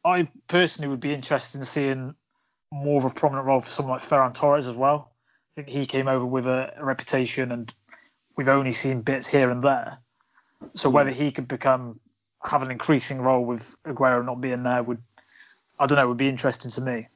[0.04, 2.14] I personally would be interested in seeing
[2.70, 5.10] more of a prominent role for someone like Ferran Torres as well.
[5.52, 7.74] I think he came over with a, a reputation, and
[8.36, 9.98] we've only seen bits here and there.
[10.74, 10.94] So hmm.
[10.94, 11.98] whether he could become
[12.44, 15.02] have an increasing role with Aguero not being there would,
[15.78, 17.06] I don't know, would be interesting to me.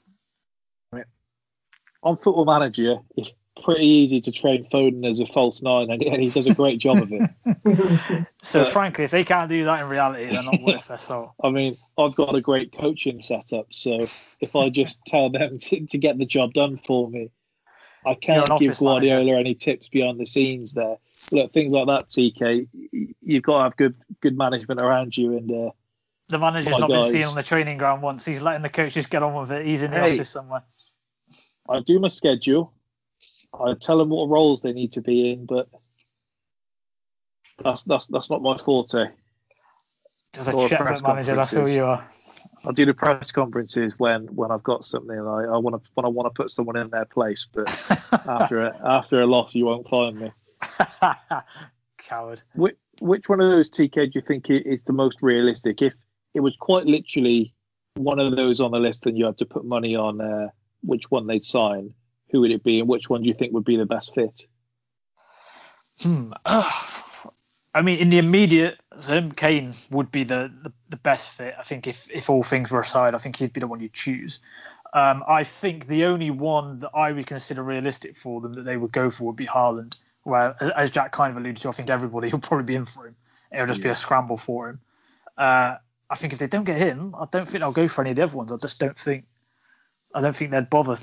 [2.03, 3.33] On Football Manager, it's
[3.64, 6.79] pretty easy to train Foden as a false nine, and and he does a great
[6.79, 8.26] job of it.
[8.41, 11.33] So But- frankly, if they can't do that in reality, they're not worth their salt.
[11.43, 13.99] I mean, I've got a great coaching setup, so
[14.41, 17.31] if I just tell them to, to get the job done for me,
[18.05, 20.96] I can't give Guardiola any tips behind the scenes there.
[21.30, 22.68] Look, things like that, TK,
[23.20, 25.70] you've got to have good good management around you, and uh,
[26.28, 28.24] The manager's not been seen on the training ground once.
[28.24, 29.64] He's letting the coaches get on with it.
[29.64, 30.14] He's in the Hey.
[30.14, 30.62] office somewhere.
[31.68, 32.72] I do my schedule.
[33.59, 35.68] I tell them what roles they need to be in, but
[37.62, 39.11] that's that's that's not my forte.
[40.32, 41.34] Just a manager.
[41.34, 42.07] That's who you are.
[42.66, 45.90] I do the press conferences when when I've got something and I, I want to
[45.94, 47.68] when I want to put someone in their place, but
[48.26, 50.32] after a, after a loss, you won't find me.
[51.98, 52.40] Coward.
[52.54, 55.82] Which, which one of those TK do you think is the most realistic?
[55.82, 55.94] If
[56.34, 57.54] it was quite literally
[57.94, 60.48] one of those on the list and you had to put money on uh,
[60.82, 61.94] which one they'd sign,
[62.30, 64.42] who would it be, and which one do you think would be the best fit?
[66.00, 66.32] Hmm.
[67.79, 71.55] I mean, in the immediate term, Kane would be the, the, the best fit.
[71.57, 73.93] I think if, if all things were aside, I think he'd be the one you'd
[73.93, 74.41] choose.
[74.93, 78.76] Um, I think the only one that I would consider realistic for them that they
[78.76, 79.97] would go for would be Haaland.
[80.24, 83.07] Where, as Jack kind of alluded to, I think everybody will probably be in for
[83.07, 83.14] him.
[83.53, 84.81] It'll just be a scramble for him.
[85.37, 85.76] Uh,
[86.11, 88.16] I think if they don't get him, I don't think they'll go for any of
[88.16, 88.51] the other ones.
[88.51, 89.24] I just don't think.
[90.12, 90.99] I don't think they'd bother.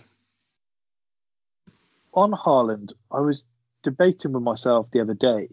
[2.14, 3.46] On Haaland, I was
[3.82, 5.48] debating with myself the other day,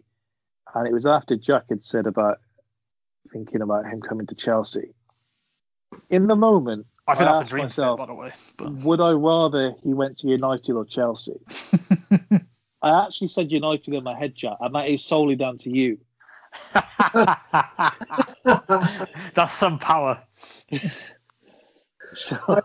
[0.75, 2.39] and it was after Jack had said about
[3.33, 4.95] thinking about him coming to Chelsea.
[6.11, 8.31] In the moment, I think that's a dream myself, fit, by the way.
[8.59, 8.73] But...
[8.85, 11.39] would I rather he went to United or Chelsea?
[12.83, 15.99] I actually said United in my head, Jack, and that is solely down to you.
[19.35, 20.23] That's some power.
[22.15, 22.61] so,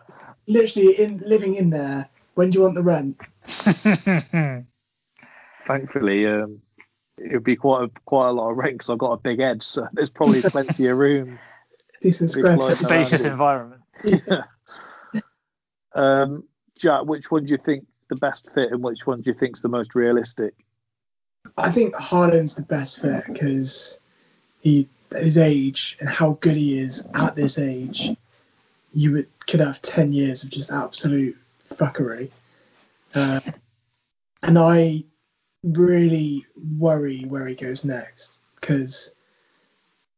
[0.48, 2.08] Literally in living in there.
[2.36, 3.18] When do you want the rent?
[5.66, 6.62] Thankfully, um,
[7.18, 9.40] it would be quite a, quite a lot of rent because I've got a big
[9.40, 11.40] edge, so there's probably plenty of room.
[12.02, 12.88] Decent Big square slide.
[12.88, 13.32] Spacious around it.
[13.32, 13.82] environment.
[15.98, 16.44] Um,
[16.78, 19.62] Jack, which one do you think's the best fit, and which one do you think's
[19.62, 20.54] the most realistic?
[21.58, 24.00] I think Haaland's the best fit because
[24.62, 28.10] he his age and how good he is at this age,
[28.94, 31.36] you would could have ten years of just absolute
[31.70, 32.30] fuckery.
[33.16, 33.40] Uh,
[34.44, 35.04] and I
[35.64, 36.46] really
[36.78, 39.16] worry where he goes next because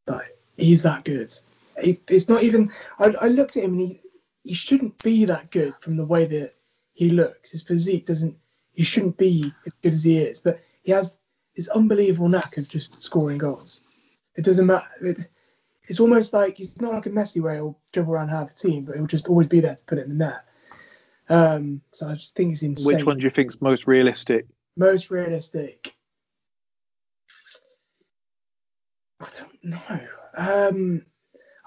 [0.06, 1.32] like he's that good.
[1.76, 2.70] It, it's not even.
[2.98, 4.00] I, I looked at him and he
[4.44, 6.52] he shouldn't be that good from the way that
[6.94, 7.52] he looks.
[7.52, 8.36] His physique doesn't.
[8.74, 11.18] He shouldn't be as good as he is, but he has
[11.56, 13.82] this unbelievable knack of just scoring goals.
[14.36, 14.86] It doesn't matter.
[15.00, 15.18] It,
[15.84, 18.84] it's almost like he's not like a Messi where he'll dribble around half the team,
[18.84, 20.44] but he'll just always be there to put it in the net.
[21.28, 22.96] Um, so I just think it's insane.
[22.96, 24.46] Which one do you think's most realistic?
[24.76, 25.94] Most realistic.
[29.20, 30.00] I don't know.
[30.36, 31.06] Um,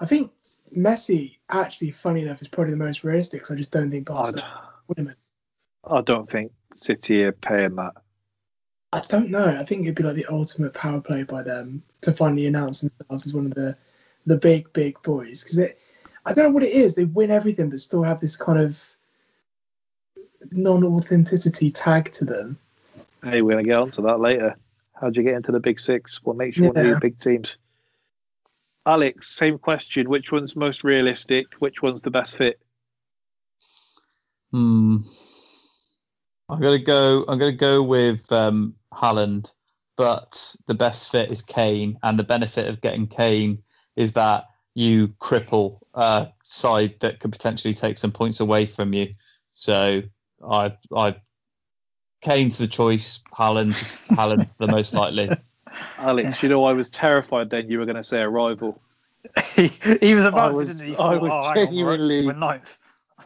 [0.00, 0.32] I think
[0.76, 4.40] Messi, actually, funny enough, is probably the most realistic because I just don't think Barca
[4.40, 5.14] have.
[5.84, 7.94] I don't think City are paying that.
[8.92, 9.44] I don't know.
[9.44, 13.26] I think it'd be like the ultimate power play by them to finally announce themselves
[13.26, 13.76] as one of the
[14.26, 15.60] the big big boys because
[16.24, 16.94] I don't know what it is.
[16.94, 18.80] They win everything but still have this kind of
[20.50, 22.56] non-authenticity tag to them.
[23.24, 24.56] Hey, we're going to get onto that later.
[24.92, 26.22] How'd you get into the big six?
[26.22, 26.90] What makes you one of Yeah.
[26.90, 27.56] these big teams?
[28.86, 30.10] Alex, same question.
[30.10, 31.54] Which one's most realistic?
[31.58, 32.60] Which one's the best fit?
[34.52, 34.98] Hmm.
[36.48, 37.24] I'm gonna go.
[37.26, 39.52] I'm gonna go with um, Haaland,
[39.96, 43.62] but the best fit is Kane, and the benefit of getting Kane
[43.96, 44.44] is that
[44.74, 49.14] you cripple a side that could potentially take some points away from you.
[49.54, 50.02] So
[50.46, 51.16] I, I,
[52.24, 53.22] Kane's the choice.
[53.32, 53.72] Haaland,
[54.16, 55.30] Haaland's the most likely.
[55.98, 58.80] Alex, you know I was terrified then you were going to say a rival.
[59.54, 59.68] he,
[60.00, 60.94] he was about I was, to, didn't he?
[60.94, 62.26] He I was "Oh, hang on, we're- genuinely.
[62.26, 62.60] we're.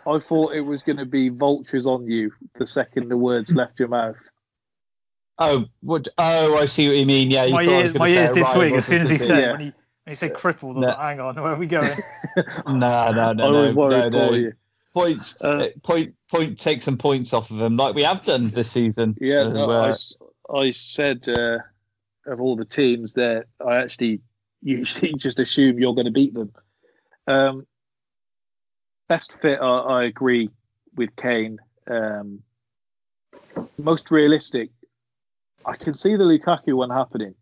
[0.07, 3.79] I thought it was going to be vultures on you the second the words left
[3.79, 4.17] your mouth.
[5.39, 6.09] Oh, what?
[6.19, 7.31] Oh, I see what you mean.
[7.31, 9.01] Yeah, you my thought I was ears, gonna my say ears did twig as soon
[9.03, 9.51] as he said City.
[9.53, 9.73] when he when
[10.07, 10.77] he said crippled.
[10.77, 10.89] I was No.
[10.89, 11.89] like, hang on, where are we going?
[12.67, 12.73] No,
[13.13, 14.53] no, no, I no, worried no, no.
[14.99, 16.59] Points, Uh, point, point.
[16.59, 19.17] Take some points off of them, like we have done this season.
[19.21, 20.17] Yeah, So, no, I, uh, s-
[20.53, 21.59] I said uh,
[22.27, 24.23] of all the teams that I actually
[24.61, 26.53] usually just assume you're going to beat them.
[27.29, 27.67] Um,
[29.09, 30.51] best fit, I, I agree
[30.97, 31.61] with Kane.
[31.87, 32.43] Um,
[33.79, 34.71] most realistic,
[35.65, 37.35] I can see the Lukaku one happening.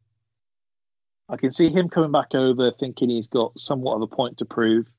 [1.28, 4.44] I can see him coming back over thinking he's got somewhat of a point to
[4.44, 4.92] prove.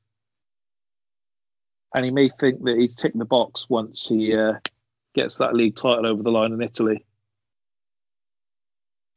[1.93, 4.53] And he may think that he's ticked the box once he uh,
[5.13, 7.05] gets that league title over the line in Italy.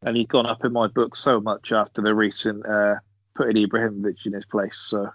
[0.02, 2.96] And he's gone up in my book so much after the recent uh,
[3.34, 4.78] putting Ibrahimovic in his place.
[4.78, 5.10] So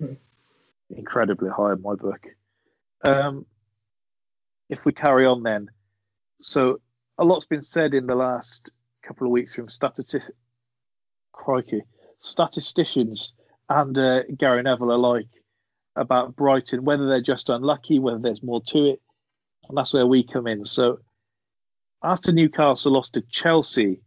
[0.90, 2.26] incredibly high in my book.
[3.02, 3.46] Um,
[4.68, 5.70] if we carry on then,
[6.40, 6.80] so
[7.16, 10.30] a lot's been said in the last couple of weeks from statisti-
[11.32, 11.82] crikey,
[12.18, 13.34] statisticians
[13.68, 15.28] and uh, Gary Neville alike
[15.98, 19.00] about Brighton, whether they're just unlucky, whether there's more to it,
[19.68, 20.64] and that's where we come in.
[20.64, 21.00] So
[22.02, 24.00] after Newcastle lost to Chelsea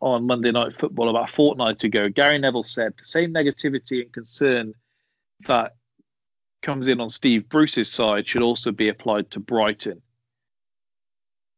[0.00, 4.12] on Monday Night Football about a fortnight ago, Gary Neville said the same negativity and
[4.12, 4.74] concern
[5.46, 5.72] that
[6.62, 10.02] comes in on Steve Bruce's side should also be applied to Brighton.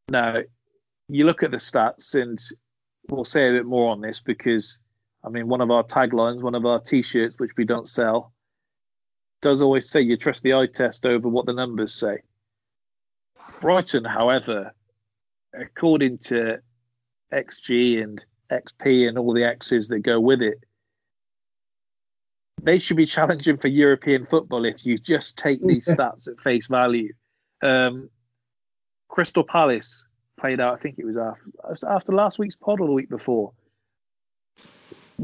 [0.09, 0.39] Now,
[1.09, 2.39] you look at the stats, and
[3.09, 4.81] we'll say a bit more on this because
[5.25, 8.33] I mean, one of our taglines, one of our T-shirts, which we don't sell,
[9.43, 12.19] does always say you trust the eye test over what the numbers say.
[13.61, 14.73] Brighton, however,
[15.53, 16.61] according to
[17.33, 20.59] XG and XP and all the X's that go with it,
[22.63, 26.69] they should be challenging for European football if you just take these stats at face
[26.69, 27.13] value.
[27.63, 28.09] Um,
[29.09, 30.07] Crystal Palace
[30.39, 31.45] played out, I think it was after,
[31.89, 33.53] after last week's pod or the week before.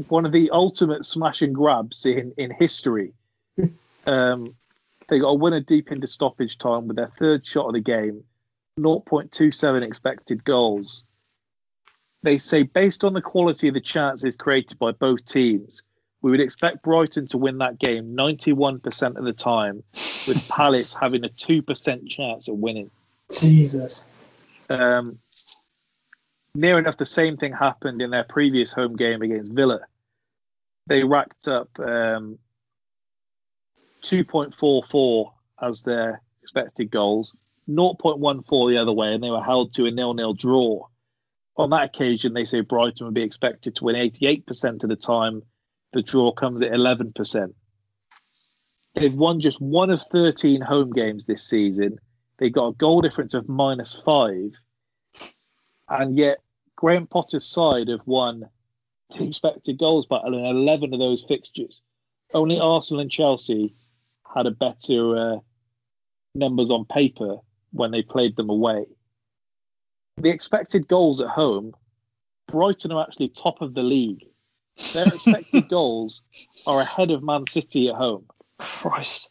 [0.09, 3.13] One of the ultimate smash and grabs in, in history.
[4.09, 4.55] Um,
[5.07, 8.23] they got a winner deep into stoppage time with their third shot of the game,
[8.79, 11.05] 0.27 expected goals.
[12.23, 15.83] They say, based on the quality of the chances created by both teams,
[16.21, 21.23] we would expect Brighton to win that game 91% of the time, with Palace having
[21.23, 22.89] a 2% chance of winning.
[23.31, 24.65] Jesus.
[24.69, 25.19] Um,
[26.53, 29.81] near enough the same thing happened in their previous home game against Villa.
[30.87, 32.39] They racked up um,
[34.03, 35.31] 2.44
[35.61, 37.37] as their expected goals,
[37.69, 40.87] 0.14 the other way, and they were held to a nil-nil draw.
[41.57, 45.43] On that occasion, they say Brighton would be expected to win 88% of the time.
[45.93, 47.53] The draw comes at 11%.
[48.95, 51.99] They've won just one of 13 home games this season.
[52.37, 54.53] They got a goal difference of minus five,
[55.89, 56.39] and yet
[56.75, 58.49] Graham Potter's side have won
[59.09, 61.83] the expected goals battle in 11 of those fixtures.
[62.33, 63.73] Only Arsenal and Chelsea
[64.33, 65.37] had a better uh,
[66.35, 67.37] numbers on paper
[67.71, 68.85] when they played them away.
[70.17, 71.73] The expected goals at home,
[72.47, 74.25] Brighton are actually top of the league.
[74.93, 76.23] Their expected goals
[76.67, 78.25] are ahead of Man City at home.
[78.57, 79.29] Christ.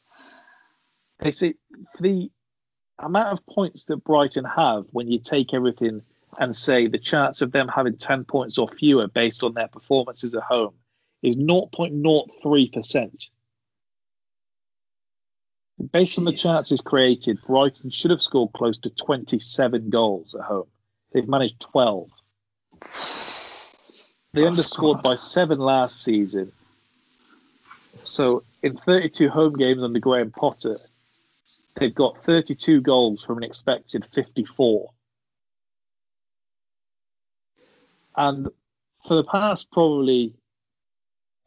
[1.20, 1.54] They say
[2.00, 2.30] the
[2.98, 6.02] amount of points that Brighton have when you take everything
[6.38, 10.34] and say the chance of them having 10 points or fewer based on their performances
[10.34, 10.74] at home
[11.22, 13.30] is 0.03%.
[15.78, 20.66] Based on the chances created, Brighton should have scored close to 27 goals at home.
[21.12, 22.10] They've managed 12.
[24.32, 26.50] They That's underscored by seven last season.
[28.04, 30.74] So in 32 home games under Graham Potter,
[31.76, 34.90] they've got 32 goals from an expected 54.
[38.16, 38.48] And
[39.06, 40.34] for the past probably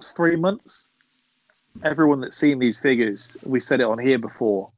[0.02, 0.90] three months,
[1.84, 4.72] everyone that's seen these figures, we said it on here before,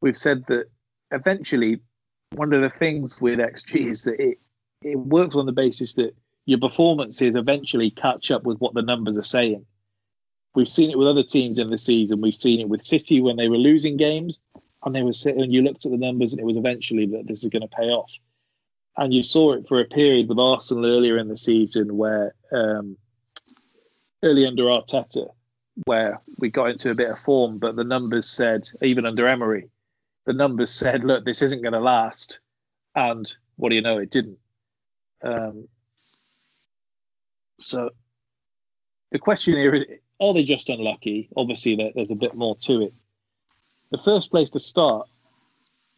[0.00, 0.66] we've said that
[1.10, 1.80] eventually
[2.34, 4.38] one of the things with XG is that it,
[4.82, 6.14] it works on the basis that
[6.46, 9.66] your performances eventually catch up with what the numbers are saying.
[10.54, 12.20] We've seen it with other teams in the season.
[12.20, 14.40] We've seen it with City when they were losing games,
[14.84, 17.26] and they were sitting, and you looked at the numbers, and it was eventually that
[17.26, 18.12] this is going to pay off.
[18.96, 22.96] And you saw it for a period with Arsenal earlier in the season, where um,
[24.22, 25.28] early under Arteta,
[25.84, 29.70] where we got into a bit of form, but the numbers said, even under Emery,
[30.26, 32.40] the numbers said, look, this isn't going to last.
[32.94, 33.26] And
[33.56, 33.98] what do you know?
[33.98, 34.38] It didn't.
[35.22, 35.68] Um,
[37.60, 37.90] so
[39.10, 39.84] the question here is
[40.20, 41.28] are they just unlucky?
[41.36, 42.92] Obviously, there's a bit more to it.
[43.90, 45.08] The first place to start,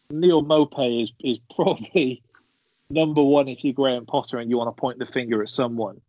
[0.09, 2.21] Neal Maupay is, is probably
[2.89, 6.01] number one if you're Graham Potter and you want to point the finger at someone.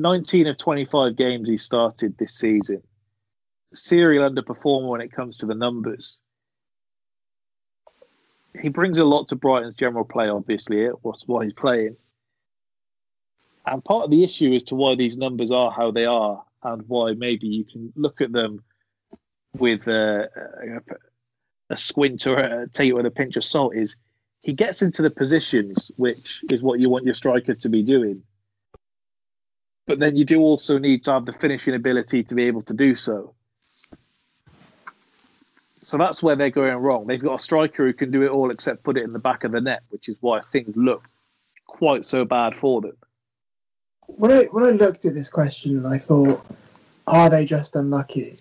[0.00, 2.82] 19 of 25 games he started this season.
[3.72, 6.20] Serial underperformer when it comes to the numbers.
[8.60, 10.86] He brings a lot to Brighton's general play, obviously.
[10.86, 11.96] Eh, what's why he's playing.
[13.66, 16.82] And part of the issue as to why these numbers are how they are and
[16.88, 18.64] why maybe you can look at them
[19.58, 20.28] with a,
[20.62, 20.94] a,
[21.70, 23.96] a squint or a, take it with a pinch of salt is
[24.42, 28.22] he gets into the positions which is what you want your striker to be doing.
[29.88, 32.74] But then you do also need to have the finishing ability to be able to
[32.74, 33.34] do so.
[35.80, 37.06] So that's where they're going wrong.
[37.06, 39.44] They've got a striker who can do it all except put it in the back
[39.44, 41.08] of the net, which is why things look
[41.66, 42.96] quite so bad for them.
[44.06, 46.44] When I when I looked at this question and I thought,
[47.06, 48.34] are they just unlucky?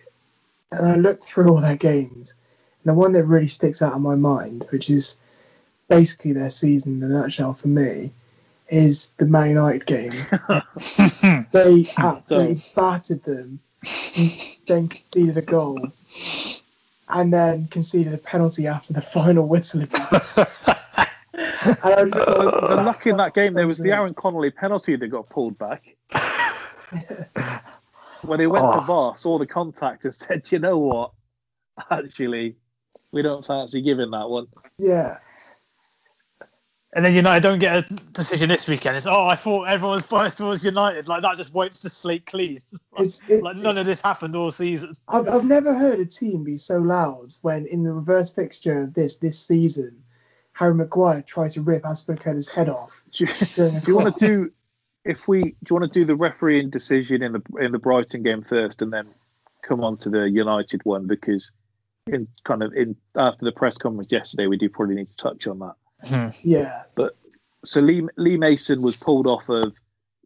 [0.71, 2.35] And I looked through all their games,
[2.83, 5.23] and the one that really sticks out in my mind, which is
[5.87, 8.11] basically their season in a nutshell for me,
[8.69, 10.11] is the Man United game.
[11.51, 13.59] they absolutely battered them,
[14.67, 15.79] then conceded a goal,
[17.09, 19.83] and then conceded a penalty after the final whistle.
[21.83, 24.51] And I was just like, the luck in that game, there was the Aaron Connolly
[24.51, 25.95] penalty that got pulled back.
[28.21, 28.81] when they went to Oh.
[28.81, 31.11] VAR, saw the contact and said, you know what?
[31.91, 32.55] Actually,
[33.11, 34.47] we don't fancy giving that one.
[34.79, 35.17] Yeah.
[36.93, 38.95] And then United don't get a decision this weekend.
[38.95, 41.07] It's oh, I thought everyone was biased towards United.
[41.07, 42.61] Like that just wipes the slate clean.
[42.99, 44.93] It's, it, like none of this happened all season.
[45.07, 48.95] I've, I've never heard a team be so loud when in the reverse fixture of
[48.95, 50.01] this this season,
[50.53, 53.03] Harry Maguire tried to rip Azpilicueta's head off.
[53.11, 54.51] Do you, do you want to do
[55.05, 58.23] if we do you want to do the refereeing decision in the in the Brighton
[58.23, 59.07] game first and then
[59.61, 61.51] come on to the United one because
[62.07, 65.45] in kind of in after the press conference yesterday we do probably need to touch
[65.45, 65.75] on that.
[66.43, 67.13] Yeah, But
[67.65, 69.75] so Lee Lee Mason was pulled off of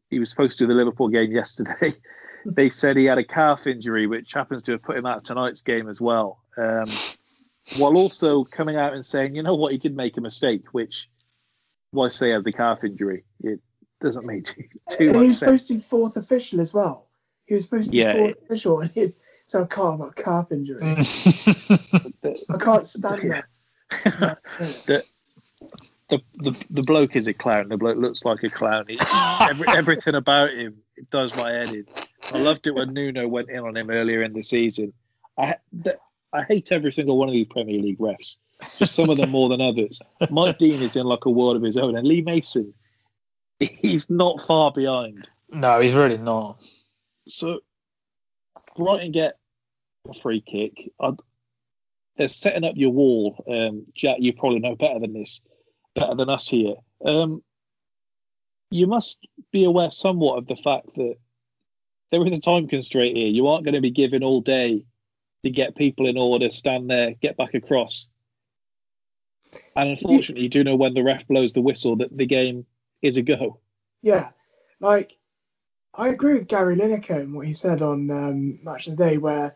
[0.09, 1.93] he was supposed to do the Liverpool game yesterday.
[2.45, 5.23] they said he had a calf injury which happens to have put him out of
[5.23, 6.39] tonight's game as well.
[6.57, 6.85] Um,
[7.77, 11.09] while also coming out and saying, you know what, he did make a mistake, which
[11.91, 13.23] why say he had the calf injury?
[13.43, 13.59] It
[13.99, 17.07] doesn't make too, too and he was supposed to be fourth official as well.
[17.45, 19.07] He was supposed to be Yeah, fourth official, and he,
[19.45, 20.81] so I can't have a calf injury.
[20.83, 23.45] I can't stand that.
[23.89, 25.10] the,
[26.09, 27.69] the, the the bloke is a clown.
[27.69, 28.85] The bloke looks like a clown.
[28.87, 28.99] He,
[29.41, 31.85] every, everything about him it does my head in.
[32.31, 34.93] I loved it when Nuno went in on him earlier in the season.
[35.37, 35.97] I the,
[36.33, 38.37] I hate every single one of these Premier League refs.
[38.77, 40.01] Just some of them more than others.
[40.29, 42.73] Mike Dean is in like a world of his own, and Lee Mason,
[43.59, 45.29] he's not far behind.
[45.49, 46.63] No, he's really not.
[47.27, 47.61] So
[48.75, 49.37] Brighton get
[50.07, 50.91] a free kick.
[50.99, 51.15] I'd,
[52.17, 53.43] they're setting up your wall.
[53.49, 55.41] Um, Jack, you probably know better than this,
[55.95, 56.75] better than us here.
[57.03, 57.43] Um,
[58.69, 61.15] you must be aware somewhat of the fact that
[62.11, 63.27] there is a time constraint here.
[63.27, 64.85] You aren't going to be given all day
[65.43, 68.09] to get people in order, stand there, get back across.
[69.75, 72.65] And unfortunately, you do know when the ref blows the whistle that the game
[73.01, 73.59] is a go.
[74.01, 74.29] Yeah,
[74.79, 75.17] like
[75.93, 79.17] I agree with Gary Lineker and what he said on um, Match of the Day,
[79.17, 79.55] where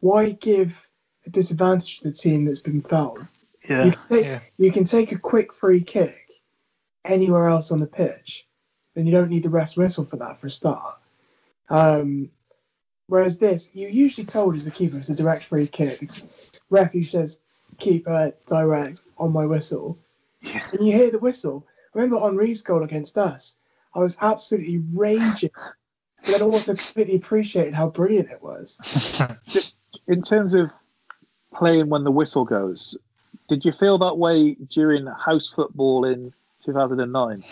[0.00, 0.88] why give
[1.26, 3.26] a disadvantage to the team that's been fouled?
[3.68, 4.40] Yeah, You can take, yeah.
[4.58, 6.30] you can take a quick free kick
[7.04, 8.46] anywhere else on the pitch,
[8.96, 10.94] and you don't need the ref's whistle for that for a start.
[11.70, 12.30] Um,
[13.06, 16.00] whereas this, you're usually told as the keeper it's a direct free kick.
[16.70, 17.40] Ref usually says
[17.78, 19.98] keeper direct on my whistle,
[20.42, 21.66] and you hear the whistle.
[21.94, 23.58] Remember Henry's goal against us.
[23.94, 29.22] I was absolutely raging, but then also completely appreciated how brilliant it was.
[29.46, 30.70] just in terms of
[31.52, 32.96] playing when the whistle goes,
[33.48, 36.32] did you feel that way during house football in
[36.64, 37.42] 2009?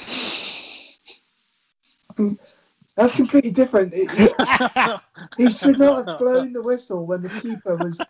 [2.96, 3.92] That's completely different.
[3.94, 5.00] It- it-
[5.36, 8.00] he should not have blown the whistle when the keeper was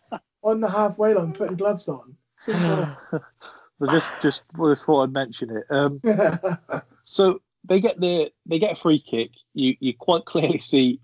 [0.43, 2.17] on the halfway line putting gloves on.
[2.37, 2.87] Simple.
[3.83, 5.65] I just just just thought I'd mention it.
[5.71, 6.01] Um,
[7.03, 9.31] so they get the they get a free kick.
[9.55, 11.01] You you quite clearly see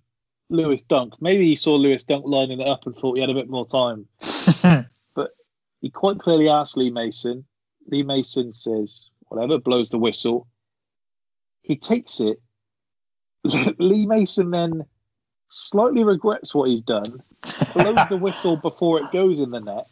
[0.49, 1.15] Lewis Dunk.
[1.21, 3.67] Maybe he saw Lewis Dunk lining it up and thought he had a bit more
[3.67, 4.07] time.
[5.81, 7.45] he quite clearly asks Lee Mason.
[7.89, 10.47] Lee Mason says whatever, blows the whistle.
[11.63, 12.39] He takes it.
[13.79, 14.87] Lee Mason then
[15.47, 17.21] slightly regrets what he's done,
[17.75, 19.85] blows the whistle before it goes in the net,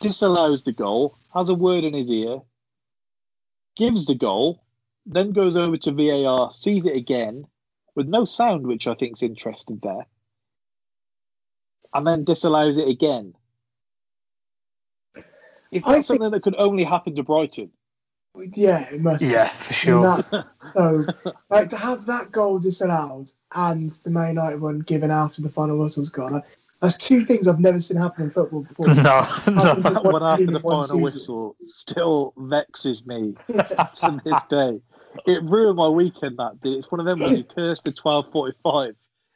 [0.00, 2.40] disallows the goal, has a word in his ear,
[3.76, 4.62] gives the goal,
[5.06, 7.46] then goes over to VAR, sees it again
[7.94, 10.06] with no sound, which I think is interesting there,
[11.94, 13.34] and then disallows it again.
[15.72, 17.70] Is that I think- something that could only happen to Brighton?
[18.56, 19.24] yeah, it must.
[19.24, 19.30] be.
[19.32, 20.02] Yeah, for sure.
[20.02, 21.04] that- so,
[21.50, 25.78] like to have that goal disallowed and the Man United one given after the final
[25.78, 26.32] whistle's gone.
[26.32, 26.44] like,
[26.80, 28.86] That's two things I've never seen happen in football before.
[28.88, 29.02] no, no.
[29.02, 31.02] Happens in That one one after the one final season.
[31.02, 34.80] whistle still vexes me to this day.
[35.26, 36.70] It ruined my weekend that day.
[36.70, 38.94] It's one of them when you curse the twelve forty five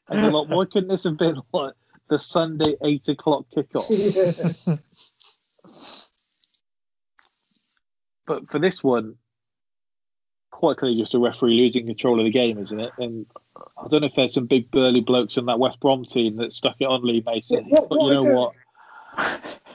[0.08, 1.74] and you're like, why couldn't this have been like
[2.08, 3.84] the Sunday eight o'clock kickoff?
[4.66, 4.76] Yeah.
[8.26, 9.14] But for this one,
[10.50, 12.92] quite clearly just a referee losing control of the game, isn't it?
[12.98, 13.26] And
[13.82, 16.52] I don't know if there's some big burly blokes in that West Brom team that
[16.52, 17.64] stuck it on Lee Mason.
[17.66, 18.56] What- but you I know what?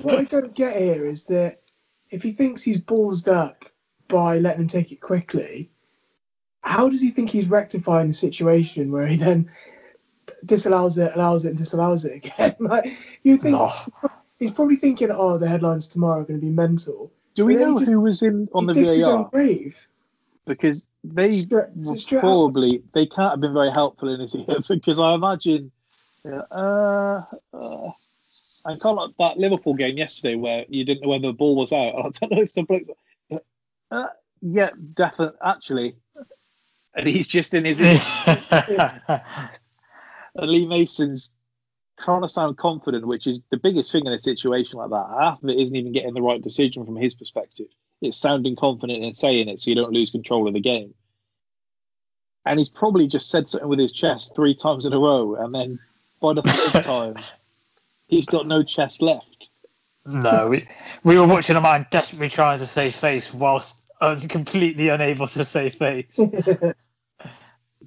[0.01, 1.57] what I don't get here is that
[2.09, 3.65] if he thinks he's ballsed up
[4.07, 5.69] by letting him take it quickly,
[6.61, 9.49] how does he think he's rectifying the situation where he then
[10.45, 12.55] disallows it, allows it, and disallows it again?
[12.59, 12.85] like
[13.23, 13.69] you think No.
[14.39, 17.11] he's probably thinking, oh, the headlines tomorrow are going to be mental.
[17.33, 19.07] Do we But then he know just- who was in on he the digs his
[19.07, 19.29] own VAR?
[19.31, 19.87] grave.
[20.45, 22.23] because they Stra- were straight up.
[22.23, 25.71] probably they can't have been very helpful in his ear because I imagine
[26.25, 27.21] uh, uh,
[28.65, 31.71] I can't like that Liverpool game yesterday where you didn't know whether the ball was
[31.73, 31.95] out.
[31.97, 33.41] I don't know if the bloke
[33.91, 34.07] uh,
[34.41, 35.95] yeah definitely actually
[36.93, 37.99] and he's just in his ear.
[40.35, 41.31] and Lee Mason's
[42.03, 45.41] trying to sound confident which is the biggest thing in a situation like that half
[45.43, 47.67] of it isn't even getting the right decision from his perspective
[48.01, 50.93] it's sounding confident and saying it so you don't lose control of the game.
[52.45, 55.53] And he's probably just said something with his chest three times in a row, and
[55.53, 55.79] then
[56.19, 56.83] by the third
[57.15, 57.15] time,
[58.07, 59.27] he's got no chest left.
[60.07, 60.67] No, we,
[61.03, 65.43] we were watching a man desperately trying to save face whilst uh, completely unable to
[65.43, 66.19] save face.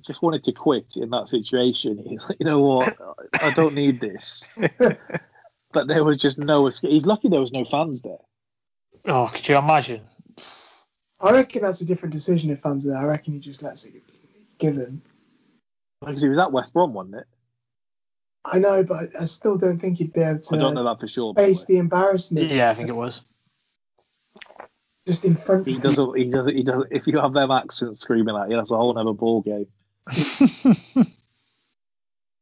[0.07, 2.05] Just wanted to quit in that situation.
[2.07, 2.97] He's like, you know what,
[3.43, 4.53] I don't need this.
[5.73, 6.91] but there was just no escape.
[6.91, 8.19] He's lucky there was no fans there.
[9.07, 10.03] Oh, could you imagine?
[11.21, 12.99] I reckon that's a different decision if fans are there.
[12.99, 13.95] I reckon he just lets it
[14.59, 15.01] give him.
[16.01, 17.27] Because he was at West Brom, wasn't it?
[18.45, 21.01] I know, but I still don't think he'd be able to I don't know that
[21.01, 21.33] for sure.
[21.33, 23.25] by the face the embarrassment Yeah, I think it was.
[25.07, 26.19] just in front He of doesn't.
[26.19, 26.55] He doesn't.
[26.55, 26.89] He doesn't.
[26.93, 29.67] If you have them accents screaming at you, that's a whole other ball game.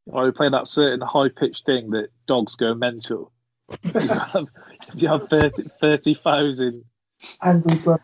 [0.06, 3.30] Or you play that certain high pitched thing that dogs go mental.
[3.70, 4.46] If you have,
[4.88, 6.84] if you have 30 30,000
[7.42, 7.96] angry bro.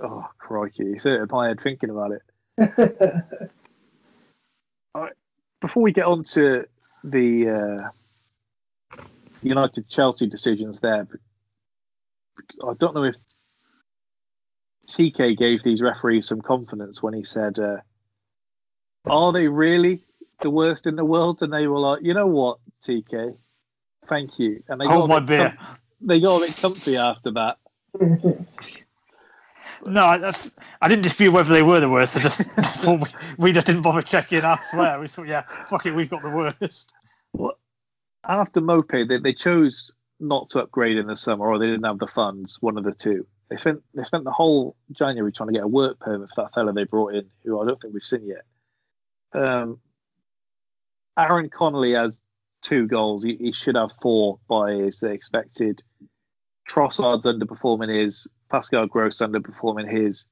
[0.00, 2.22] oh crikey, it's hurting my head thinking about it.
[5.60, 6.66] Before we get on to
[7.04, 7.88] the uh,
[9.44, 11.06] United Chelsea decisions there,
[12.66, 13.16] I don't know if
[14.88, 17.78] TK gave these referees some confidence when he said, uh,
[19.08, 20.00] "Are they really
[20.40, 23.36] the worst in the world?" And they were like, "You know what, TK,
[24.06, 25.56] thank you." And they Hold got my a bit beer.
[25.58, 27.58] com- they got a bit comfy after that.
[29.84, 30.32] No, I,
[30.80, 32.16] I didn't dispute whether they were the worst.
[32.16, 32.98] I just we,
[33.46, 35.00] we just didn't bother checking elsewhere.
[35.00, 36.94] We thought, yeah, fuck it, we've got the worst.
[38.24, 41.98] after Moped, they, they chose not to upgrade in the summer, or they didn't have
[41.98, 42.58] the funds.
[42.62, 43.26] One of the two.
[43.52, 46.54] They spent they spent the whole January trying to get a work permit for that
[46.54, 48.44] fella they brought in, who I don't think we've seen yet.
[49.34, 49.78] Um,
[51.18, 52.22] Aaron Connolly has
[52.62, 53.22] two goals.
[53.22, 55.82] He, he should have four by his expected.
[56.66, 58.26] Trossard's underperforming his.
[58.50, 60.26] Pascal Gross underperforming his.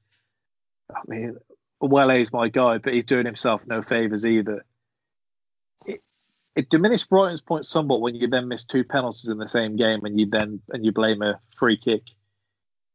[0.89, 1.37] I mean,
[1.79, 4.65] Welle's my guy, but he's doing himself no favours either
[6.55, 10.03] it diminished Brighton's points somewhat when you then miss two penalties in the same game
[10.03, 12.09] and you then and you blame a free kick.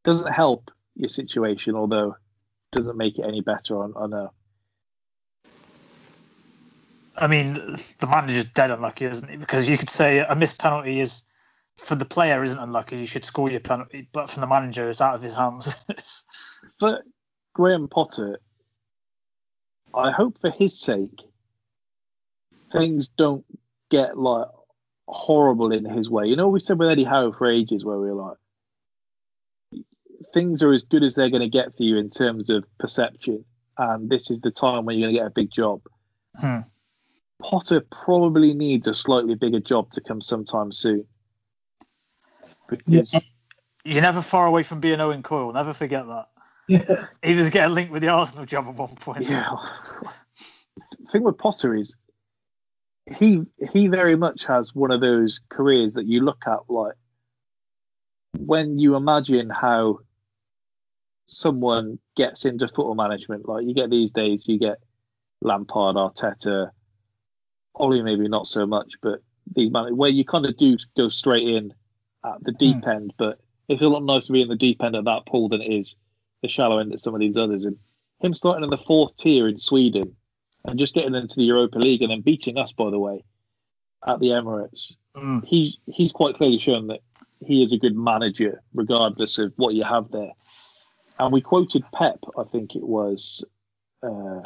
[0.07, 2.17] Doesn't help your situation, although
[2.71, 3.83] doesn't make it any better.
[3.83, 4.33] on I know.
[7.19, 9.37] I mean, the manager's dead unlucky, isn't he?
[9.37, 11.25] Because you could say a missed penalty is
[11.77, 12.99] for the player isn't unlucky.
[12.99, 15.85] You should score your penalty, but from the manager, it's out of his hands.
[16.79, 17.03] But
[17.55, 18.39] Graham Potter,
[19.93, 21.23] I hope for his sake,
[22.71, 23.45] things don't
[23.91, 24.49] get like
[25.09, 26.27] horrible in his way.
[26.27, 28.37] You know, we said with Eddie Howe for ages, where we were like,
[30.33, 33.45] things are as good as they're going to get for you in terms of perception,
[33.79, 35.83] and this is the time when you're going to get a big job.
[36.41, 36.61] Hmm.
[37.43, 41.07] Potter probably needs a slightly bigger job to come sometime soon.
[42.69, 43.15] Because
[43.85, 45.53] You're never far away from being Owen Coyle.
[45.53, 46.27] Never forget that.
[46.69, 47.07] Yeah.
[47.23, 49.29] He was getting linked with the Arsenal job at one point.
[49.29, 49.51] Yeah.
[50.99, 51.97] the thing with Potter is
[53.17, 56.95] he he very much has one of those careers that you look at like
[58.37, 60.01] when you imagine how
[61.27, 64.79] someone gets into football management, like you get these days, you get
[65.43, 66.71] Lampard, Arteta,
[67.75, 69.21] Ole maybe not so much, but
[69.55, 71.73] these man where you kind of do go straight in
[72.25, 73.39] at the deep end, but
[73.69, 75.73] it's a lot nicer to be in the deep end of that pool than it
[75.73, 75.97] is
[76.43, 77.65] the shallow end at some of these others.
[77.65, 77.77] And
[78.21, 80.17] him starting in the fourth tier in Sweden
[80.65, 83.25] and just getting into the Europa League and then beating us, by the way,
[84.07, 84.97] at the Emirates.
[85.17, 85.45] Mm.
[85.45, 87.01] He he's quite clearly shown that
[87.41, 90.33] he is a good manager, regardless of what you have there.
[91.19, 93.45] And we quoted Pep, I think it was
[94.03, 94.43] uh,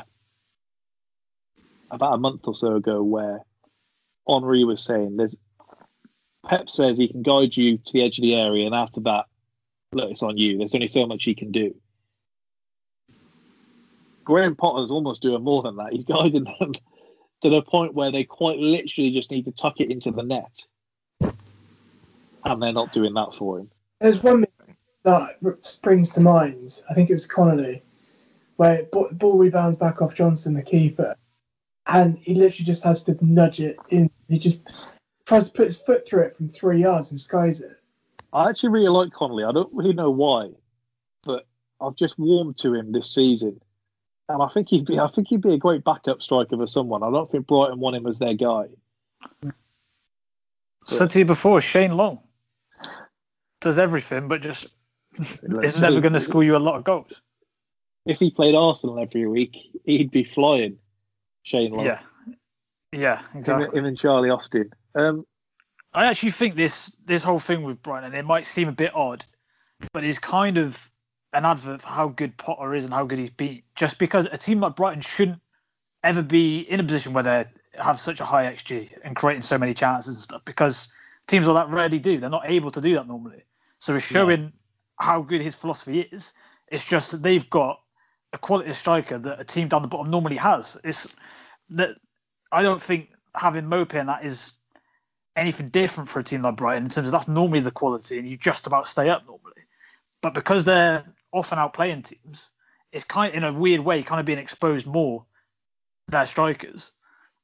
[1.90, 3.40] about a month or so ago, where
[4.28, 5.36] Henry was saying, "There's
[6.46, 9.26] Pep says he can guide you to the edge of the area, and after that,
[9.92, 10.58] look, it's on you.
[10.58, 11.74] There's only so much he can do."
[14.24, 15.92] Graham Potter's almost doing more than that.
[15.92, 16.72] He's guiding them
[17.40, 20.66] to the point where they quite literally just need to tuck it into the net,
[22.44, 23.70] and they're not doing that for him.
[24.00, 24.44] There's one
[25.04, 26.70] that springs to mind.
[26.88, 27.82] I think it was Connolly,
[28.56, 31.14] where b- ball rebounds back off Johnstone, the keeper,
[31.86, 34.10] and he literally just has to nudge it in.
[34.28, 34.70] He just
[35.26, 37.76] tries to put his foot through it from three yards and skies it.
[38.32, 39.44] I actually really like Connolly.
[39.44, 40.50] I don't really know why,
[41.24, 41.46] but
[41.80, 43.60] I've just warmed to him this season,
[44.28, 44.98] and I think he'd be.
[44.98, 47.02] I think he'd be a great backup striker for someone.
[47.02, 48.66] I don't think Brighton want him as their guy.
[50.86, 52.20] Said to you before, Shane Long
[53.60, 54.68] does everything, but just
[55.18, 57.22] is never going to score you a lot of goals.
[58.06, 60.78] If he played Arsenal every week, he'd be flying.
[61.42, 61.86] Shane Long.
[61.86, 62.00] Yeah,
[62.92, 63.78] yeah, Him, exactly.
[63.78, 64.70] him and Charlie Austin.
[64.94, 65.24] Um,
[65.92, 69.24] I actually think this this whole thing with Brighton, it might seem a bit odd,
[69.92, 70.90] but is kind of
[71.32, 73.62] an advert for how good Potter is and how good he's been.
[73.74, 75.40] Just because a team like Brighton shouldn't
[76.02, 77.44] ever be in a position where they
[77.78, 80.88] have such a high XG and creating so many chances and stuff, because
[81.26, 82.18] teams like that rarely do.
[82.18, 83.42] They're not able to do that normally.
[83.78, 84.52] So it's showing
[85.00, 86.34] how good his philosophy is.
[86.68, 87.80] It's just that they've got
[88.32, 90.78] a quality striker that a team down the bottom normally has.
[90.84, 91.16] It's
[91.70, 91.96] that
[92.52, 94.52] I don't think having Mope in that is
[95.34, 98.28] anything different for a team like Brighton in terms of that's normally the quality and
[98.28, 99.62] you just about stay up normally.
[100.22, 102.48] But because they're often outplaying teams,
[102.92, 105.24] it's kind of, in a weird way kind of being exposed more
[106.08, 106.92] their strikers.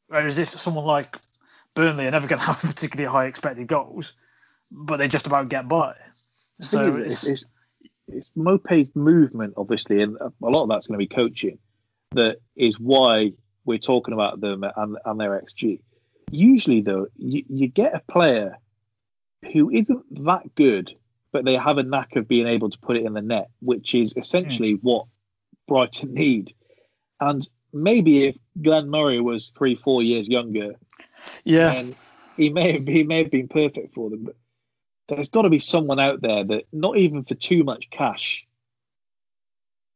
[0.09, 1.16] Whereas if someone like
[1.74, 4.12] Burnley are never going to have particularly high expected goals,
[4.70, 5.95] but they just about get by.
[6.59, 7.45] The So thing is, it's, it's,
[8.09, 11.59] it's, Mope's movement, obviously, and a lot of that's going to be coaching.
[12.12, 13.33] That is why
[13.65, 15.81] we're talking about them and, and their XG.
[16.31, 18.59] Usually, though, you, you get a player
[19.53, 20.95] who isn't that good,
[21.33, 23.95] but they have a knack of being able to put it in the net, which
[23.95, 24.87] is essentially hmm.
[24.87, 25.07] what
[25.69, 26.53] Brighton need.
[27.20, 30.74] And maybe if Glenn Murray was three, four years younger,
[31.45, 31.95] yeah, then
[32.37, 34.24] he may have he may have been perfect for them.
[34.24, 34.37] But
[35.09, 38.47] there's got to be someone out there that not even for too much cash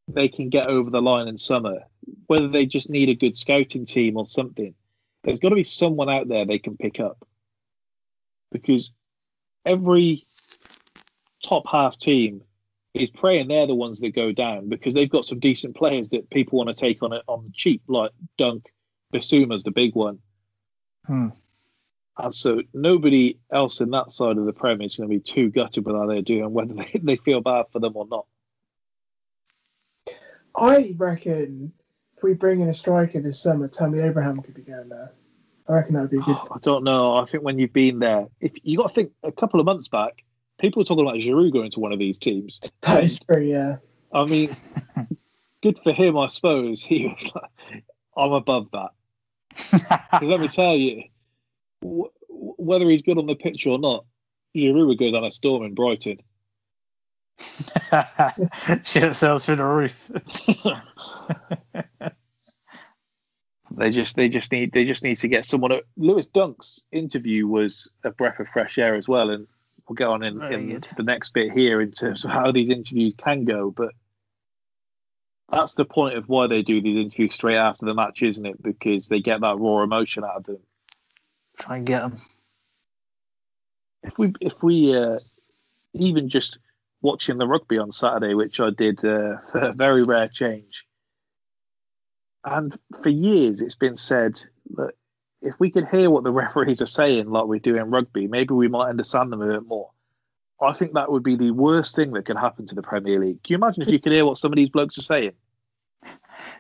[0.09, 1.81] they can get over the line in summer.
[2.27, 4.75] Whether they just need a good scouting team or something,
[5.23, 7.27] there's got to be someone out there they can pick up
[8.51, 8.93] because
[9.65, 10.19] every
[11.43, 12.43] top half team
[12.95, 16.29] is praying they're the ones that go down because they've got some decent players that
[16.31, 18.73] people want to take on it on cheap, like Dunk,
[19.13, 20.19] Bissouma's the big one.
[21.07, 21.29] Hmm.
[22.25, 25.51] And so nobody else in that side of the Premier is going to be too
[25.51, 28.27] gutted with how they're doing, whether they, they feel bad for them or not.
[30.57, 31.73] I reckon
[32.17, 35.11] if we bring in a striker this summer, Tammy Abraham could be going there.
[35.69, 36.37] I reckon that would be a good.
[36.53, 37.17] I don't know.
[37.17, 39.89] I think when you've been there, if you got to think a couple of months
[39.89, 40.25] back,
[40.59, 42.61] people were talking about Giroud going to one of these teams.
[42.83, 43.77] That is true, yeah.
[44.13, 44.51] I mean,
[45.63, 46.85] good for him, I suppose.
[46.91, 47.85] He was like,
[48.17, 48.91] I'm above that.
[49.49, 51.05] Because let me tell you,
[51.83, 54.05] w- whether he's good on the pitch or not,
[54.57, 56.19] Giroud would go down a storm in Brighton.
[58.85, 60.11] shit sells through the roof.
[63.71, 65.81] They just they just need they just need to get someone.
[65.97, 69.47] Lewis Dunk's interview was a breath of fresh air as well, and
[69.89, 73.15] we'll get on in, in the next bit here in terms of how these interviews
[73.15, 73.71] can go.
[73.71, 73.93] But
[75.49, 78.61] that's the point of why they do these interviews straight after the match, isn't it?
[78.61, 80.61] Because they get that raw emotion out of them.
[81.61, 82.17] Try and get them.
[84.03, 85.19] If we if we uh,
[85.93, 86.59] even just
[87.03, 90.87] watching the rugby on Saturday, which I did uh, for a very rare change.
[92.43, 94.43] And for years, it's been said
[94.77, 94.95] that
[95.43, 98.55] if we could hear what the referees are saying, like we do in rugby, maybe
[98.55, 99.91] we might understand them a bit more.
[100.63, 103.43] I think that would be the worst thing that could happen to the Premier League.
[103.43, 105.33] Can you imagine if you could hear what some of these blokes are saying?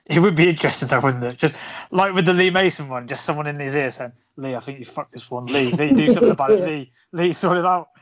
[0.10, 1.38] It would be interesting, though, wouldn't it?
[1.38, 1.54] Just
[1.90, 4.80] like with the Lee Mason one, just someone in his ear saying, "Lee, I think
[4.80, 5.44] you fucked this one.
[5.44, 6.66] Lee, Lee, do something about it.
[6.66, 7.88] Lee, Lee, sort it out."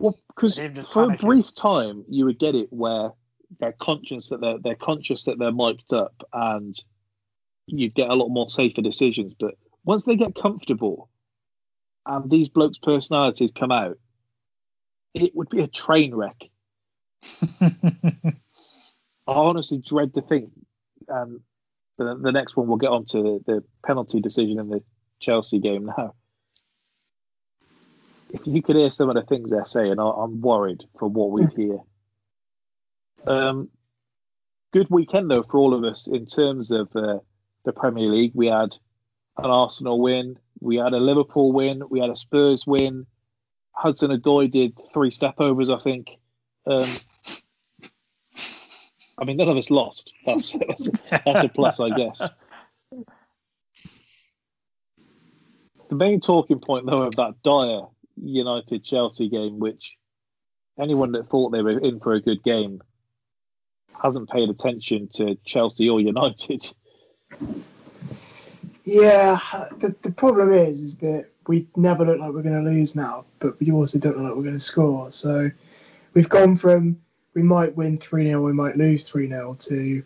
[0.00, 0.58] Well, because
[0.90, 3.12] for a brief time, you would get it where
[3.60, 6.74] they're conscious that they're they're conscious that they're mic'd up, and
[7.66, 9.34] you get a lot more safer decisions.
[9.34, 11.10] But once they get comfortable,
[12.06, 13.98] and these blokes' personalities come out,
[15.12, 16.50] it would be a train wreck.
[19.26, 20.50] I honestly dread to think.
[21.08, 21.40] Um,
[21.98, 24.82] the, the next one we'll get on to the, the penalty decision in the
[25.20, 26.14] Chelsea game now.
[28.32, 31.30] If you could hear some of the things they're saying, I, I'm worried for what
[31.30, 31.78] we hear.
[33.26, 33.70] Um,
[34.72, 37.18] good weekend though for all of us in terms of uh,
[37.64, 38.32] the Premier League.
[38.34, 38.76] We had
[39.38, 43.06] an Arsenal win, we had a Liverpool win, we had a Spurs win.
[43.72, 46.10] Hudson Odoi did three step overs, I think.
[46.66, 46.86] Um,
[49.18, 50.14] I mean, none of us lost.
[50.26, 52.30] That's that's, that's a plus, I guess.
[55.88, 57.82] The main talking point, though, of that dire
[58.16, 59.96] United Chelsea game, which
[60.78, 62.80] anyone that thought they were in for a good game
[64.02, 66.64] hasn't paid attention to Chelsea or United.
[68.84, 69.38] Yeah,
[69.78, 73.24] the, the problem is, is that we never look like we're going to lose now,
[73.40, 75.10] but we also don't look like we're going to score.
[75.10, 75.48] So
[76.14, 77.00] we've gone from
[77.34, 80.02] we might win 3 0, we might lose 3 0 to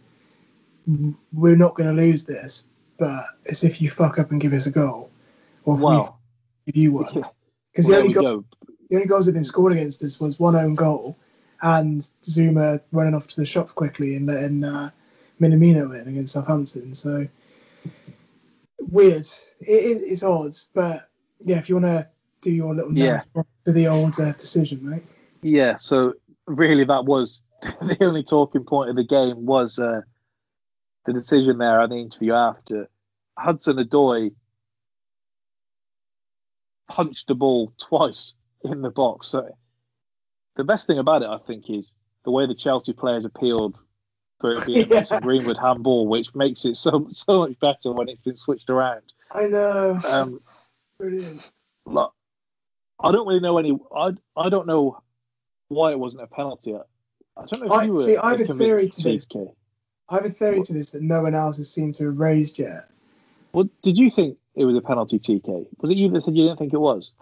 [1.34, 2.66] we're not going to lose this,
[2.98, 5.10] but it's if you fuck up and give us a goal,
[5.66, 6.16] or if Wow.
[6.66, 6.92] we give you.
[6.94, 7.34] Well,
[7.72, 8.44] Because the only goal, go.
[8.88, 11.16] the only goals that have been scored against us was one own goal
[11.60, 14.90] and Zouma running off to the shops quickly and letting uh,
[15.40, 16.94] Minamino in against Southampton.
[16.94, 17.26] So
[18.80, 19.12] weird.
[19.60, 21.08] It, it, it's odd, but
[21.40, 22.08] yeah, if you want to
[22.40, 23.20] do your little Yeah.
[23.66, 25.02] to the old uh, decision, right?
[25.42, 26.14] Yeah, so
[26.48, 30.02] really that was the only talking point of the game was uh,
[31.04, 32.88] the decision there and the interview after.
[33.36, 34.32] Hudson Odoi
[36.88, 39.26] punched the ball twice in the box.
[39.28, 39.48] So
[40.56, 41.94] the best thing about it, I think, is
[42.24, 43.78] the way the Chelsea players appealed
[44.40, 48.20] for it being a Greenwood handball, which makes it so so much better when it's
[48.20, 49.02] been switched around.
[49.32, 49.98] I know.
[50.10, 50.40] Um,
[50.98, 51.52] Brilliant.
[51.86, 52.12] look,
[53.00, 53.76] I don't really know any.
[53.94, 55.00] I I don't know
[55.68, 56.74] why it wasn't a penalty.
[56.74, 58.00] I don't know if I- you were.
[58.00, 59.26] see, I have a theory to this.
[59.26, 59.52] TK.
[60.08, 62.58] I have a theory to this that no one else has seemed to have raised
[62.58, 62.88] yet.
[63.52, 65.66] Well, did you think it was a penalty, TK?
[65.80, 67.14] Was it you that said you didn't think it was?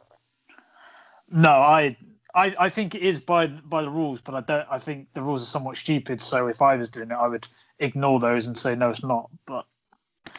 [1.30, 1.96] No, I,
[2.34, 4.66] I, I think it is by by the rules, but I don't.
[4.70, 6.20] I think the rules are somewhat stupid.
[6.20, 7.46] So if I was doing it, I would
[7.78, 9.30] ignore those and say no, it's not.
[9.46, 9.66] But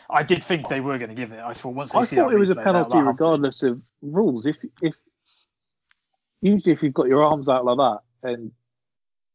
[0.09, 1.39] I did think they were going to give it.
[1.39, 3.23] I thought once they I see thought it was a penalty they'll have to.
[3.23, 4.45] regardless of rules.
[4.45, 4.95] If if
[6.41, 7.99] usually if you've got your arms out like that
[8.29, 8.51] and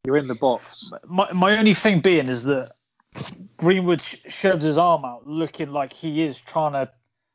[0.05, 2.71] you're in the box, My, my only thing being is that
[3.57, 6.91] Greenwood sh- shoves his arm out, looking like he is trying to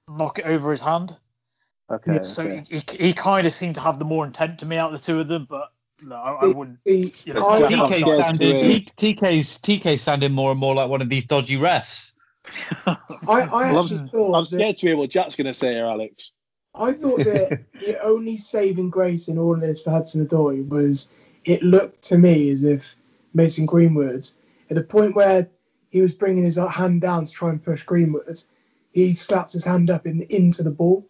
[0.10, 1.18] knock it over his hand.
[1.90, 2.24] okay.
[2.24, 2.64] So okay.
[2.70, 5.00] he, he, he kind of seemed to have the more intent to me out of
[5.00, 5.70] the two of them, but
[6.04, 6.80] no, I, I wouldn't.
[6.86, 10.76] The, You know, I- TK I'm sounded scared T- TK's TK sounded more and more
[10.76, 12.16] like one of these dodgy refs.
[12.86, 12.96] I,
[13.28, 15.74] I Well, actually I'm, thought I'm that scared to hear what Jack's going to say
[15.74, 16.34] here, Alex.
[16.80, 21.14] I thought that the only saving grace in all of this for Hudson Odoi was
[21.46, 22.96] it looked to me as if
[23.34, 24.24] Mason Greenwood,
[24.70, 25.50] at the point where
[25.90, 28.38] he was bringing his hand down to try and push Greenwood,
[28.92, 31.08] he slaps his hand up in, into the ball.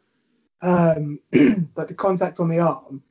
[0.62, 1.20] Um,
[1.76, 3.04] like the contact on the arm,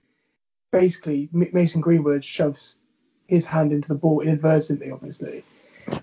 [0.72, 2.82] basically Mason Greenwood shoves
[3.26, 5.42] his hand into the ball inadvertently, obviously.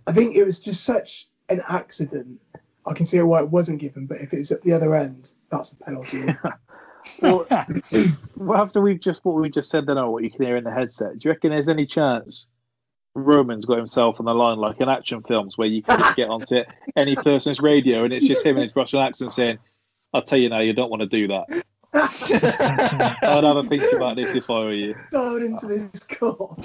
[0.07, 2.39] I think it was just such an accident.
[2.85, 5.73] I can see why it wasn't given, but if it's at the other end, that's
[5.73, 6.23] a penalty.
[7.21, 7.45] Well,
[8.37, 10.63] well, after we've just what we just said, then, or what you can hear in
[10.63, 12.49] the headset, do you reckon there's any chance
[13.15, 16.29] Roman's got himself on the line like in action films where you can just get
[16.29, 19.59] onto it, any person's radio and it's just him in his Russian accent saying,
[20.13, 21.47] "I'll tell you now, you don't want to do that."
[23.21, 24.95] I'd have a think about this if I were you.
[25.11, 26.57] dialed into this call.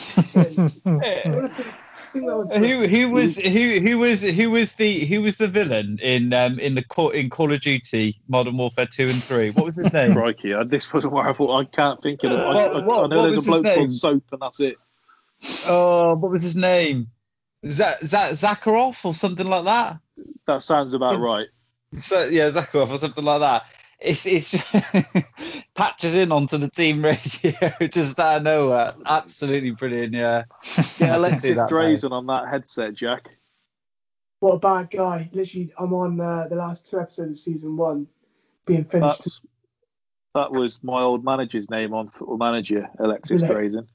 [2.14, 5.04] I wanna think- think that one's- Who who was who who was who was the
[5.06, 8.86] who was the villain in um in the Call in Call of Duty Modern Warfare
[8.86, 9.50] two and three?
[9.50, 10.12] What was his name?
[10.14, 11.56] Crikey, I- this wasn't where I thought.
[11.60, 12.38] I can't think of it.
[12.38, 13.92] I, What- I, what- I know what there's was a bloke called?
[13.92, 14.76] Soap, and that's it.
[15.68, 17.08] Oh, what was his name?
[17.66, 19.98] Zach Zach Zakharov or something like that.
[20.46, 21.46] That sounds about right.
[21.92, 23.64] So yeah, Zakharov or something like that.
[24.00, 24.54] It's it's
[25.74, 27.52] patches in onto the team radio
[27.90, 28.94] just out of nowhere.
[29.04, 30.14] Absolutely brilliant.
[30.14, 30.44] Yeah.
[31.00, 31.68] Yeah, I can see Alexis that.
[31.70, 33.28] Drazen on that headset, Jack.
[34.40, 35.28] What a bad guy.
[35.32, 38.06] Literally, I'm on uh, the last two episodes of season one
[38.66, 39.18] being finished.
[39.24, 39.42] That's,
[40.34, 43.68] that was my old manager's name on Football Manager, Alexis Really?
[43.68, 43.86] Drazen.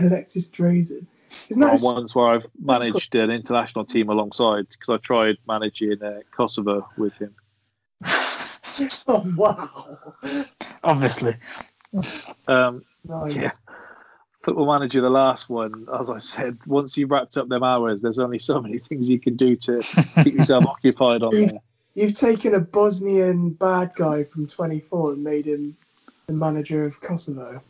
[0.00, 1.06] Alexis Drazen.
[1.50, 4.96] Isn't that On a s- ones where I've managed an international team alongside because I
[4.96, 7.34] tried managing uh, Kosovo with him.
[9.06, 9.98] Oh, wow.
[10.82, 11.34] Obviously.
[12.48, 13.36] Um, Nice.
[13.36, 13.50] Yeah.
[14.42, 18.18] Football Manager, the last one, as I said, once you've wrapped up them hours, there's
[18.18, 19.82] only so many things you can do to
[20.22, 21.48] keep yourself occupied on there.
[21.94, 25.76] You've taken a Bosnian bad guy from 24 and made him
[26.26, 27.60] the manager of Kosovo.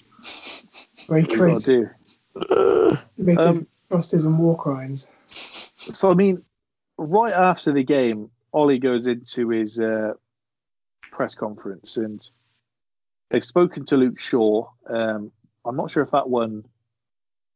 [1.09, 1.91] Where he What you created,
[2.35, 2.99] gotta do.
[3.17, 5.13] committed Um, atrocities and war crimes.
[5.27, 6.43] So I mean,
[6.97, 10.15] right after the game, Ole goes into his uh,
[11.15, 12.21] press conference and
[13.31, 14.69] they've spoken to Luke Shaw.
[14.87, 15.33] Um,
[15.65, 16.65] I'm not sure if that one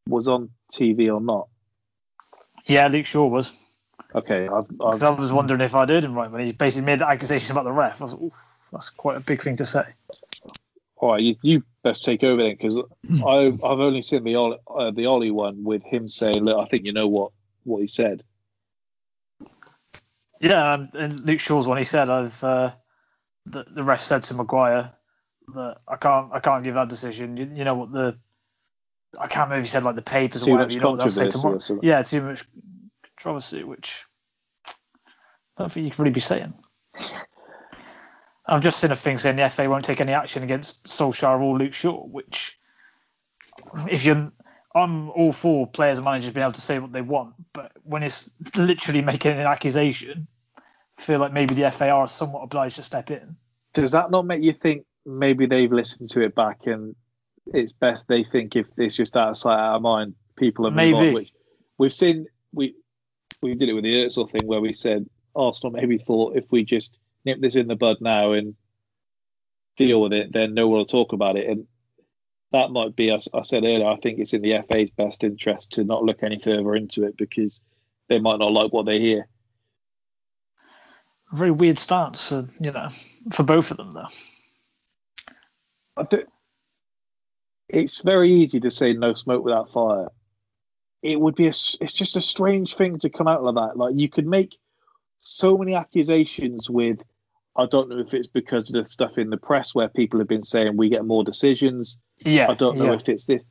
[0.09, 1.49] was on TV or not.
[2.67, 3.53] Yeah, Luke Shaw was.
[4.15, 7.01] Okay, I've, I've, I was wondering if I'd heard him right when he basically made
[7.01, 8.01] the accusation about the ref.
[8.01, 8.33] I was like, Oof,
[8.73, 9.83] that's quite a big thing to say.
[10.97, 11.21] all right.
[11.21, 12.79] You, you best take over then because
[13.27, 16.65] I've I've only seen the Ole, uh, the Ole one with him saying, "Look, I
[16.65, 17.33] think you know what
[17.65, 18.23] what he said."
[20.41, 21.79] Yeah, and, and Luke Shaw's one.
[21.79, 22.73] He said, "I've uh,
[23.51, 24.93] the, the ref said to Maguire
[25.55, 27.37] that I can't I can't give that decision.
[27.37, 28.19] You, you know what the
[29.19, 30.73] I can't remember if he said like the papers Too or whatever.
[30.73, 31.59] You know what they'll say tomorrow.
[31.71, 31.79] or.
[31.83, 32.45] Yeah, too much
[33.17, 34.05] controversy, which
[35.57, 36.55] I don't think you can really be saying.
[38.47, 41.59] I've just seen a thing saying the FA won't take any action against Solskjaer or
[41.59, 42.59] Luke Shaw, which
[43.91, 44.33] if you're
[44.75, 48.03] I'm all for players and managers being able to say what they want, but when
[48.03, 50.29] it's literally making an accusation,
[50.99, 53.37] feel like maybe the FA are somewhat obliged to step in.
[53.75, 56.95] Does that not make you think maybe they've listened to it back and
[57.47, 60.71] it's best they think if it's just out of sight, out of mind, people are
[60.71, 61.13] Maybe.
[61.13, 61.33] Which
[61.79, 62.27] we've seen.
[62.53, 62.75] We
[63.43, 66.65] we did it with the Özil thing where we said Arsenal maybe thought if we
[66.65, 68.55] just nip this in the bud now and
[69.77, 71.49] deal with it, then no one will talk about it.
[71.49, 71.67] And
[72.53, 75.75] that might be, as I said earlier, I think it's in the FA's best interest
[75.75, 77.61] to not look any further into it because
[78.09, 79.29] they might not like what they hear.
[81.33, 82.89] A very weird stance, uh, you know,
[83.33, 84.09] for both of them though.
[85.97, 86.27] I do-
[87.69, 90.09] it's very easy to say no smoke without fire.
[91.03, 93.77] It would be a, s- it's just a strange thing to come out like that.
[93.77, 94.57] Like you could make
[95.19, 97.03] so many accusations with,
[97.55, 100.29] I don't know if it's because of the stuff in the press where people have
[100.29, 102.01] been saying we get more decisions.
[102.25, 102.93] Yeah, I don't know yeah.
[102.95, 103.45] if it's this.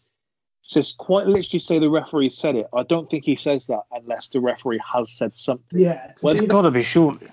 [0.68, 2.68] Just quite literally say the referee said it.
[2.74, 5.80] I don't think he says that unless the referee has said something.
[5.80, 7.28] Yeah, Well, it's Got to be surely.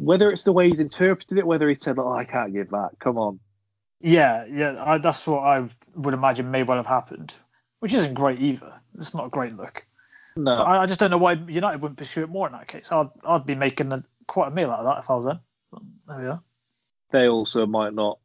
[0.00, 2.90] Whether it's the way he's interpreted it, whether he said, "Oh, I can't give that."
[2.98, 3.40] Come on.
[4.00, 7.34] Yeah, yeah, I, that's what I would imagine may well have happened,
[7.80, 8.80] which isn't great either.
[8.96, 9.84] It's not a great look.
[10.36, 12.90] No, I, I just don't know why United wouldn't pursue it more in that case.
[12.90, 15.40] I'd, I'd be making a, quite a meal out of that if I was them.
[16.08, 16.42] There we are.
[17.10, 18.18] they also might not.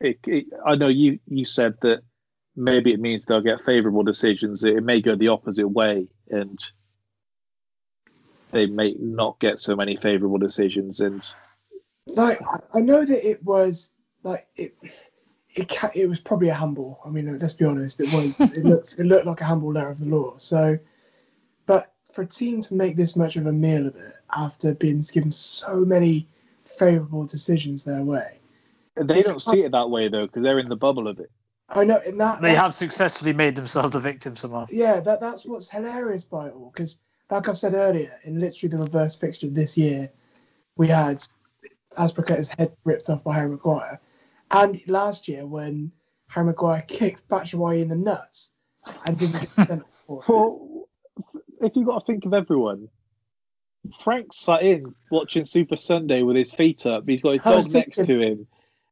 [0.00, 2.02] It, it, I know you, you said that
[2.56, 4.64] maybe it means they'll get favourable decisions.
[4.64, 6.58] It may go the opposite way, and
[8.52, 11.00] they may not get so many favourable decisions.
[11.00, 11.22] And
[12.06, 12.38] like
[12.74, 14.72] I know that it was like it
[15.54, 17.00] it ca- it was probably a humble.
[17.04, 18.40] I mean, let's be honest, it was.
[18.56, 20.36] It looked it looked like a humble letter of the law.
[20.36, 20.78] So,
[21.66, 25.02] but for a team to make this much of a meal of it after being
[25.12, 26.26] given so many
[26.64, 28.38] favourable decisions their way,
[28.96, 31.30] they It's don't see it that way though, because they're in the bubble of it.
[31.74, 34.66] I know, and that They have successfully made themselves the victim somehow.
[34.70, 36.70] Yeah, that that's what's hilarious by it all.
[36.72, 37.00] Because,
[37.32, 40.10] like I said earlier, in literally the reverse fixture this year,
[40.76, 41.16] we had
[41.98, 44.00] Aspraka's head ripped off by Harry Maguire,
[44.50, 45.92] and last year when
[46.28, 48.54] Harry Maguire kicked Batshuayi in the nuts
[49.06, 50.22] and didn't get sent for.
[50.28, 50.88] Well,
[51.62, 52.88] if you've got to think of everyone,
[54.02, 57.08] Frank sat in watching Super Sunday with his feet up.
[57.08, 58.46] He's got his dog was next to him.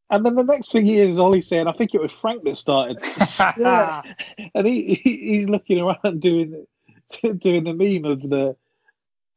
[0.08, 2.56] And then the next thing he is Ole saying, I think it was Frank that
[2.56, 2.98] started.
[4.54, 6.66] And he, he he's looking around doing
[7.38, 8.56] doing the meme of the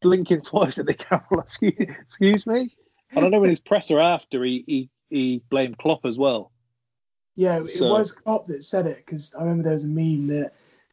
[0.02, 1.24] blinking twice at the camera.
[1.42, 2.68] Excuse, excuse me.
[3.16, 6.52] And I know in his presser after he he, he blamed Klopp as well.
[7.36, 10.28] Yeah, it So- was Klopp that said it because I remember there was a meme
[10.28, 10.52] that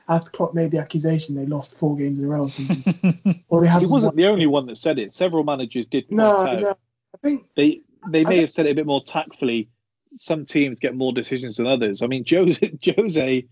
[0.09, 3.45] after Klopp made the accusation, they lost four games in a row or something.
[3.49, 4.17] or they He hadn't wasn't won.
[4.17, 5.13] the only one that said it.
[5.15, 6.71] Several managers did point No, no.
[7.15, 9.71] I think they they may think- have said it a bit more tactfully.
[10.17, 12.03] Some teams get more decisions than others.
[12.03, 13.47] I mean, Jose Jose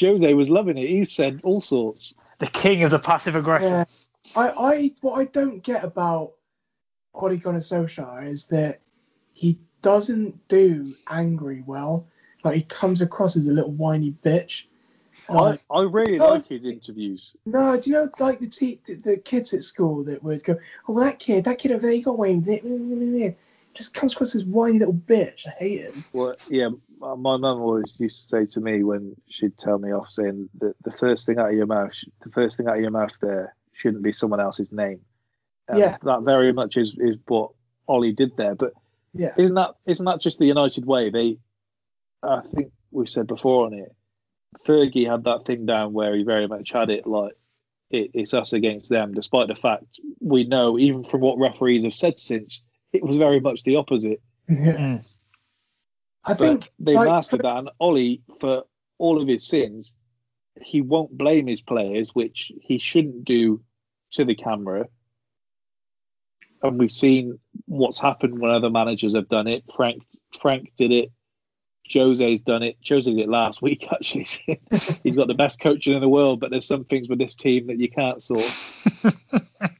[0.00, 0.88] Jose was loving it.
[0.88, 2.14] He said all sorts.
[2.38, 3.68] The king of the passive aggression.
[3.68, 3.84] Yeah.
[4.36, 6.32] I, I what I don't get about
[7.12, 8.78] Ole Gunnar Solskjaer is that
[9.34, 12.06] he doesn't do angry well.
[12.42, 14.66] Like he comes across as a little whiny bitch.
[15.28, 16.30] I, Like, I really No.
[16.30, 17.36] like his interviews.
[17.46, 20.54] no, do you know like the, te- the the kids at school that would go,
[20.88, 23.38] oh well, that kid, that kid over there, he got away with it.
[23.74, 25.46] Just comes across as whiny little bitch.
[25.46, 26.04] I hate him.
[26.12, 26.68] Well, yeah,
[26.98, 30.74] my mum always used to say to me when she'd tell me off, saying that
[30.84, 31.92] the first thing out of your mouth,
[32.22, 35.00] the first thing out of your mouth there shouldn't be someone else's name.
[35.68, 35.96] And Yeah.
[36.02, 37.50] that very much is is what
[37.88, 38.54] Ole did there.
[38.54, 38.74] But
[39.12, 39.34] Yeah.
[39.36, 41.10] isn't that isn't that just the United way?
[41.10, 41.38] They,
[42.22, 43.92] I think we've said before on it.
[44.64, 47.34] Fergie had that thing down where he very much had it like
[47.90, 51.92] it, it's us against them, despite the fact we know even from what referees have
[51.94, 52.64] said since
[52.94, 54.22] it was very much the opposite.
[54.48, 54.78] Yeah.
[54.78, 55.16] Mm.
[56.24, 58.64] I But think they like, mastered that, and Ole for
[58.98, 59.94] all of his sins,
[60.60, 63.62] he won't blame his players, which he shouldn't do
[64.12, 64.88] to the camera.
[66.62, 69.64] And we've seen what's happened when other managers have done it.
[69.76, 70.02] Frank
[70.40, 71.12] Frank did it.
[71.92, 72.78] Jose's done it.
[72.88, 74.26] Jose did it last week, actually.
[75.02, 77.68] He's got the best coaching in the world, but there's some things with this team
[77.68, 78.42] that you can't sort.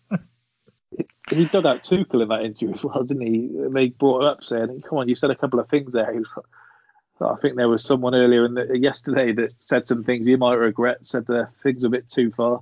[1.31, 3.49] he dug out Tuchel in that interview as well, didn't he?
[3.71, 6.25] They brought it up saying, "Come on, you said a couple of things there." He
[7.21, 10.55] I think there was someone earlier in the, yesterday that said some things you might
[10.55, 11.07] regret.
[11.07, 12.61] Said the things a bit too far.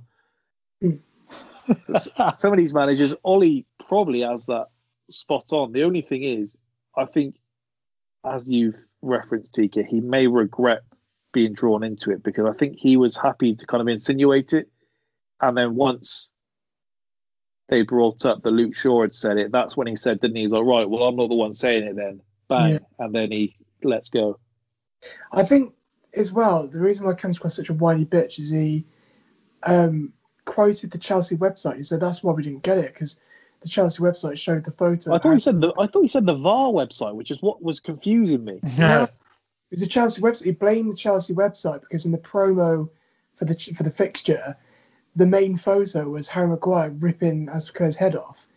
[0.81, 4.67] some of these managers, Ole probably has that
[5.09, 5.71] spot on.
[5.71, 6.59] The only thing is,
[6.95, 7.35] I think,
[8.23, 10.83] as you've referenced, TK, he may regret
[11.31, 14.69] being drawn into it because I think he was happy to kind of insinuate it,
[15.41, 16.31] and then once
[17.67, 20.43] they brought up that Luke Shaw had said it, that's when he said, didn't he?
[20.43, 22.21] He's like, right, well, I'm not the one saying it then.
[22.47, 22.73] Bang.
[22.73, 22.79] Yeah.
[22.99, 24.39] And then he lets go.
[25.31, 25.73] I think
[26.15, 28.83] as well, the reason why he comes across such a whiny bitch is he
[29.65, 30.13] um,
[30.45, 31.77] quoted the Chelsea website.
[31.77, 33.21] He said that's why we didn't get it because
[33.61, 35.13] the Chelsea website showed the photo.
[35.13, 37.61] I thought he said the I thought he said the VAR website, which is what
[37.61, 38.59] was confusing me.
[38.77, 39.09] No, it
[39.71, 40.45] was the Chelsea website.
[40.45, 42.89] He blamed the Chelsea website because in the promo
[43.33, 44.57] for the for the fixture,
[45.15, 48.47] the main photo was Harry Maguire ripping Azpilicueta's head off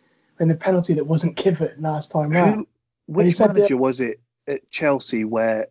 [0.40, 2.54] in the penalty that wasn't given last time round.
[2.56, 2.68] Who,
[3.06, 5.68] which he said that- was it at Chelsea where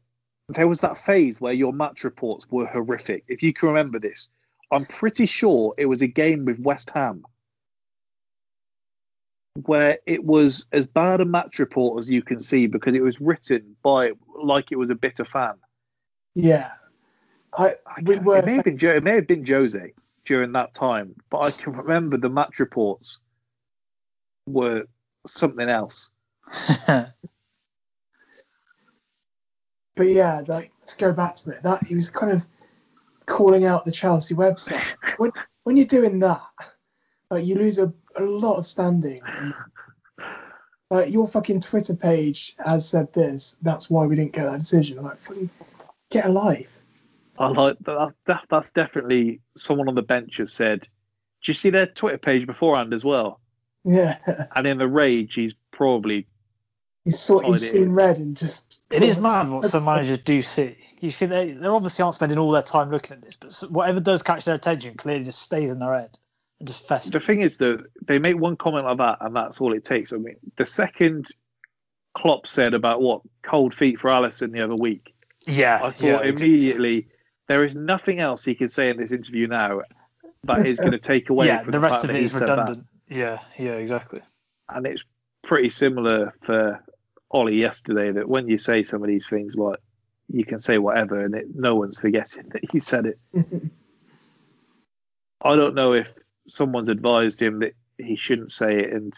[0.49, 3.24] there was that phase where your match reports were horrific.
[3.28, 4.30] If you can remember this,
[4.72, 7.26] I'm pretty sure it was a game with West Ham
[9.64, 13.22] where it was as bad a match report as you can see because it was
[13.22, 15.53] written by like it was a bitter fan.
[16.36, 16.70] Yeah.
[17.57, 17.72] I,
[18.03, 19.94] we were It may have been it may have been Jose
[20.26, 23.19] during that time, but I can remember the match reports
[24.45, 24.85] were
[25.26, 26.11] something else.
[29.95, 32.45] But yeah, like to go back to it, that he was kind of
[33.26, 34.95] calling out the Chelsea website.
[35.18, 35.31] when
[35.64, 36.41] when you're doing that,
[37.30, 39.22] like you lose a, a lot of standing.
[39.26, 39.53] And,
[40.91, 43.53] like your fucking Twitter page has said this.
[43.61, 44.97] That's why we didn't get that decision.
[45.02, 45.49] Like, fucking
[46.11, 46.85] get a life.
[47.40, 48.45] I like that, that.
[48.49, 50.82] That's definitely someone on the bench has said.
[50.82, 53.40] Do you see their Twitter page beforehand as well?
[53.84, 54.18] Yeah,
[54.56, 56.28] And in the rage, he's probably
[57.03, 58.82] he's saw Oh, he's seen red and just.
[58.91, 60.76] It is mad what some managers do see.
[60.99, 63.99] You see, they they obviously aren't spending all their time looking at this, but whatever
[63.99, 66.18] does catch their attention clearly just stays in their head
[66.60, 67.12] and just festers.
[67.12, 70.14] the thing is though they make one comment like that and that's all it takes.
[70.14, 71.28] I mean, the second
[72.16, 75.14] Klopp said about what cold feet for Alisson the other week,
[75.45, 77.07] yeah, I thought yeah, immediately
[77.47, 79.81] there is nothing else he can say in this interview now
[80.43, 81.61] that is going to take away yeah.
[81.61, 82.85] from The rest fact of that it is redundant.
[83.09, 84.22] Yeah, yeah, exactly.
[84.69, 85.03] and it's
[85.43, 86.84] pretty similar for
[87.30, 89.80] Ole yesterday that when you say some of these things like
[90.27, 93.19] you can say whatever and it, no one's forgetting that you said it.
[95.41, 96.11] I don't know if
[96.47, 99.13] someone's advised him that he shouldn't say it and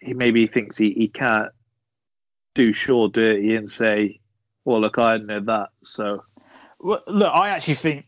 [0.00, 1.52] he maybe thinks he, he can't
[2.54, 4.20] do Shaw dirty and say,
[4.64, 5.70] well, look, I hadn't that.
[5.82, 6.22] So,
[6.84, 8.06] look, I actually think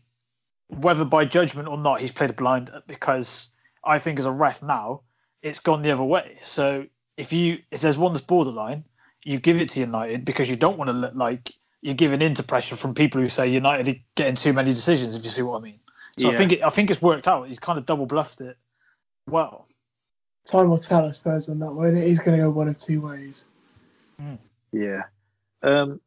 [0.67, 3.49] whether by judgment or not, he's played a blind because
[3.83, 5.01] I think as a ref now,
[5.41, 6.39] it's gone the other way.
[6.43, 6.85] So
[7.15, 8.83] if you if there's one that's borderline,
[9.23, 11.51] you give it to United because you don't want to look like
[11.81, 15.15] you're giving in to pressure from people who say United are getting too many decisions.
[15.15, 15.79] If you see what I mean.
[16.19, 17.47] So I think it, I think it's worked out.
[17.47, 18.57] He's kind of double bluffed it.
[19.27, 19.67] Well,
[20.47, 21.89] Time will tell, I suppose, on that one.
[21.89, 23.47] It is going to go one of two ways.
[24.71, 25.03] Yeah.
[25.61, 25.99] Um,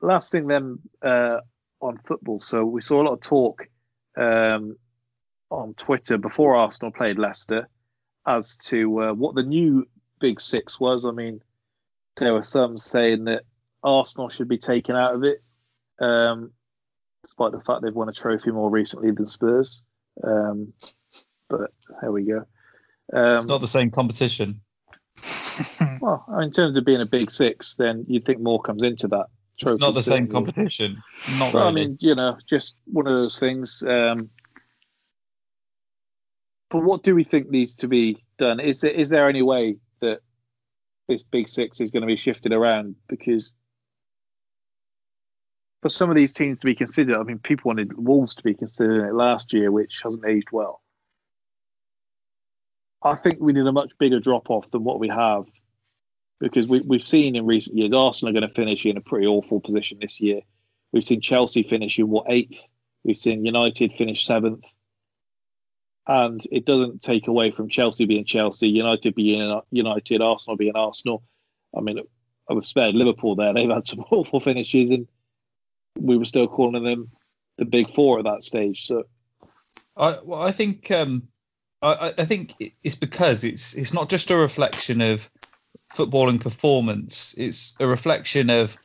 [0.00, 1.40] last thing then uh,
[1.80, 2.40] on football.
[2.40, 3.68] So we saw a lot of talk
[4.16, 4.76] um,
[5.50, 7.68] on Twitter before Arsenal played Leicester
[8.26, 9.86] as to uh, what the new
[10.18, 11.06] Big Six was.
[11.06, 11.40] I mean,
[12.16, 13.44] there were some saying that
[13.82, 15.38] Arsenal should be taken out of it,
[15.98, 16.52] um,
[17.22, 19.84] despite the fact they've won a trophy more recently than Spurs.
[20.22, 20.74] Um,
[21.48, 21.70] but
[22.00, 22.44] there we go.
[23.12, 24.60] Um, it's not the same competition.
[26.00, 29.26] well, in terms of being a big six, then you'd think more comes into that.
[29.62, 31.02] It's not the same competition.
[31.38, 33.82] Not Well, I mean, you know, just one of those things.
[33.86, 34.30] Um,
[36.70, 38.60] but what do we think needs to be done?
[38.60, 40.20] Is there, is there any way that
[41.08, 42.94] this big six is going to be shifted around?
[43.08, 43.52] Because
[45.82, 48.54] for some of these teams to be considered, I mean, people wanted Wolves to be
[48.54, 50.80] considered it last year, which hasn't aged well.
[53.02, 55.46] I think we need a much bigger drop off than what we have
[56.40, 59.26] because we, we've seen in recent years Arsenal are going to finish in a pretty
[59.26, 60.40] awful position this year.
[60.92, 62.66] We've seen Chelsea finish in what eighth.
[63.04, 64.64] We've seen United finish seventh,
[66.06, 71.22] and it doesn't take away from Chelsea being Chelsea, United being United, Arsenal being Arsenal.
[71.76, 72.00] I mean,
[72.50, 75.06] I have spared Liverpool there; they've had some awful finishes, and
[75.98, 77.06] we were still calling them
[77.58, 78.86] the big four at that stage.
[78.86, 79.04] So
[79.96, 81.28] I, well, I think um,
[81.82, 82.52] I- I think
[82.82, 85.30] it's because it's it's not just a reflection of
[85.92, 87.34] footballing performance.
[87.36, 88.76] It's a reflection of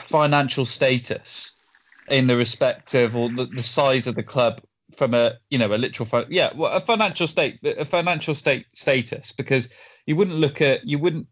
[0.00, 1.66] financial status
[2.08, 4.60] in the respect of or the, the size of the club
[4.96, 8.66] from a you know a literal fi- yeah well, a financial state a financial state
[8.72, 9.72] status because
[10.06, 11.26] you wouldn't look at you wouldn't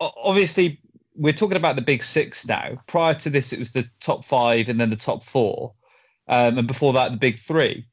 [0.00, 0.80] obviously
[1.14, 4.68] we're talking about the big six now prior to this it was the top five
[4.68, 5.74] and then the top four
[6.28, 7.86] um, and before that the big three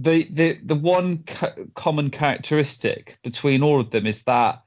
[0.00, 4.62] the the the one co- common characteristic between all of them is that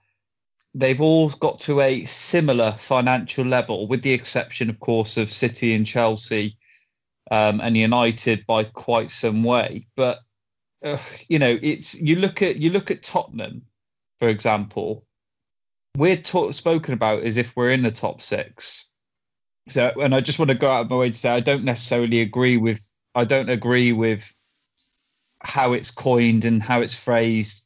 [0.75, 5.73] they've all got to a similar financial level, with the exception, of course, of City
[5.73, 6.57] and Chelsea
[7.29, 9.87] um, and United by quite some way.
[9.95, 10.19] But
[10.83, 10.97] uh,
[11.29, 13.63] you know, it's you look at you look at Tottenham,
[14.19, 15.05] for example.
[15.95, 18.89] We're ta- spoken about as if we're in the top six.
[19.67, 21.63] So, and I just want to go out of my way to say I don't
[21.63, 22.81] necessarily agree with
[23.15, 24.33] I don't agree with
[25.43, 27.65] how it's coined and how it's phrased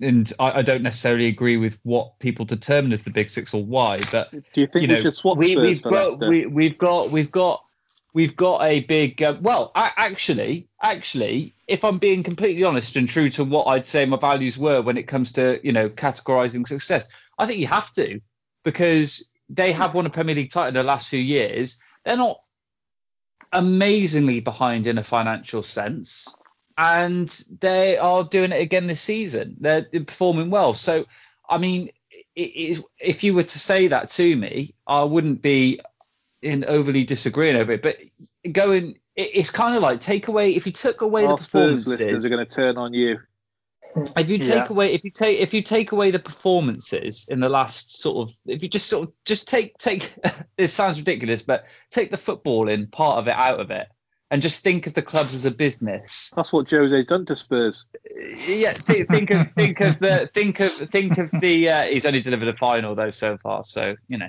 [0.00, 3.64] and I, I don't necessarily agree with what people determine as the big six or
[3.64, 3.98] why.
[4.12, 7.10] But do you think you we know, should swap we, we've got we, we've got
[7.10, 7.64] we've got
[8.12, 13.08] we've got a big uh, well I, actually actually if I'm being completely honest and
[13.08, 16.66] true to what I'd say my values were when it comes to you know categorizing
[16.66, 18.20] success, I think you have to
[18.64, 21.82] because they have won a Premier League title in the last few years.
[22.04, 22.40] They're not
[23.52, 26.36] amazingly behind in a financial sense,
[26.80, 27.28] and
[27.60, 29.56] they are doing it again this season.
[29.60, 30.72] They're performing well.
[30.72, 31.04] So,
[31.46, 31.90] I mean,
[32.34, 35.80] it, it, if you were to say that to me, I wouldn't be
[36.40, 37.82] in overly disagreeing over it.
[37.82, 37.98] But
[38.50, 41.84] going, it, it's kind of like take away if you took away Our the Spurs
[41.84, 41.98] performances.
[41.98, 43.18] listeners are going to turn on you.
[44.16, 44.66] If you take Yeah.
[44.70, 48.34] away if you take if you take away the performances in the last sort of
[48.46, 50.14] if you just sort of just take take
[50.56, 53.88] it sounds ridiculous, but take the footballing part of it out of it
[54.30, 56.32] and just think of the clubs as a business.
[56.36, 57.84] That's what Jose's done to Spurs.
[58.48, 62.20] Yeah, think, think of think of the think of think of the uh, he's only
[62.20, 64.28] delivered a final though so far, so you know.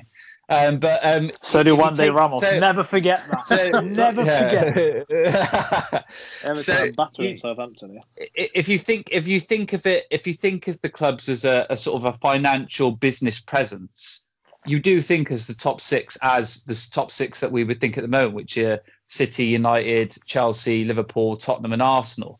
[0.49, 2.41] Um, but um, So do if you one day take- Ramos.
[2.41, 3.47] so- Never forget that.
[3.47, 5.07] so- Never forget.
[5.07, 6.05] forget.
[6.43, 7.93] Everton So, are battering you- Southampton.
[7.93, 8.25] Yeah.
[8.53, 11.45] if you think if you think of it if you think of the clubs as
[11.45, 14.27] a, a sort of a financial business presence
[14.65, 17.97] you do think as the top six as the top six that we would think
[17.97, 22.39] at the moment which are city united chelsea liverpool tottenham and arsenal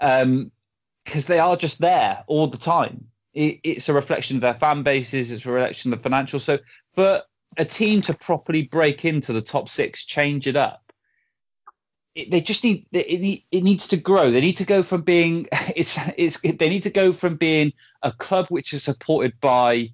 [0.00, 0.50] um,
[1.04, 4.82] because they are just there all the time it, it's a reflection of their fan
[4.82, 6.58] bases it's a reflection of the financial so
[6.92, 7.22] for
[7.56, 10.84] a team to properly break into the top six change it up
[12.14, 14.30] it, they just need it, it needs to grow.
[14.30, 17.72] They need to go from being it's it's they need to go from being
[18.02, 19.90] a club which is supported by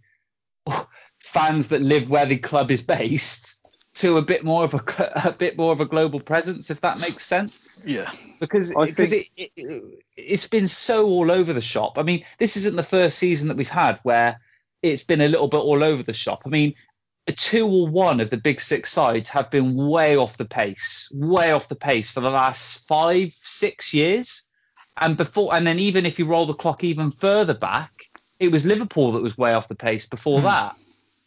[1.32, 3.60] fans that live where the club is based
[3.94, 7.00] to a bit more of a a bit more of a global presence, if that
[7.00, 7.82] makes sense.
[7.86, 8.10] Yeah.
[8.38, 11.98] Because I because think- it, it it's been so all over the shop.
[11.98, 14.40] I mean, this isn't the first season that we've had where
[14.82, 16.42] it's been a little bit all over the shop.
[16.46, 16.74] I mean,
[17.26, 21.52] two or one of the big six sides have been way off the pace, way
[21.52, 24.48] off the pace for the last five, six years.
[25.00, 27.90] And before, and then even if you roll the clock even further back,
[28.38, 30.46] it was Liverpool that was way off the pace before hmm.
[30.46, 30.76] that.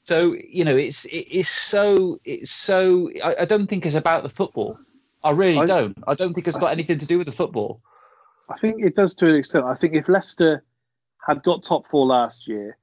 [0.03, 3.09] So you know, it's it's so it's so.
[3.23, 4.77] I, I don't think it's about the football.
[5.23, 5.97] I really I- don't.
[6.05, 7.81] I don't think it's got anything to do with the football.
[8.49, 9.65] I think it does to an extent.
[9.65, 10.65] I think if Leicester
[11.25, 12.77] had got top four last year,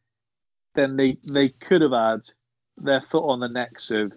[0.75, 2.21] then they they could have had
[2.79, 4.13] their foot on the necks of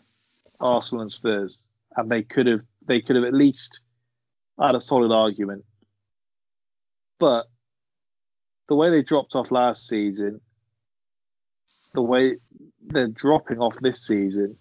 [0.62, 1.68] Arsenal and Spurs,
[1.98, 3.82] and they could have they could have at least
[4.58, 5.66] had a solid argument.
[7.20, 7.48] But
[8.70, 10.40] the way they dropped off last season,
[11.94, 12.38] the way
[12.88, 14.56] they're dropping off this season,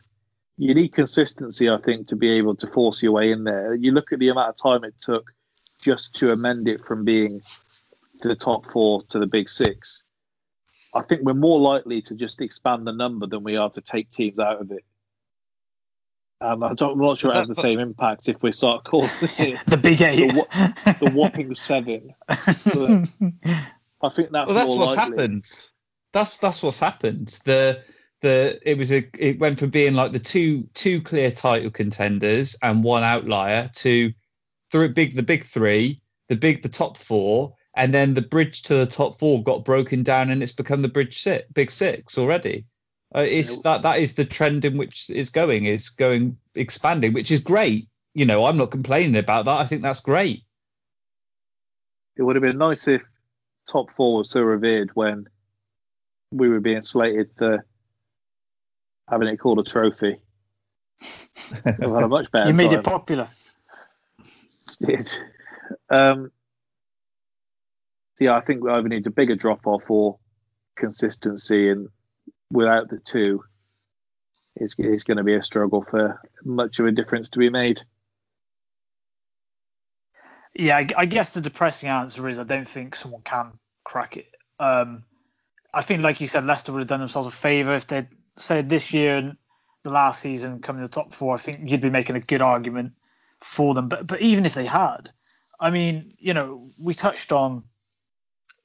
[0.57, 3.75] you need consistency, I think, to be able to force your way in there.
[3.75, 5.33] You look at the amount of time it took
[5.81, 7.41] just to amend it from being
[8.21, 10.05] to the top four to the big six.
[10.95, 14.11] I think we're more likely to just expand the number than we are to take
[14.11, 14.85] teams out of it.
[16.41, 19.09] Um, I don't, I'm not sure it has the same impact if we start calling
[19.39, 20.33] it The big eight.
[20.33, 22.15] the, wha- the whopping seven.
[22.29, 25.17] But I think that's well, that's more what's likely.
[25.17, 25.45] happened.
[26.13, 27.29] That's that's what's happened.
[27.45, 27.85] The
[28.23, 32.59] the it was a it went from being like the two two clear title contenders
[32.63, 34.13] and one outlier to
[34.71, 38.75] three big the big three, the big the top four, and then the bridge to
[38.75, 42.65] the top four got broken down and it's become the bridge six, big six already.
[43.15, 47.31] Uh, it's that that is the trend in which is going is going expanding, which
[47.31, 47.89] is great.
[48.15, 49.59] You know, I'm not complaining about that.
[49.59, 50.45] I think that's great.
[52.17, 53.05] It would have been nice if
[53.69, 55.29] top four was so revered when
[56.31, 57.65] we were being slated for
[59.09, 60.17] having it called a trophy.
[61.65, 62.81] We've had a much better you made time.
[62.81, 63.29] it popular.
[64.87, 65.09] did.
[65.91, 66.31] Um,
[68.15, 70.19] so yeah, I think we either need a bigger drop off or
[70.77, 71.89] consistency, and
[72.51, 73.45] without the two,
[74.57, 77.83] it's, it's going to be a struggle for much of a difference to be made.
[80.55, 83.53] Yeah, I, I guess the depressing answer is I don't think someone can
[83.85, 84.27] crack it.
[84.59, 85.05] Um,
[85.73, 88.69] I think, like you said, Leicester would have done themselves a favour if they'd said
[88.69, 89.37] this year and
[89.83, 91.35] the last season coming to the top four.
[91.35, 92.93] I think you'd be making a good argument
[93.41, 93.89] for them.
[93.89, 95.11] But but even if they had,
[95.61, 97.65] I mean, you know, we touched on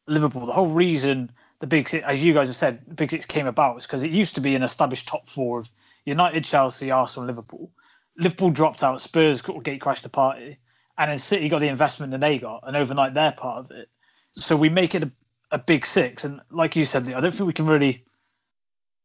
[0.07, 0.45] Liverpool.
[0.45, 3.47] The whole reason the Big Six, as you guys have said, the Big Six came
[3.47, 5.69] about is because it used to be an established top four of
[6.05, 7.71] United, Chelsea, Arsenal, Liverpool.
[8.17, 10.57] Liverpool dropped out, Spurs gate crashed the party,
[10.97, 13.89] and then City got the investment that they got, and overnight they're part of it.
[14.35, 15.11] So we make it a,
[15.51, 18.05] a Big Six, and like you said, I don't think we can really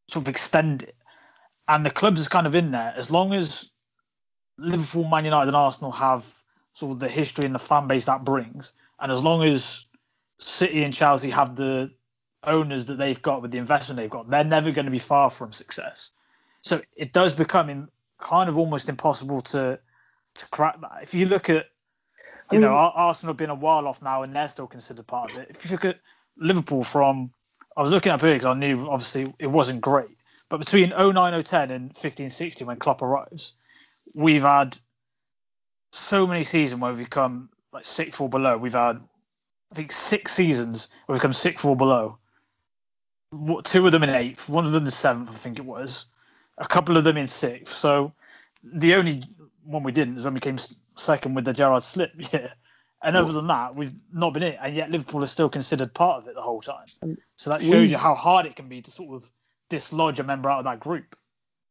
[0.08, 0.96] sort of extend it.
[1.68, 3.70] And the clubs is kind of in there as long as
[4.58, 6.26] Liverpool, Man United, and Arsenal have
[6.74, 9.86] sort of the history and the fan base that brings, and as long as
[10.38, 11.92] City and Chelsea have the
[12.44, 15.30] owners that they've got with the investment they've got, they're never going to be far
[15.30, 16.10] from success.
[16.62, 17.88] So it does become in,
[18.18, 19.78] kind of almost impossible to
[20.34, 21.02] to crack that.
[21.02, 21.66] If you look at,
[22.50, 25.38] you know, Arsenal have been a while off now, and they're still considered part of
[25.38, 25.50] it.
[25.50, 25.98] If you look at
[26.36, 27.32] Liverpool from,
[27.77, 30.11] I was looking up here because I knew obviously it wasn't great,
[30.49, 33.55] But between 09, 010 and 15, 16, when Klopp arrives,
[34.15, 34.77] we've had
[35.93, 38.57] so many seasons where we've come like sixth or below.
[38.59, 39.01] We've had,
[39.70, 42.19] I think, six seasons where we've come sixth or below.
[43.65, 46.07] Two of them in eighth, one of them in seventh, I think it was.
[46.59, 47.73] A couple of them in sixth.
[47.73, 48.12] So
[48.62, 49.23] the only
[49.65, 50.59] one we didn't is when we came
[50.97, 52.53] second with the Gerrard slip year.
[53.02, 56.22] And other than that, we've not been it, and yet Liverpool is still considered part
[56.22, 56.86] of it the whole time.
[57.36, 59.30] So that shows you how hard it can be to sort of
[59.68, 61.16] dislodge a member out of that group.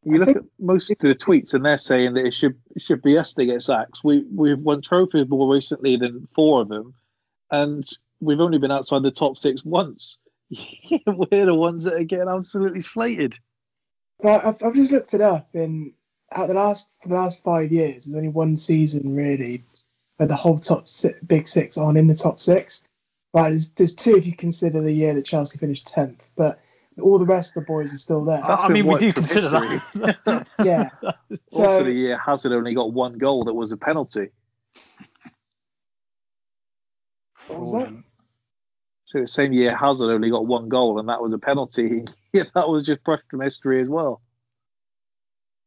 [0.03, 3.01] You look at most of the tweets, and they're saying that it should it should
[3.01, 4.03] be us that get sacks.
[4.03, 6.95] We we've won trophies more recently than four of them,
[7.51, 7.87] and
[8.19, 10.19] we've only been outside the top six once.
[11.05, 13.37] We're the ones that are getting absolutely slated.
[14.19, 15.93] But I've, I've just looked it up, and
[16.33, 19.59] out the last for the last five years, there's only one season really
[20.21, 22.87] where the whole top si big six aren't in the top six.
[23.33, 26.59] Right, there's, there's two if you consider the year that Chelsea finished tenth, but
[27.01, 28.39] all the rest of the boys are still there.
[28.47, 30.11] That's I mean, we do consider history.
[30.25, 30.47] that.
[30.63, 30.89] yeah.
[31.53, 34.29] Also, So the year Hazard only got one goal that was a penalty.
[37.47, 38.03] what was that?
[39.05, 42.03] So the same year Hazard only got one goal, and that was a penalty.
[42.33, 44.21] yeah, that was just brushed from history as well.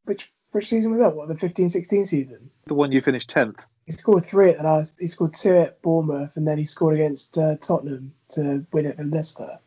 [0.04, 1.16] Which which season was that?
[1.16, 2.50] What the 15-16 season?
[2.66, 3.66] The one you finished tenth.
[3.86, 4.96] He scored three at the last.
[4.98, 8.96] He scored two at Bournemouth, and then he scored against uh, Tottenham to win it
[8.96, 9.58] for Leicester.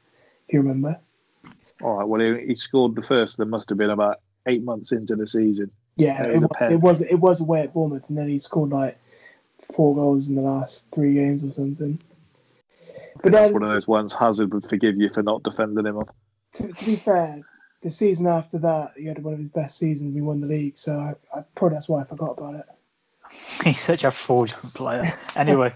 [0.48, 0.98] If you remember.
[1.81, 2.07] All right.
[2.07, 3.38] Well, he, he scored the first.
[3.38, 5.72] There must have been about eight months into the season.
[5.98, 6.72] Yeah, It it, was a wa- pen.
[6.72, 8.98] it was it was away at Bournemouth, and then he scored like
[9.76, 11.99] four goals in the last three games or something.
[13.22, 15.98] But That's then, one of those ones Hazard would forgive you for not defending him
[15.98, 16.06] on.
[16.53, 17.41] to, to be fair,
[17.84, 20.14] the season after that, he had one of his best seasons.
[20.14, 22.65] We won the league, so I, I probably that's why I forgot about it.
[23.63, 25.05] He's such a fraudulent player.
[25.35, 25.73] Anyway,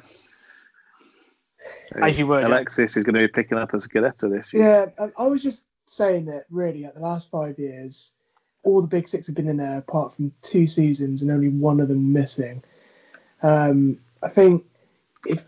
[1.96, 4.64] as you were, Alexis is going to be picking up a Scudetto this year.
[4.98, 8.16] Yeah, I, I was just saying that really, at the last five years,
[8.64, 11.80] all the big six have been in there apart from two seasons and only one
[11.80, 12.62] of them missing.
[13.44, 14.66] Um, I think
[15.26, 15.48] if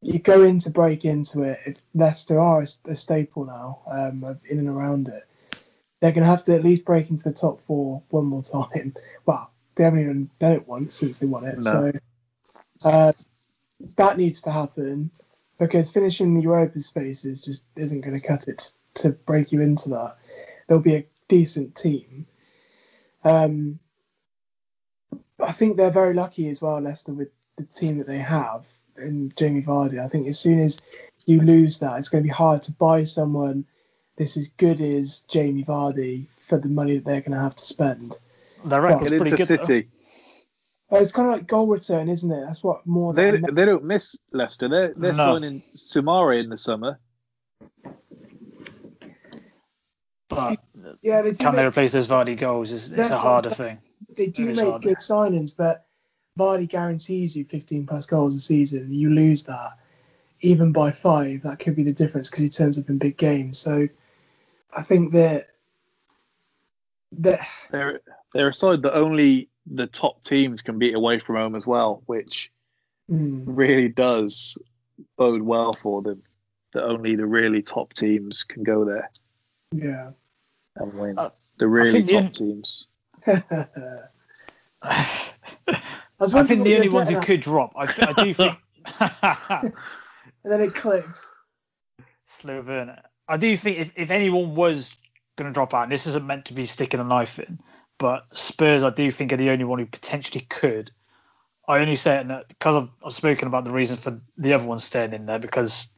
[0.00, 4.36] you go in to break into it, if Leicester are a, a staple now um,
[4.48, 5.22] in and around it,
[6.00, 8.94] they're going to have to at least break into the top four one more time.
[9.26, 11.62] Well, they haven't even done it once since they won it, No.
[11.62, 11.92] so
[12.84, 13.12] uh,
[13.96, 15.10] that needs to happen
[15.58, 18.62] because finishing the Europa spaces just isn't going to cut it
[18.96, 20.16] to break you into that.
[20.66, 22.26] There'll be a decent team.
[23.24, 23.78] Um,
[25.40, 29.34] I think they're very lucky as well, Leicester, with the team that they have and
[29.36, 29.98] Jamie Vardy.
[30.04, 30.82] I think as soon as
[31.26, 33.64] you lose that, it's going to be hard to buy someone
[34.16, 37.64] this as good as Jamie Vardy for the money that they're going to have to
[37.64, 38.16] spend.
[38.64, 39.46] Their Well, record's Get pretty good.
[39.46, 39.88] City.
[40.90, 42.40] But it's kind of like goal return, isn't it?
[42.46, 44.68] That's what more They, than they don't miss Leicester.
[44.68, 45.38] They're, they're No.
[45.38, 46.98] signing Sumari in the summer.
[50.28, 50.58] But
[51.02, 52.70] yeah, they do can they replace those Vardy goals?
[52.70, 53.78] Is it's a harder I'm thing.
[54.16, 54.82] they do make hard.
[54.82, 55.84] good signings, but
[56.38, 58.88] Vardy guarantees you 15 plus goals a season.
[58.90, 59.72] You lose that,
[60.42, 63.58] even by five, that could be the difference because he turns up in big games.
[63.58, 63.88] So
[64.76, 65.46] I think that
[67.12, 67.40] that
[67.70, 68.00] They're
[68.32, 72.02] they're a side that only the top teams can beat away from home as well,
[72.06, 72.50] which
[73.10, 74.58] mm, really does
[75.16, 76.22] bode well for them.
[76.74, 79.10] That only the really top teams can go there
[79.72, 80.10] yeah.
[80.76, 81.14] and win.
[81.18, 82.88] Uh, the really think the top teams.
[84.82, 85.30] I
[86.20, 88.56] was I wondering think the only ones who could drop, I, I do think.
[89.00, 89.72] and
[90.44, 91.32] then it clicks.
[92.24, 93.02] Slow burner.
[93.26, 94.96] I do think if, if anyone was
[95.36, 97.58] going to drop out, and this isn't meant to be sticking a knife in,
[97.98, 100.90] but Spurs, I do think are the only one who potentially could.
[101.66, 104.84] I only say it because I've, I've spoken about the reason for the other ones
[104.84, 105.88] staying in there because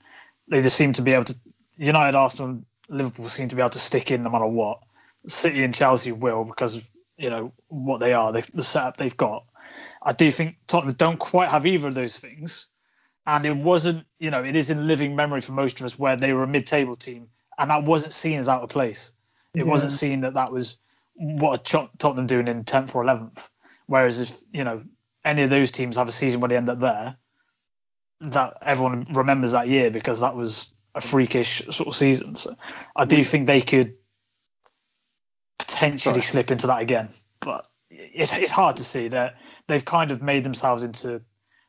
[0.49, 1.35] they just seem to be able to.
[1.77, 4.81] United, Arsenal, and Liverpool seem to be able to stick in no matter what.
[5.27, 9.17] City and Chelsea will because of you know what they are, they, the setup they've
[9.17, 9.45] got.
[10.03, 12.67] I do think Tottenham don't quite have either of those things
[13.27, 16.17] and it wasn't you know it is in living memory for most of us where
[16.17, 17.29] they were a mid-table team
[17.59, 19.15] and that wasn't seen as out of place
[19.55, 19.71] it Yeah.
[19.71, 20.79] wasn't seen that that was
[21.23, 23.51] what are Tottenham doing in 10th or 11th
[23.87, 24.83] whereas if you know
[25.25, 27.17] any of those teams have a season where they end up there
[28.23, 32.55] that everyone remembers that year because that was a freakish sort of season so
[32.97, 33.95] I do think they could
[35.59, 36.23] potentially Sorry.
[36.23, 37.09] slip into that again
[37.41, 39.37] but it's, it's hard to see that
[39.67, 41.23] they've kind of made themselves into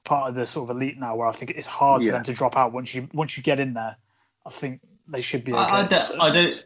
[0.04, 2.08] part of the sort of elite now where I think it's hard Yeah.
[2.08, 3.98] for them to drop out once you once you get in there.
[4.46, 5.62] I think they should be okay.
[5.62, 6.60] I, I, don't, So- I don't.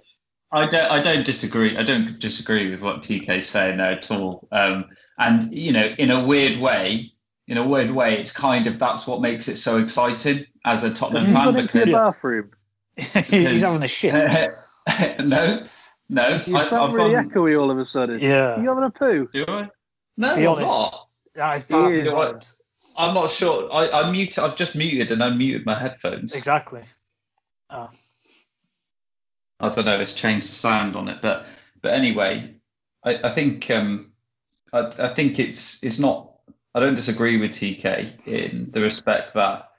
[0.56, 0.92] I don't.
[0.92, 1.76] I don't disagree.
[1.78, 4.48] I don't disagree with what TK's saying there at all.
[4.52, 4.86] Um,
[5.18, 7.12] and you know, in a weird way,
[7.48, 10.94] in a weird way, it's kind of that's what makes it so exciting as a
[10.94, 12.52] Tottenham fan gone into your because bathroom?
[12.96, 14.14] He's having a shit.
[15.20, 15.58] no,
[16.10, 18.20] No, You I, sound I've really gone- echoey all of a sudden.
[18.20, 18.62] Yeah.
[18.62, 19.28] You having a poo?
[19.32, 19.70] Do I?
[20.18, 20.68] No, Be I'm honest.
[20.68, 21.08] not.
[21.36, 22.46] Yeah, it's bad
[22.98, 23.70] I'm not sure.
[23.74, 24.40] I, I mute.
[24.40, 26.34] I've just muted and unmuted my headphones.
[26.34, 26.84] Exactly.
[27.70, 27.90] Oh.
[29.60, 30.00] I don't know.
[30.00, 31.48] It's changed the sound on it, but
[31.82, 32.56] but anyway,
[33.04, 34.12] I, I think um,
[34.74, 36.32] I, I think it's it's not.
[36.74, 39.70] I don't disagree with TK in the respect that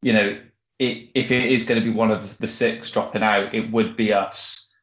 [0.00, 0.38] you know
[0.78, 3.96] it, if it is going to be one of the six dropping out, it would
[3.96, 4.74] be us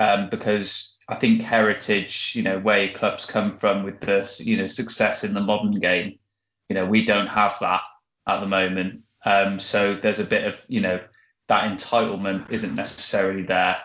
[0.00, 4.66] um, because I think heritage, you know, where clubs come from with the you know
[4.66, 6.18] success in the modern game,
[6.68, 7.82] you know, we don't have that
[8.26, 9.02] at the moment.
[9.24, 11.00] Um, so there's a bit of you know
[11.52, 13.76] that entitlement isn't necessarily there,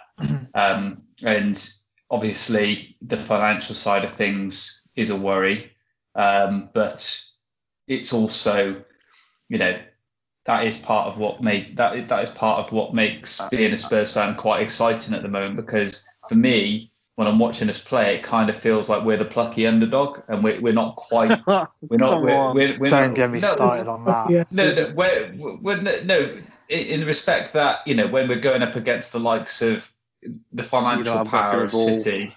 [0.54, 1.70] um, and
[2.10, 5.74] obviously the financial side of things is a worry,
[6.16, 7.22] um, but
[7.86, 8.82] it's also
[9.50, 9.78] you know
[10.46, 13.78] that is part of what make that that is part of what makes being a
[13.78, 18.16] Spurs fan quite exciting at the moment because for me when I'm watching us play
[18.16, 21.98] it kind of feels like we're the plucky underdog and we're, we're not quite we're
[21.98, 24.30] not we're, we're, we're Don't not, get me no, started on that.
[24.30, 24.44] Yeah.
[24.52, 26.38] no, no, we're, we're, no, no,
[26.70, 29.92] in respect that you know when we're going up against the likes of
[30.52, 31.72] the financial power of.
[31.72, 32.36] City,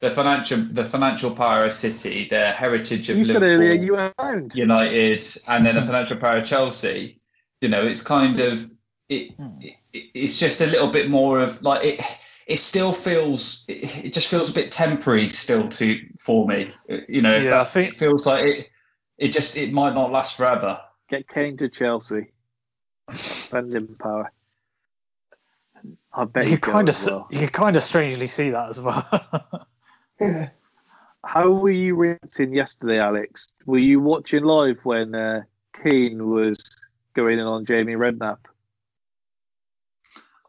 [0.00, 4.10] the financial the financial power of City, their heritage of You Liverpool, earlier you.
[4.54, 7.20] United, and then the financial power of Chelsea.
[7.60, 8.62] You know, it's kind of
[9.08, 9.74] it, it.
[9.92, 12.02] It's just a little bit more of like it.
[12.46, 13.64] It still feels.
[13.68, 16.70] It, it just feels a bit temporary still to for me.
[17.08, 18.68] You know, Yeah, that I think- it feels like it.
[19.18, 20.80] It just it might not last forever.
[21.08, 22.32] Get Kane to Chelsea.
[23.12, 24.30] Spending power.
[26.14, 27.28] I bet You you kind of as well.
[27.30, 29.66] you kind of strangely see that as well.
[30.20, 30.50] Yeah.
[31.24, 33.48] How were you reacting yesterday, Alex?
[33.66, 35.42] Were you watching live when uh,
[35.82, 36.58] Keane was
[37.14, 38.38] going in on Jamie Redknapp?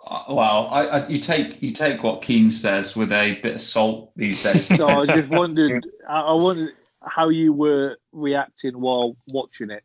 [0.08, 3.62] Uh, Well, I, I, you take you take what Keane says with a bit of
[3.62, 4.68] salt these days.
[4.68, 9.84] So I just wondered, I I wondered how you were reacting while watching it.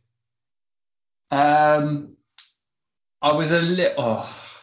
[1.30, 2.16] um,
[3.20, 3.94] I was a little.
[3.98, 4.62] Oh,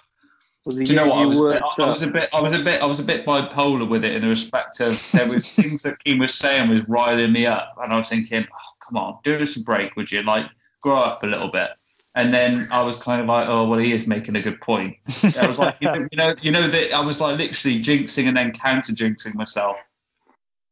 [0.68, 1.18] do you know what?
[1.18, 2.30] I was, a bit, I was a bit.
[2.34, 2.82] I was a bit.
[2.82, 5.99] I was a bit bipolar with it in the respect of there was things that
[5.99, 9.38] Keane was saying was riling me up, and I was thinking, oh, come on, do
[9.38, 10.23] us a break, would you?
[10.23, 10.49] Like,
[10.82, 11.69] grow up a little bit.
[12.15, 14.95] And then I was kind of like, oh well, he is making a good point.
[15.38, 18.27] I was like, you know, you know, you know that I was like literally jinxing
[18.27, 19.84] and then counter jinxing myself.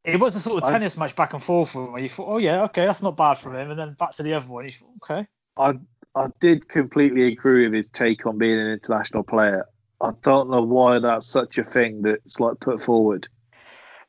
[0.06, 2.38] it was a sort of I- tennis match back and forth where you thought, oh
[2.38, 4.64] yeah, okay, that's not bad from him, and then back to the other one.
[4.66, 5.28] You thought, okay.
[5.58, 5.74] I
[6.16, 9.66] I did completely agree with his take on being an international player.
[10.00, 13.28] I don't know why that's such a thing that's like put forward.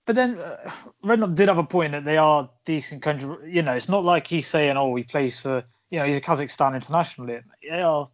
[0.07, 0.71] But then uh,
[1.03, 3.37] Redknapp did have a point that they are decent country.
[3.51, 6.21] You know, it's not like he's saying, oh, he plays for, you know, he's a
[6.21, 7.27] Kazakhstan international.
[7.27, 8.11] They are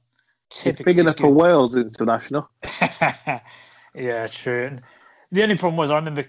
[0.52, 1.32] He's big enough for.
[1.32, 2.50] Wales international.
[3.94, 4.66] yeah, true.
[4.66, 4.82] And
[5.30, 6.26] the only problem was I remember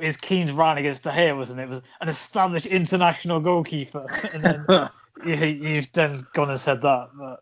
[0.00, 1.64] his Keane's run against De Gea, wasn't it?
[1.64, 4.66] It was an established international goalkeeper, and then
[5.24, 7.08] you've then gone and said that.
[7.18, 7.40] But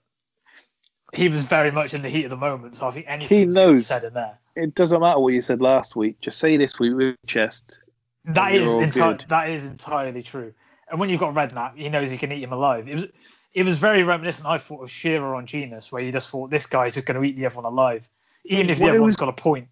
[1.12, 3.46] he was very much in the heat of the moment, so I think anything He
[3.46, 3.86] knows.
[3.86, 4.38] said in there.
[4.56, 6.20] It doesn't matter what you said last week.
[6.20, 7.80] Just say this week with chest.
[8.26, 10.55] That is enti- that is entirely true.
[10.88, 12.88] And when you've got Redknapp, he knows he can eat him alive.
[12.88, 13.06] It was
[13.52, 14.48] it was very reminiscent.
[14.48, 17.24] I thought of Shearer on Jenas, where you just thought this guy's just going to
[17.24, 18.09] eat the other one alive,
[18.44, 19.68] even if the Well, other one's was- got a point.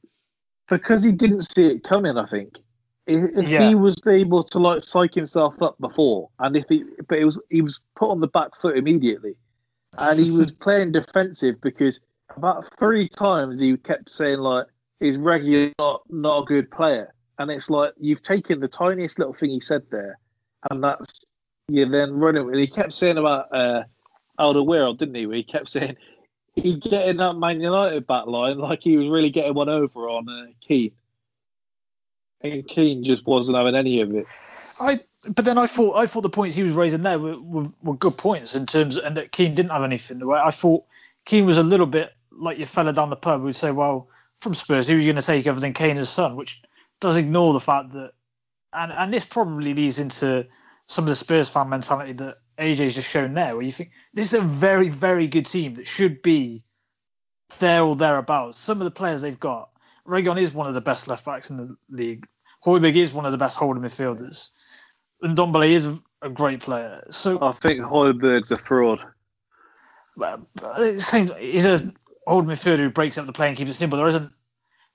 [0.69, 2.17] because he didn't see it coming.
[2.19, 2.59] I think
[3.07, 3.69] if if Yeah.
[3.69, 7.43] he was able to like psych himself up before, and if he, but it was
[7.51, 9.35] he was put on the back foot immediately,
[9.99, 12.01] and he was playing defensive because
[12.37, 14.67] about three times he kept saying like
[15.01, 19.35] he's regularly not not a good player, and it's like you've taken the tiniest little
[19.35, 20.19] thing he said there,
[20.71, 21.25] and that's
[21.69, 22.47] you then running.
[22.47, 22.57] with.
[22.57, 23.85] He kept saying about uh,
[24.39, 25.27] Alderweireld, didn't he?
[25.27, 25.97] Where he kept saying
[26.55, 30.29] he getting that Man United back line like he was really getting one over on
[30.29, 30.93] uh, Keane.
[32.43, 34.27] And Keane just wasn't having any of it.
[34.81, 34.99] I
[35.35, 37.97] but then I thought I thought the points he was raising there were, were, were
[37.97, 40.23] good points in terms, and that Keane didn't have anything.
[40.31, 40.85] I thought
[41.25, 44.09] Keane was a little bit like your fella down the pub who'd say, "Well,
[44.41, 46.63] from Spurs, who was going to take other than Kane's son?" Which
[47.01, 48.13] does ignore the fact that,
[48.73, 50.47] and and this probably leads into
[50.87, 54.33] some of the Spurs fan mentality that AJ's just shown there, where you think this
[54.33, 56.65] is a very very good team that should be
[57.61, 58.59] there or thereabouts.
[58.59, 59.72] Some of the players they've got,
[60.07, 62.27] Regon is one of the best left backs in the league.
[62.65, 64.51] Højbjerg is one of the best holding midfielders.
[65.21, 65.87] And Dombele is
[66.21, 67.05] a, great player.
[67.11, 69.01] So I think Højbjerg's a fraud.
[70.21, 70.39] uh,
[70.79, 71.93] it seems he's a
[72.27, 73.99] old midfielder who breaks up the play and keeps it simple.
[73.99, 74.31] There isn't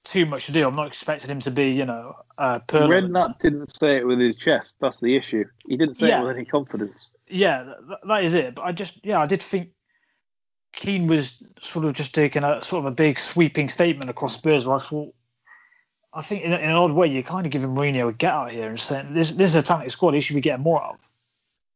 [0.03, 0.65] too much to do.
[0.65, 3.13] I'm not expecting him to be, you know, uh, permanent.
[3.13, 4.77] Redknapp didn't say it with his chest.
[4.79, 5.45] That's the issue.
[5.67, 6.21] He didn't say Yeah.
[6.21, 7.13] it with any confidence.
[7.27, 8.55] Yeah, that, that is it.
[8.55, 9.71] But I just, yeah, I did think
[10.78, 14.68] Keane was sort of just taking a sort of a big sweeping statement across Spurs.
[14.68, 15.14] Where I thought,
[16.14, 18.52] I think in, in an odd way, you're kind of giving Mourinho a get out
[18.52, 20.14] here and saying this this is a talented squad.
[20.14, 21.10] He should be getting more out of.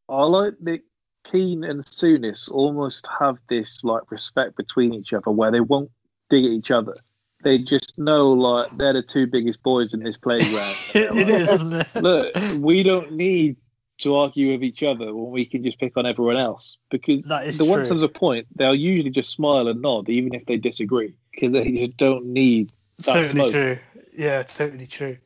[0.07, 0.81] I like that
[1.23, 5.89] Keane and Souness almost have this like respect between each other where they won't
[6.29, 6.93] dig at each other.
[7.41, 10.75] They just know like they're the two biggest boys in this playground.
[10.93, 12.03] it, it is, isn't it?
[12.03, 13.57] Look, we don't need
[14.01, 17.45] to argue with each other when we can just pick on everyone else because That
[17.47, 17.95] is the once true.
[17.95, 21.71] there's a point, they'll usually just smile and nod even if they disagree because they
[21.71, 23.51] just don't need that totally smoke.
[23.51, 23.79] true.
[24.17, 25.17] Yeah, totally true.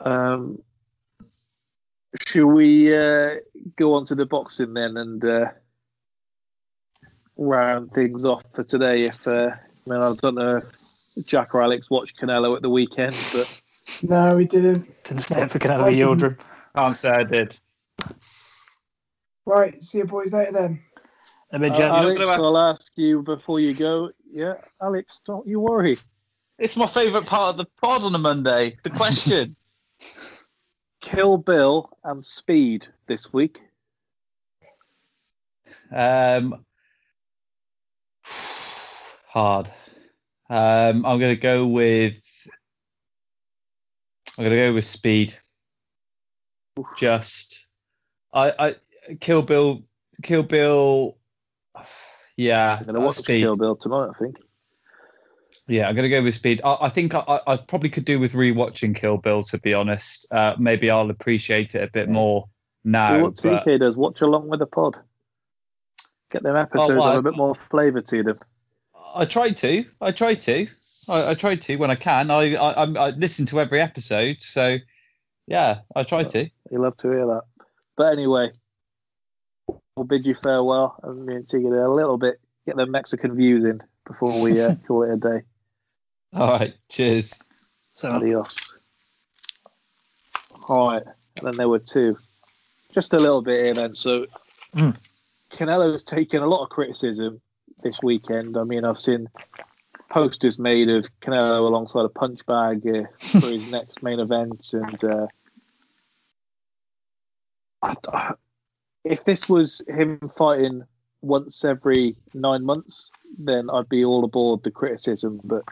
[0.00, 0.62] Um,
[2.26, 3.36] should we uh,
[3.76, 5.46] go on to the boxing then and uh,
[7.36, 9.04] round things off for today?
[9.04, 12.70] If uh, I mean, I don't know if Jack or Alex watched Canelo at the
[12.70, 13.62] weekend, but
[14.02, 14.86] No, we didn't.
[15.04, 16.38] Didn't stay for Canelo Yildirim.
[16.76, 17.58] Can't say I did.
[19.44, 20.80] Right, see you boys later then.
[21.52, 22.04] A bit uh, jealous.
[22.04, 24.08] Alex, I'll ask you before you go.
[24.26, 25.98] Yeah, Alex, don't you worry.
[26.58, 28.78] It's my favourite part of the pod on a Monday.
[28.82, 29.56] The question.
[31.00, 33.60] Kill Bill and Speed this week.
[35.90, 36.64] um,
[39.26, 39.70] hard.
[40.48, 42.22] Um, I'm going to go with.
[44.38, 45.34] I'm going to go with speed.
[46.96, 47.68] Just,
[48.32, 48.74] I, I,
[49.20, 49.82] Kill Bill,
[50.22, 51.16] Kill Bill.
[52.36, 53.40] Yeah, I'm to watch speed.
[53.42, 54.36] Kill Bill tonight, I think.
[55.68, 56.60] Yeah, I'm to go with speed.
[56.64, 60.32] I, I think I, I probably could do with rewatching Kill Bill, to be honest.
[60.32, 62.48] Uh, maybe I'll appreciate it a bit more
[62.84, 63.16] now.
[63.16, 64.98] Do what but- TK does, watch along with the pod.
[66.30, 68.38] Get them episodes Oh, have I- a bit more flavour to them.
[69.14, 69.84] I try to.
[70.00, 70.66] I try to.
[71.08, 72.30] I, I try to when I can.
[72.30, 74.76] I, I I listen to every episode, so
[75.46, 76.48] yeah, I try to.
[76.70, 77.42] You love to hear that.
[77.96, 78.52] But anyway,
[79.96, 83.64] we'll bid you farewell and me and Tigger a little bit, get the Mexican views
[83.64, 85.44] in before we uh, call it a day.
[86.34, 87.42] All right, cheers.
[87.94, 88.56] So Adios.
[90.68, 91.02] All right,
[91.36, 92.14] and then there were two.
[92.92, 93.94] Just a little bit here then.
[93.94, 94.26] So
[94.74, 94.96] Mm.
[95.50, 97.42] Canelo's taken a lot of criticism
[97.82, 98.56] this weekend.
[98.56, 99.28] I mean, I've seen
[100.08, 105.04] posters made of Canelo alongside a punch bag uh, for his next main event, and
[105.04, 105.26] uh,
[107.82, 108.34] I- I-
[109.04, 110.84] if this was him fighting
[111.20, 115.40] once every nine months, then I'd be all aboard the criticism.
[115.44, 115.62] But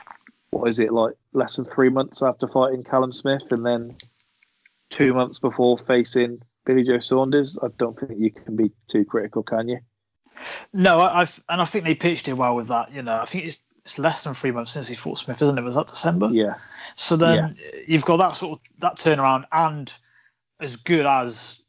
[0.51, 1.15] what is it like?
[1.33, 3.95] Less than three months after fighting Callum Smith, and then
[4.89, 9.43] two months before facing Billy Joe Saunders, I don't think you can be too critical,
[9.43, 9.79] can you?
[10.73, 12.93] No, I, I've and I think they pitched it well with that.
[12.93, 15.59] You know, I think it's it's less than three months since he fought Smith, isn't
[15.59, 15.63] it?
[15.63, 16.29] Was that December?
[16.31, 16.55] Yeah.
[16.97, 19.93] So then you've got that sort of that turnaround and
[20.61, 21.60] as good as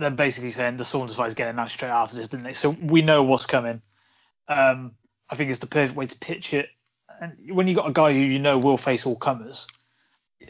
[0.00, 2.52] they're basically saying the Saunders fight is getting that straight out of this, didn't they?
[2.52, 3.82] So we know what's coming.
[4.48, 4.92] Um,
[5.28, 6.68] I think it's the perfect way to pitch it.
[7.20, 9.68] And when you've got a guy who you know will face all comers,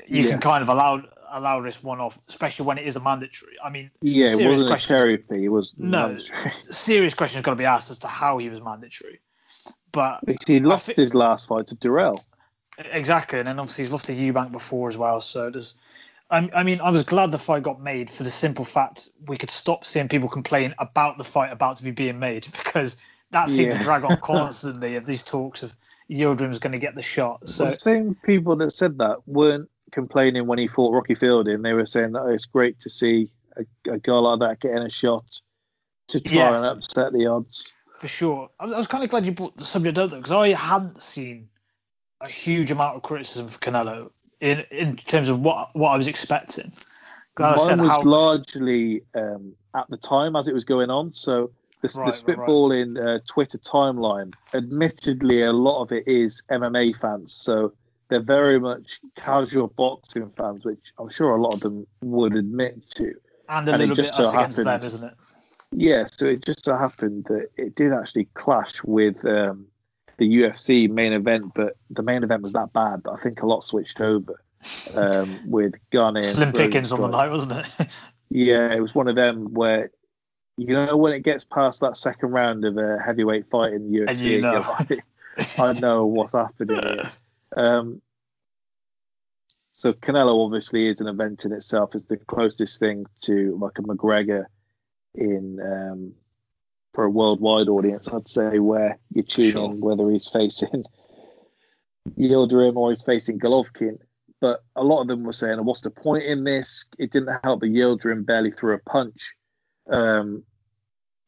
[0.06, 0.30] you Yeah.
[0.30, 1.02] can kind of allow
[1.32, 3.52] allow this one off, especially when it is a mandatory.
[3.62, 5.38] I mean, Yeah, it serious wasn't a questions- cherry pick.
[5.38, 6.50] It was No, mandatory.
[6.70, 9.20] serious questions got to be asked as to how he was mandatory.
[9.92, 12.18] But he lost his last fight to Dirrell.
[12.78, 15.20] Exactly, and then obviously he's lost to Eubank before as well.
[15.20, 15.74] So there's,
[16.30, 19.36] I, I mean, I was glad the fight got made for the simple fact we
[19.36, 23.00] could stop seeing people complain about the fight about to be being made because
[23.30, 23.78] that seemed Yeah.
[23.78, 25.74] to drag on constantly of these talks of
[26.10, 27.46] Yildirim's going to get the shot.
[27.46, 31.62] So the same people that said that weren't complaining when he fought Rocky Fielding.
[31.62, 34.90] They were saying that it's great to see a, a guy like that getting a
[34.90, 35.24] shot
[36.08, 36.56] to try Yeah.
[36.56, 37.74] and upset the odds.
[37.98, 40.48] for sure, I, I was kind of glad you brought the subject up because I
[40.48, 41.48] hadn't seen
[42.20, 46.08] a huge amount of criticism for Canelo in in terms of what what I was
[46.08, 46.72] expecting.
[47.38, 51.10] Mine was how- largely um, at the time as it was going on.
[51.12, 53.14] So the, Right, the right, right.
[53.14, 57.32] uh, Twitter timeline, admittedly, a lot of it is MMA fans.
[57.32, 57.72] So
[58.08, 62.86] they're very much casual boxing fans, which I'm sure a lot of them would admit
[62.96, 63.14] to.
[63.48, 65.14] and a and it little bit just so us against them, happened- isn't it?
[65.72, 69.66] Yeah, so it just so happened that it did actually clash with um,
[70.20, 73.46] the UFC main event, but the main event was that bad that I think a
[73.46, 74.42] lot switched over
[74.94, 76.22] um, with Gunny.
[76.22, 77.88] Slim pickings on the night, wasn't it?
[78.32, 79.90] Yeah, it was one of them where
[80.56, 83.98] you know when it gets past that second round of a heavyweight fight in the
[83.98, 84.76] UFC, And you know.
[84.78, 85.04] like,
[85.58, 86.80] I know what's happening.
[87.56, 88.00] Um,
[89.72, 91.96] so Canelo obviously is an event in itself.
[91.96, 94.44] It's the closest thing to like a McGregor
[95.16, 96.12] in um,
[96.94, 99.74] for a worldwide audience, I'd say, where you're tuning Sure.
[99.80, 100.84] whether he's facing
[102.18, 103.98] Yildirim or he's facing Golovkin.
[104.40, 106.86] But a lot of them were saying, "What's the point in this?
[106.98, 109.36] It didn't help the Yildirim barely threw a punch."
[109.88, 110.44] Um,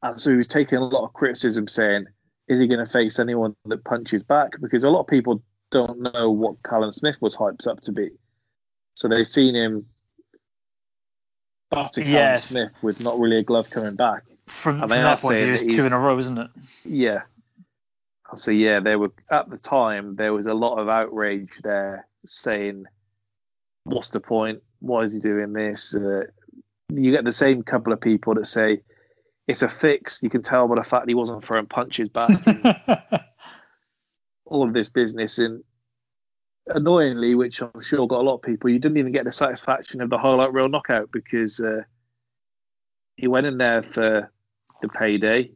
[0.03, 2.07] and so he was taking a lot of criticism, saying,
[2.49, 6.01] "Is he going to face anyone that punches back?" Because a lot of people don't
[6.01, 8.11] know what Callum Smith was hyped up to be.
[8.95, 9.87] So they've seen him
[11.71, 12.37] batter Callum Yeah.
[12.37, 12.71] Smith with not Yeah.
[12.73, 14.25] Smith with not really a glove coming back.
[14.53, 16.51] From, from are point of view, that it's two in a row, isn't it?
[16.85, 17.23] Yeah.
[18.35, 22.87] So yeah, there were at the time there was a lot of outrage there, saying,
[23.85, 24.63] "What's the point?
[24.79, 26.27] Why is he doing this?" Uh,
[26.91, 28.83] you get the same couple of people that say
[29.49, 30.23] it's a fix.
[30.23, 32.31] You can tell by the fact he wasn't throwing punches back.
[34.45, 35.65] all of this business, and
[36.67, 40.01] annoyingly, which I'm sure got a lot of people, you didn't even get the satisfaction
[40.01, 41.83] of the highlight reel knockout because uh,
[43.17, 44.31] he went in there for
[44.83, 45.51] the payday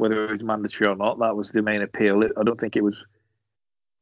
[0.00, 1.18] whether it was mandatory or not.
[1.18, 2.24] That was the main appeal.
[2.24, 3.04] I don't think it was.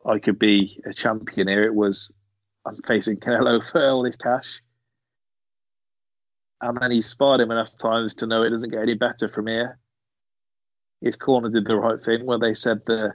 [0.06, 1.64] I could be a champion here.
[1.64, 2.14] It was
[2.64, 4.62] I'm facing Canelo for all this cash,
[6.60, 9.48] and then he sparred him enough times to know it doesn't get any better from
[9.48, 9.78] here.
[11.00, 13.14] His corner did the right thing where they said, "The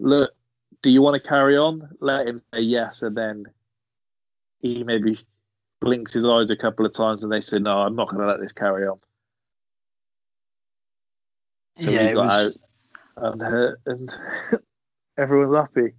[0.00, 0.32] look,
[0.82, 3.44] do you want to carry on?" Let him say yes, and then
[4.58, 5.20] he maybe
[5.80, 8.26] blinks his eyes a couple of times, and they said, "No, I'm not going to
[8.26, 8.98] let this carry on."
[11.78, 12.58] So yeah, we got was,
[13.16, 14.18] out and and
[15.18, 15.92] everyone's happy.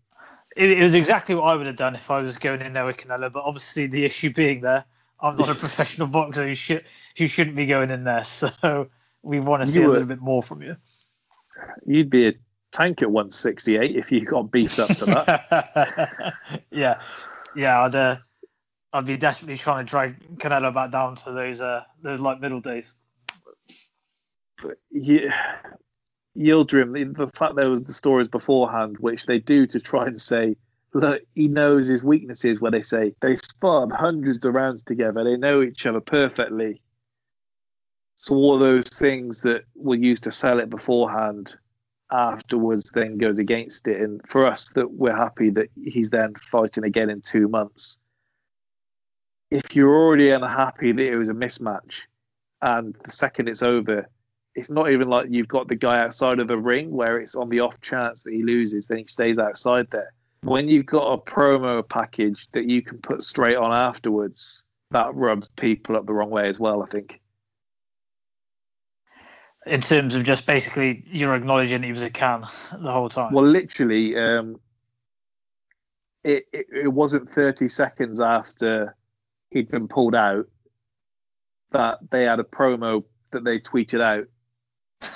[0.56, 2.86] it, it was exactly what I would have done if I was going in there
[2.86, 3.32] with Canelo.
[3.32, 4.86] But obviously, the issue being there,
[5.20, 6.84] I'm not a professional boxer who should
[7.18, 8.24] who shouldn't be going in there.
[8.26, 8.90] So
[9.24, 10.76] we want to see You a little bit more from you.
[11.86, 12.34] You'd be a
[12.72, 16.34] tank at 168 if you got beefed up to that.
[16.72, 17.02] yeah,
[17.56, 18.16] yeah, I'd uh,
[18.94, 22.62] I'd be desperately trying to drag Canelo back down to those uh those like middle
[22.62, 22.96] days.
[24.92, 25.32] You,
[26.38, 30.56] Yildirim, the, fact there was the stories beforehand, which they do to try and say,
[30.94, 32.62] look, he knows his weaknesses.
[32.62, 36.82] Where they say they sparred hundreds of rounds together, they know each other perfectly.
[38.16, 41.56] So all those things that were used to sell it beforehand,
[42.12, 44.02] afterwards then goes against it.
[44.02, 48.00] And for us, that we're happy that he's then fighting again in two months.
[49.52, 52.02] If you're already unhappy that it was a mismatch,
[52.62, 54.08] and the second it's over,
[54.58, 57.48] it's not even like you've got the guy outside of the ring where it's on
[57.48, 60.12] the off chance that he loses, then he stays outside there.
[60.42, 65.48] When you've got a promo package that you can put straight on afterwards, that rubs
[65.56, 67.22] people up the wrong way as well, I think.
[69.68, 73.34] In terms of just basically you're acknowledging he was a can the whole time.
[73.34, 74.60] Well, literally, um,
[76.24, 78.96] it, it it wasn't 30 seconds after
[79.52, 80.48] he'd been pulled out
[81.72, 84.28] that they had a promo that they tweeted out,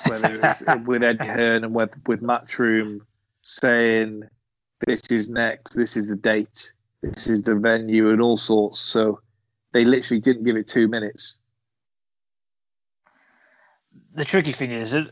[0.08, 3.00] whether it was with Eddie Hearn and with with Matchroom
[3.42, 4.24] saying
[4.86, 6.72] this is next, this is the date,
[7.02, 8.78] this is the venue, and all sorts.
[8.78, 9.20] So
[9.72, 11.38] they literally didn't give it two minutes.
[14.14, 15.10] the tricky thing is that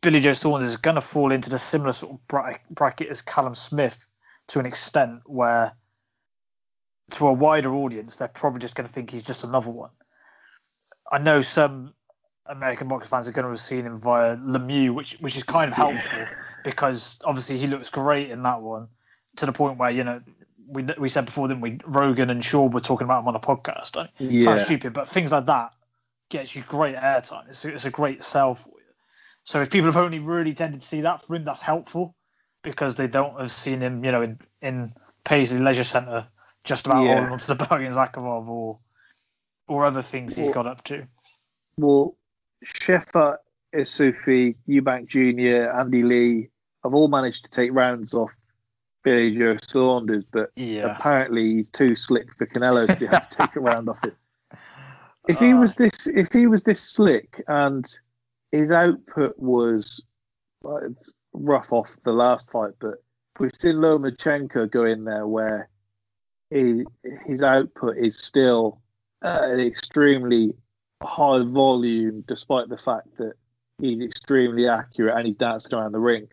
[0.00, 3.54] Billy Joe Saunders is going to fall into the similar sort of bracket as Callum
[3.54, 4.06] Smith
[4.48, 5.72] to an extent where,
[7.12, 9.90] to a wider audience, they're probably just going to think he's just another one.
[11.10, 11.92] I know some
[12.50, 15.70] American boxing fans are going to have seen him via Lemieux, which which is kind
[15.70, 16.26] of helpful
[16.62, 18.88] because obviously he looks great in that one
[19.36, 20.20] to the point where you know
[20.66, 21.78] we we said before, didn't we?
[21.84, 24.02] Rogan and Shaw were talking about him on a podcast.
[24.02, 24.40] It Yeah.
[24.42, 25.74] sounds stupid, but things like that
[26.28, 27.48] gets you great airtime.
[27.48, 28.92] It's a, it's a great sell for you.
[29.44, 32.14] So if people have only really tended to see that for him, that's helpful
[32.62, 34.92] because they don't have seen him, you know, in in
[35.24, 36.28] Paisley Leisure Centre
[36.64, 37.14] just about Yeah.
[37.14, 38.78] holding onto the in Zakharov or
[39.66, 41.06] or other things he's got up to.
[41.76, 42.16] Well,
[42.64, 43.38] Shefat,
[43.74, 46.50] Isufi, Eubank Jr., Andy Lee
[46.84, 48.34] have all managed to take rounds off
[49.02, 50.96] Billy Joe Saunders, but Yeah.
[50.96, 54.16] apparently he's too slick for Canelo to able to take a round off him.
[55.28, 57.86] If he was this, if he was this slick and
[58.52, 60.02] his output was
[60.62, 63.02] well, it's rough off the last fight, but
[63.38, 65.68] we've seen Lomachenko go in there where
[66.50, 66.84] he,
[67.26, 68.80] his output is still
[69.22, 70.54] uh, an extremely
[71.02, 73.34] high volume, despite the fact that
[73.80, 76.28] he's extremely accurate and he's dancing around the ring.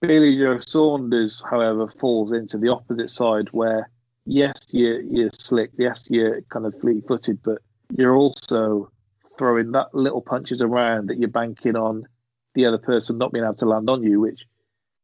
[0.00, 3.90] Billy Joe Saunders, however, falls into the opposite side where,
[4.26, 7.58] yes, you're, you're slick, yes, you're kind of fleet footed, but
[7.96, 8.90] you're also
[9.38, 12.06] throwing that little punches around that you're banking on
[12.54, 14.46] the other person not being able to land on you, which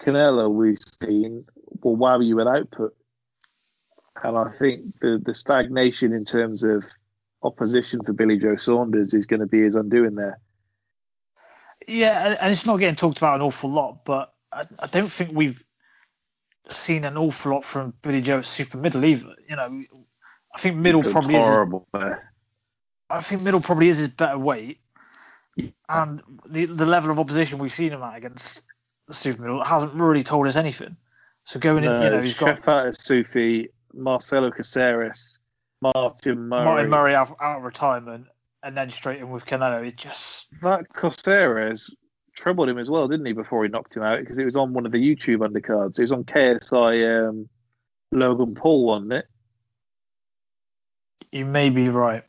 [0.00, 1.44] Canelo, we've seen,
[1.82, 2.94] will wow you with output.
[4.22, 6.84] And I think the, the stagnation in terms of
[7.42, 10.38] opposition for Billy Joe Saunders is going to be his undoing there.
[11.86, 15.30] Yeah, and- it's not getting talked about an awful lot, but I, I don't think
[15.32, 15.62] we've
[16.68, 19.34] seen an awful lot from Billy Joe at super middle either.
[19.48, 19.68] You know,
[20.54, 21.44] I think middle probably is.
[21.44, 22.32] horrible there.
[23.08, 24.80] I think middle probably is his better weight,
[25.88, 28.62] and the the level of opposition we've seen him at against
[29.08, 30.96] the super middle hasn't really told us anything.
[31.44, 35.39] So going in, you know, he's got Shefat Isufi Marcelo Caceres,
[35.82, 36.64] Martin Murray.
[36.64, 38.26] Martin Murray out, out of retirement
[38.62, 39.86] and then straight in with Canelo.
[39.86, 41.94] It just That Caceres
[42.34, 43.32] troubled him as well, didn't he?
[43.32, 45.98] Before he knocked him out because it was on one of the YouTube undercards.
[45.98, 47.48] It was on KSI um,
[48.12, 49.26] Logan Paul, wasn't it?
[51.32, 52.24] you may be right.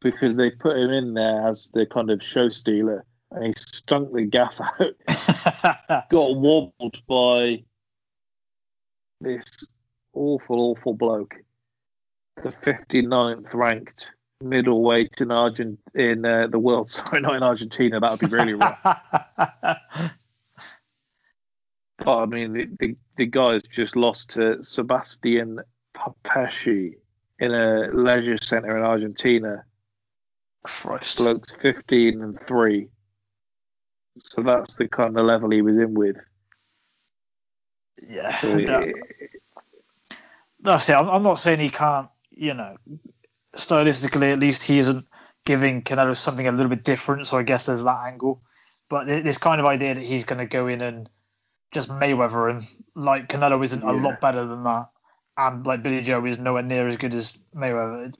[0.00, 4.12] Because they put him in there as the kind of show stealer, and he stunk
[4.12, 6.08] the gaff out.
[6.08, 7.64] Got wobbled by
[9.20, 9.44] this
[10.12, 11.36] awful, awful bloke,
[12.42, 16.88] the 59th ranked middleweight in Argent in uh, the world.
[16.90, 18.00] Sorry, not in Argentina.
[18.00, 18.80] That would be really rough.
[21.98, 25.58] But I mean, the, the, the guy's just lost to Sebastian
[25.96, 26.94] Papeschi
[27.40, 29.64] in a leisure centre in Argentina.
[30.62, 31.18] Christ.
[31.18, 32.88] Bloke's 15 and 3.
[34.16, 36.16] So that's the kind of level he was in with.
[38.08, 38.28] Yeah.
[38.32, 38.78] So no.
[38.78, 38.96] it-
[40.60, 40.92] That's it.
[40.94, 42.08] I'm not saying he can't,
[42.38, 42.76] you know,
[43.54, 45.04] stylistically at least he isn't
[45.44, 47.26] giving Canelo something a little bit different.
[47.26, 48.40] So I guess there's that angle.
[48.88, 51.10] But this kind of idea that he's going to go in and
[51.72, 52.62] just Mayweather him,
[52.94, 54.88] like Canelo isn't a lot better than that,
[55.36, 58.14] and like Billy Joe is nowhere near as good as Mayweather.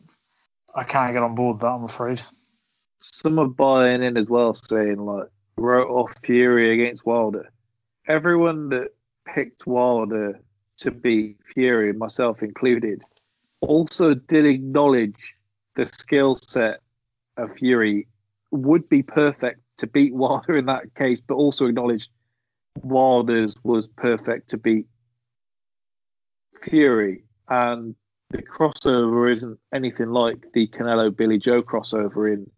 [0.74, 1.68] I can't get on board that.
[1.68, 2.20] I'm afraid.
[2.98, 7.50] some are buying in as well, saying like wrote off Fury against Wilder.
[8.06, 8.88] Everyone that
[9.26, 10.40] picked Wilder
[10.78, 13.02] to beat Fury, myself included,
[13.60, 15.36] also did acknowledge
[15.74, 16.80] the skill set
[17.36, 18.06] of Fury
[18.50, 22.10] would be perfect to beat Wilder in that case, but also acknowledged
[22.82, 24.86] Wilder's was perfect to beat
[26.62, 27.24] Fury.
[27.48, 27.94] And
[28.30, 32.50] the crossover isn't anything like the Canelo Billy Joe crossover in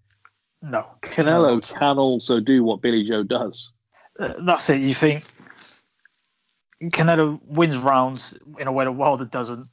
[0.63, 3.73] No, Canelo can also do what Billy Joe does.
[4.19, 4.81] Uh, that's it.
[4.81, 5.25] You think
[6.83, 9.69] Canelo wins rounds in a way that Wilder doesn't.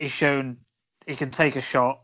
[0.00, 0.58] He's shown
[1.06, 2.00] he can take a shot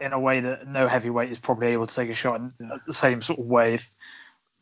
[0.00, 2.52] in a way that no heavyweight is probably able to take a shot in
[2.86, 3.74] the same sort of way.
[3.76, 3.88] If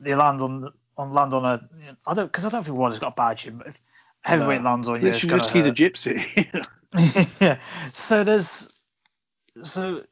[0.01, 1.69] they land on on land on a,
[2.07, 3.81] I don't because I don't think Wilder's got a bad chin, but if
[4.23, 4.65] heavyweight No.
[4.65, 6.65] lands on you, it's Literally gonna just he's a gypsy.
[7.41, 7.59] yeah.
[7.93, 8.73] So there's
[9.65, 10.05] so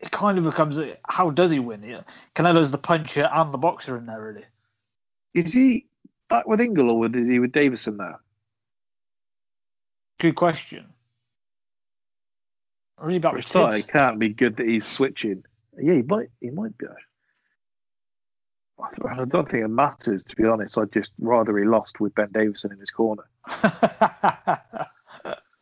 [0.00, 1.82] it kind of becomes how does he win?
[2.34, 4.44] Canelo's the puncher and the boxer in there really.
[5.34, 5.86] is he
[6.28, 8.18] back with Ingle or is he with Davison now?
[10.20, 10.86] Good question.
[12.98, 13.84] Or is he back For a with start, Tibbs?
[13.84, 15.44] it can't be good that he's switching.
[15.78, 16.28] Yeah, he might.
[16.40, 16.86] He might be.
[18.78, 20.76] I don't think it matters, to be honest.
[20.78, 23.24] I'd just rather he lost with Ben Davison in his corner.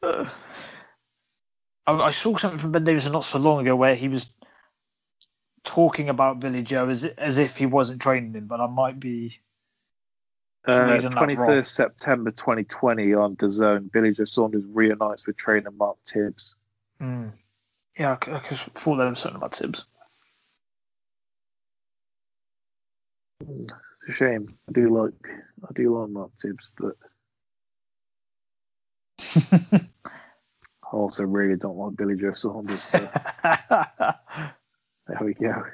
[0.04, 0.26] I,
[1.86, 4.30] I saw something from Ben Davison not so long ago where he was
[5.62, 9.38] talking about Billy Joe as as if he wasn't training him, but I might be.
[10.66, 11.28] Uh, Reading that wrong.
[11.28, 16.56] 21st September 2020 on the zone, Billy Joe Saunders reunites with trainer Mark Tibbs.
[17.04, 17.28] Hmm.
[17.98, 19.84] Yeah, I, I c- thought there was something about Tibbs.
[23.40, 24.54] It's a shame.
[24.68, 25.12] I do like
[25.68, 26.94] I do like Mark Tibbs, but
[30.84, 32.82] I also really don't like Billy Joe Saunders.
[32.82, 32.98] So
[33.70, 35.64] there we go.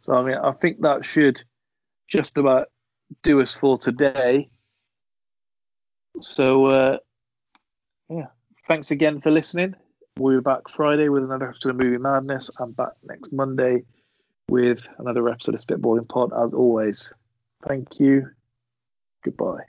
[0.00, 1.42] So I mean, I think that should
[2.08, 2.68] just about
[3.22, 4.50] do us for today.
[6.22, 6.98] So uh,
[8.08, 8.28] yeah,
[8.66, 9.76] thanks again for listening.
[10.16, 12.60] We'll be back Friday with another episode of Movie Madness.
[12.60, 13.82] I'm back next Monday
[14.48, 16.30] with another episode of Spitballing Pod.
[16.32, 17.12] As always,
[17.62, 18.30] thank you.
[19.24, 19.64] Goodbye.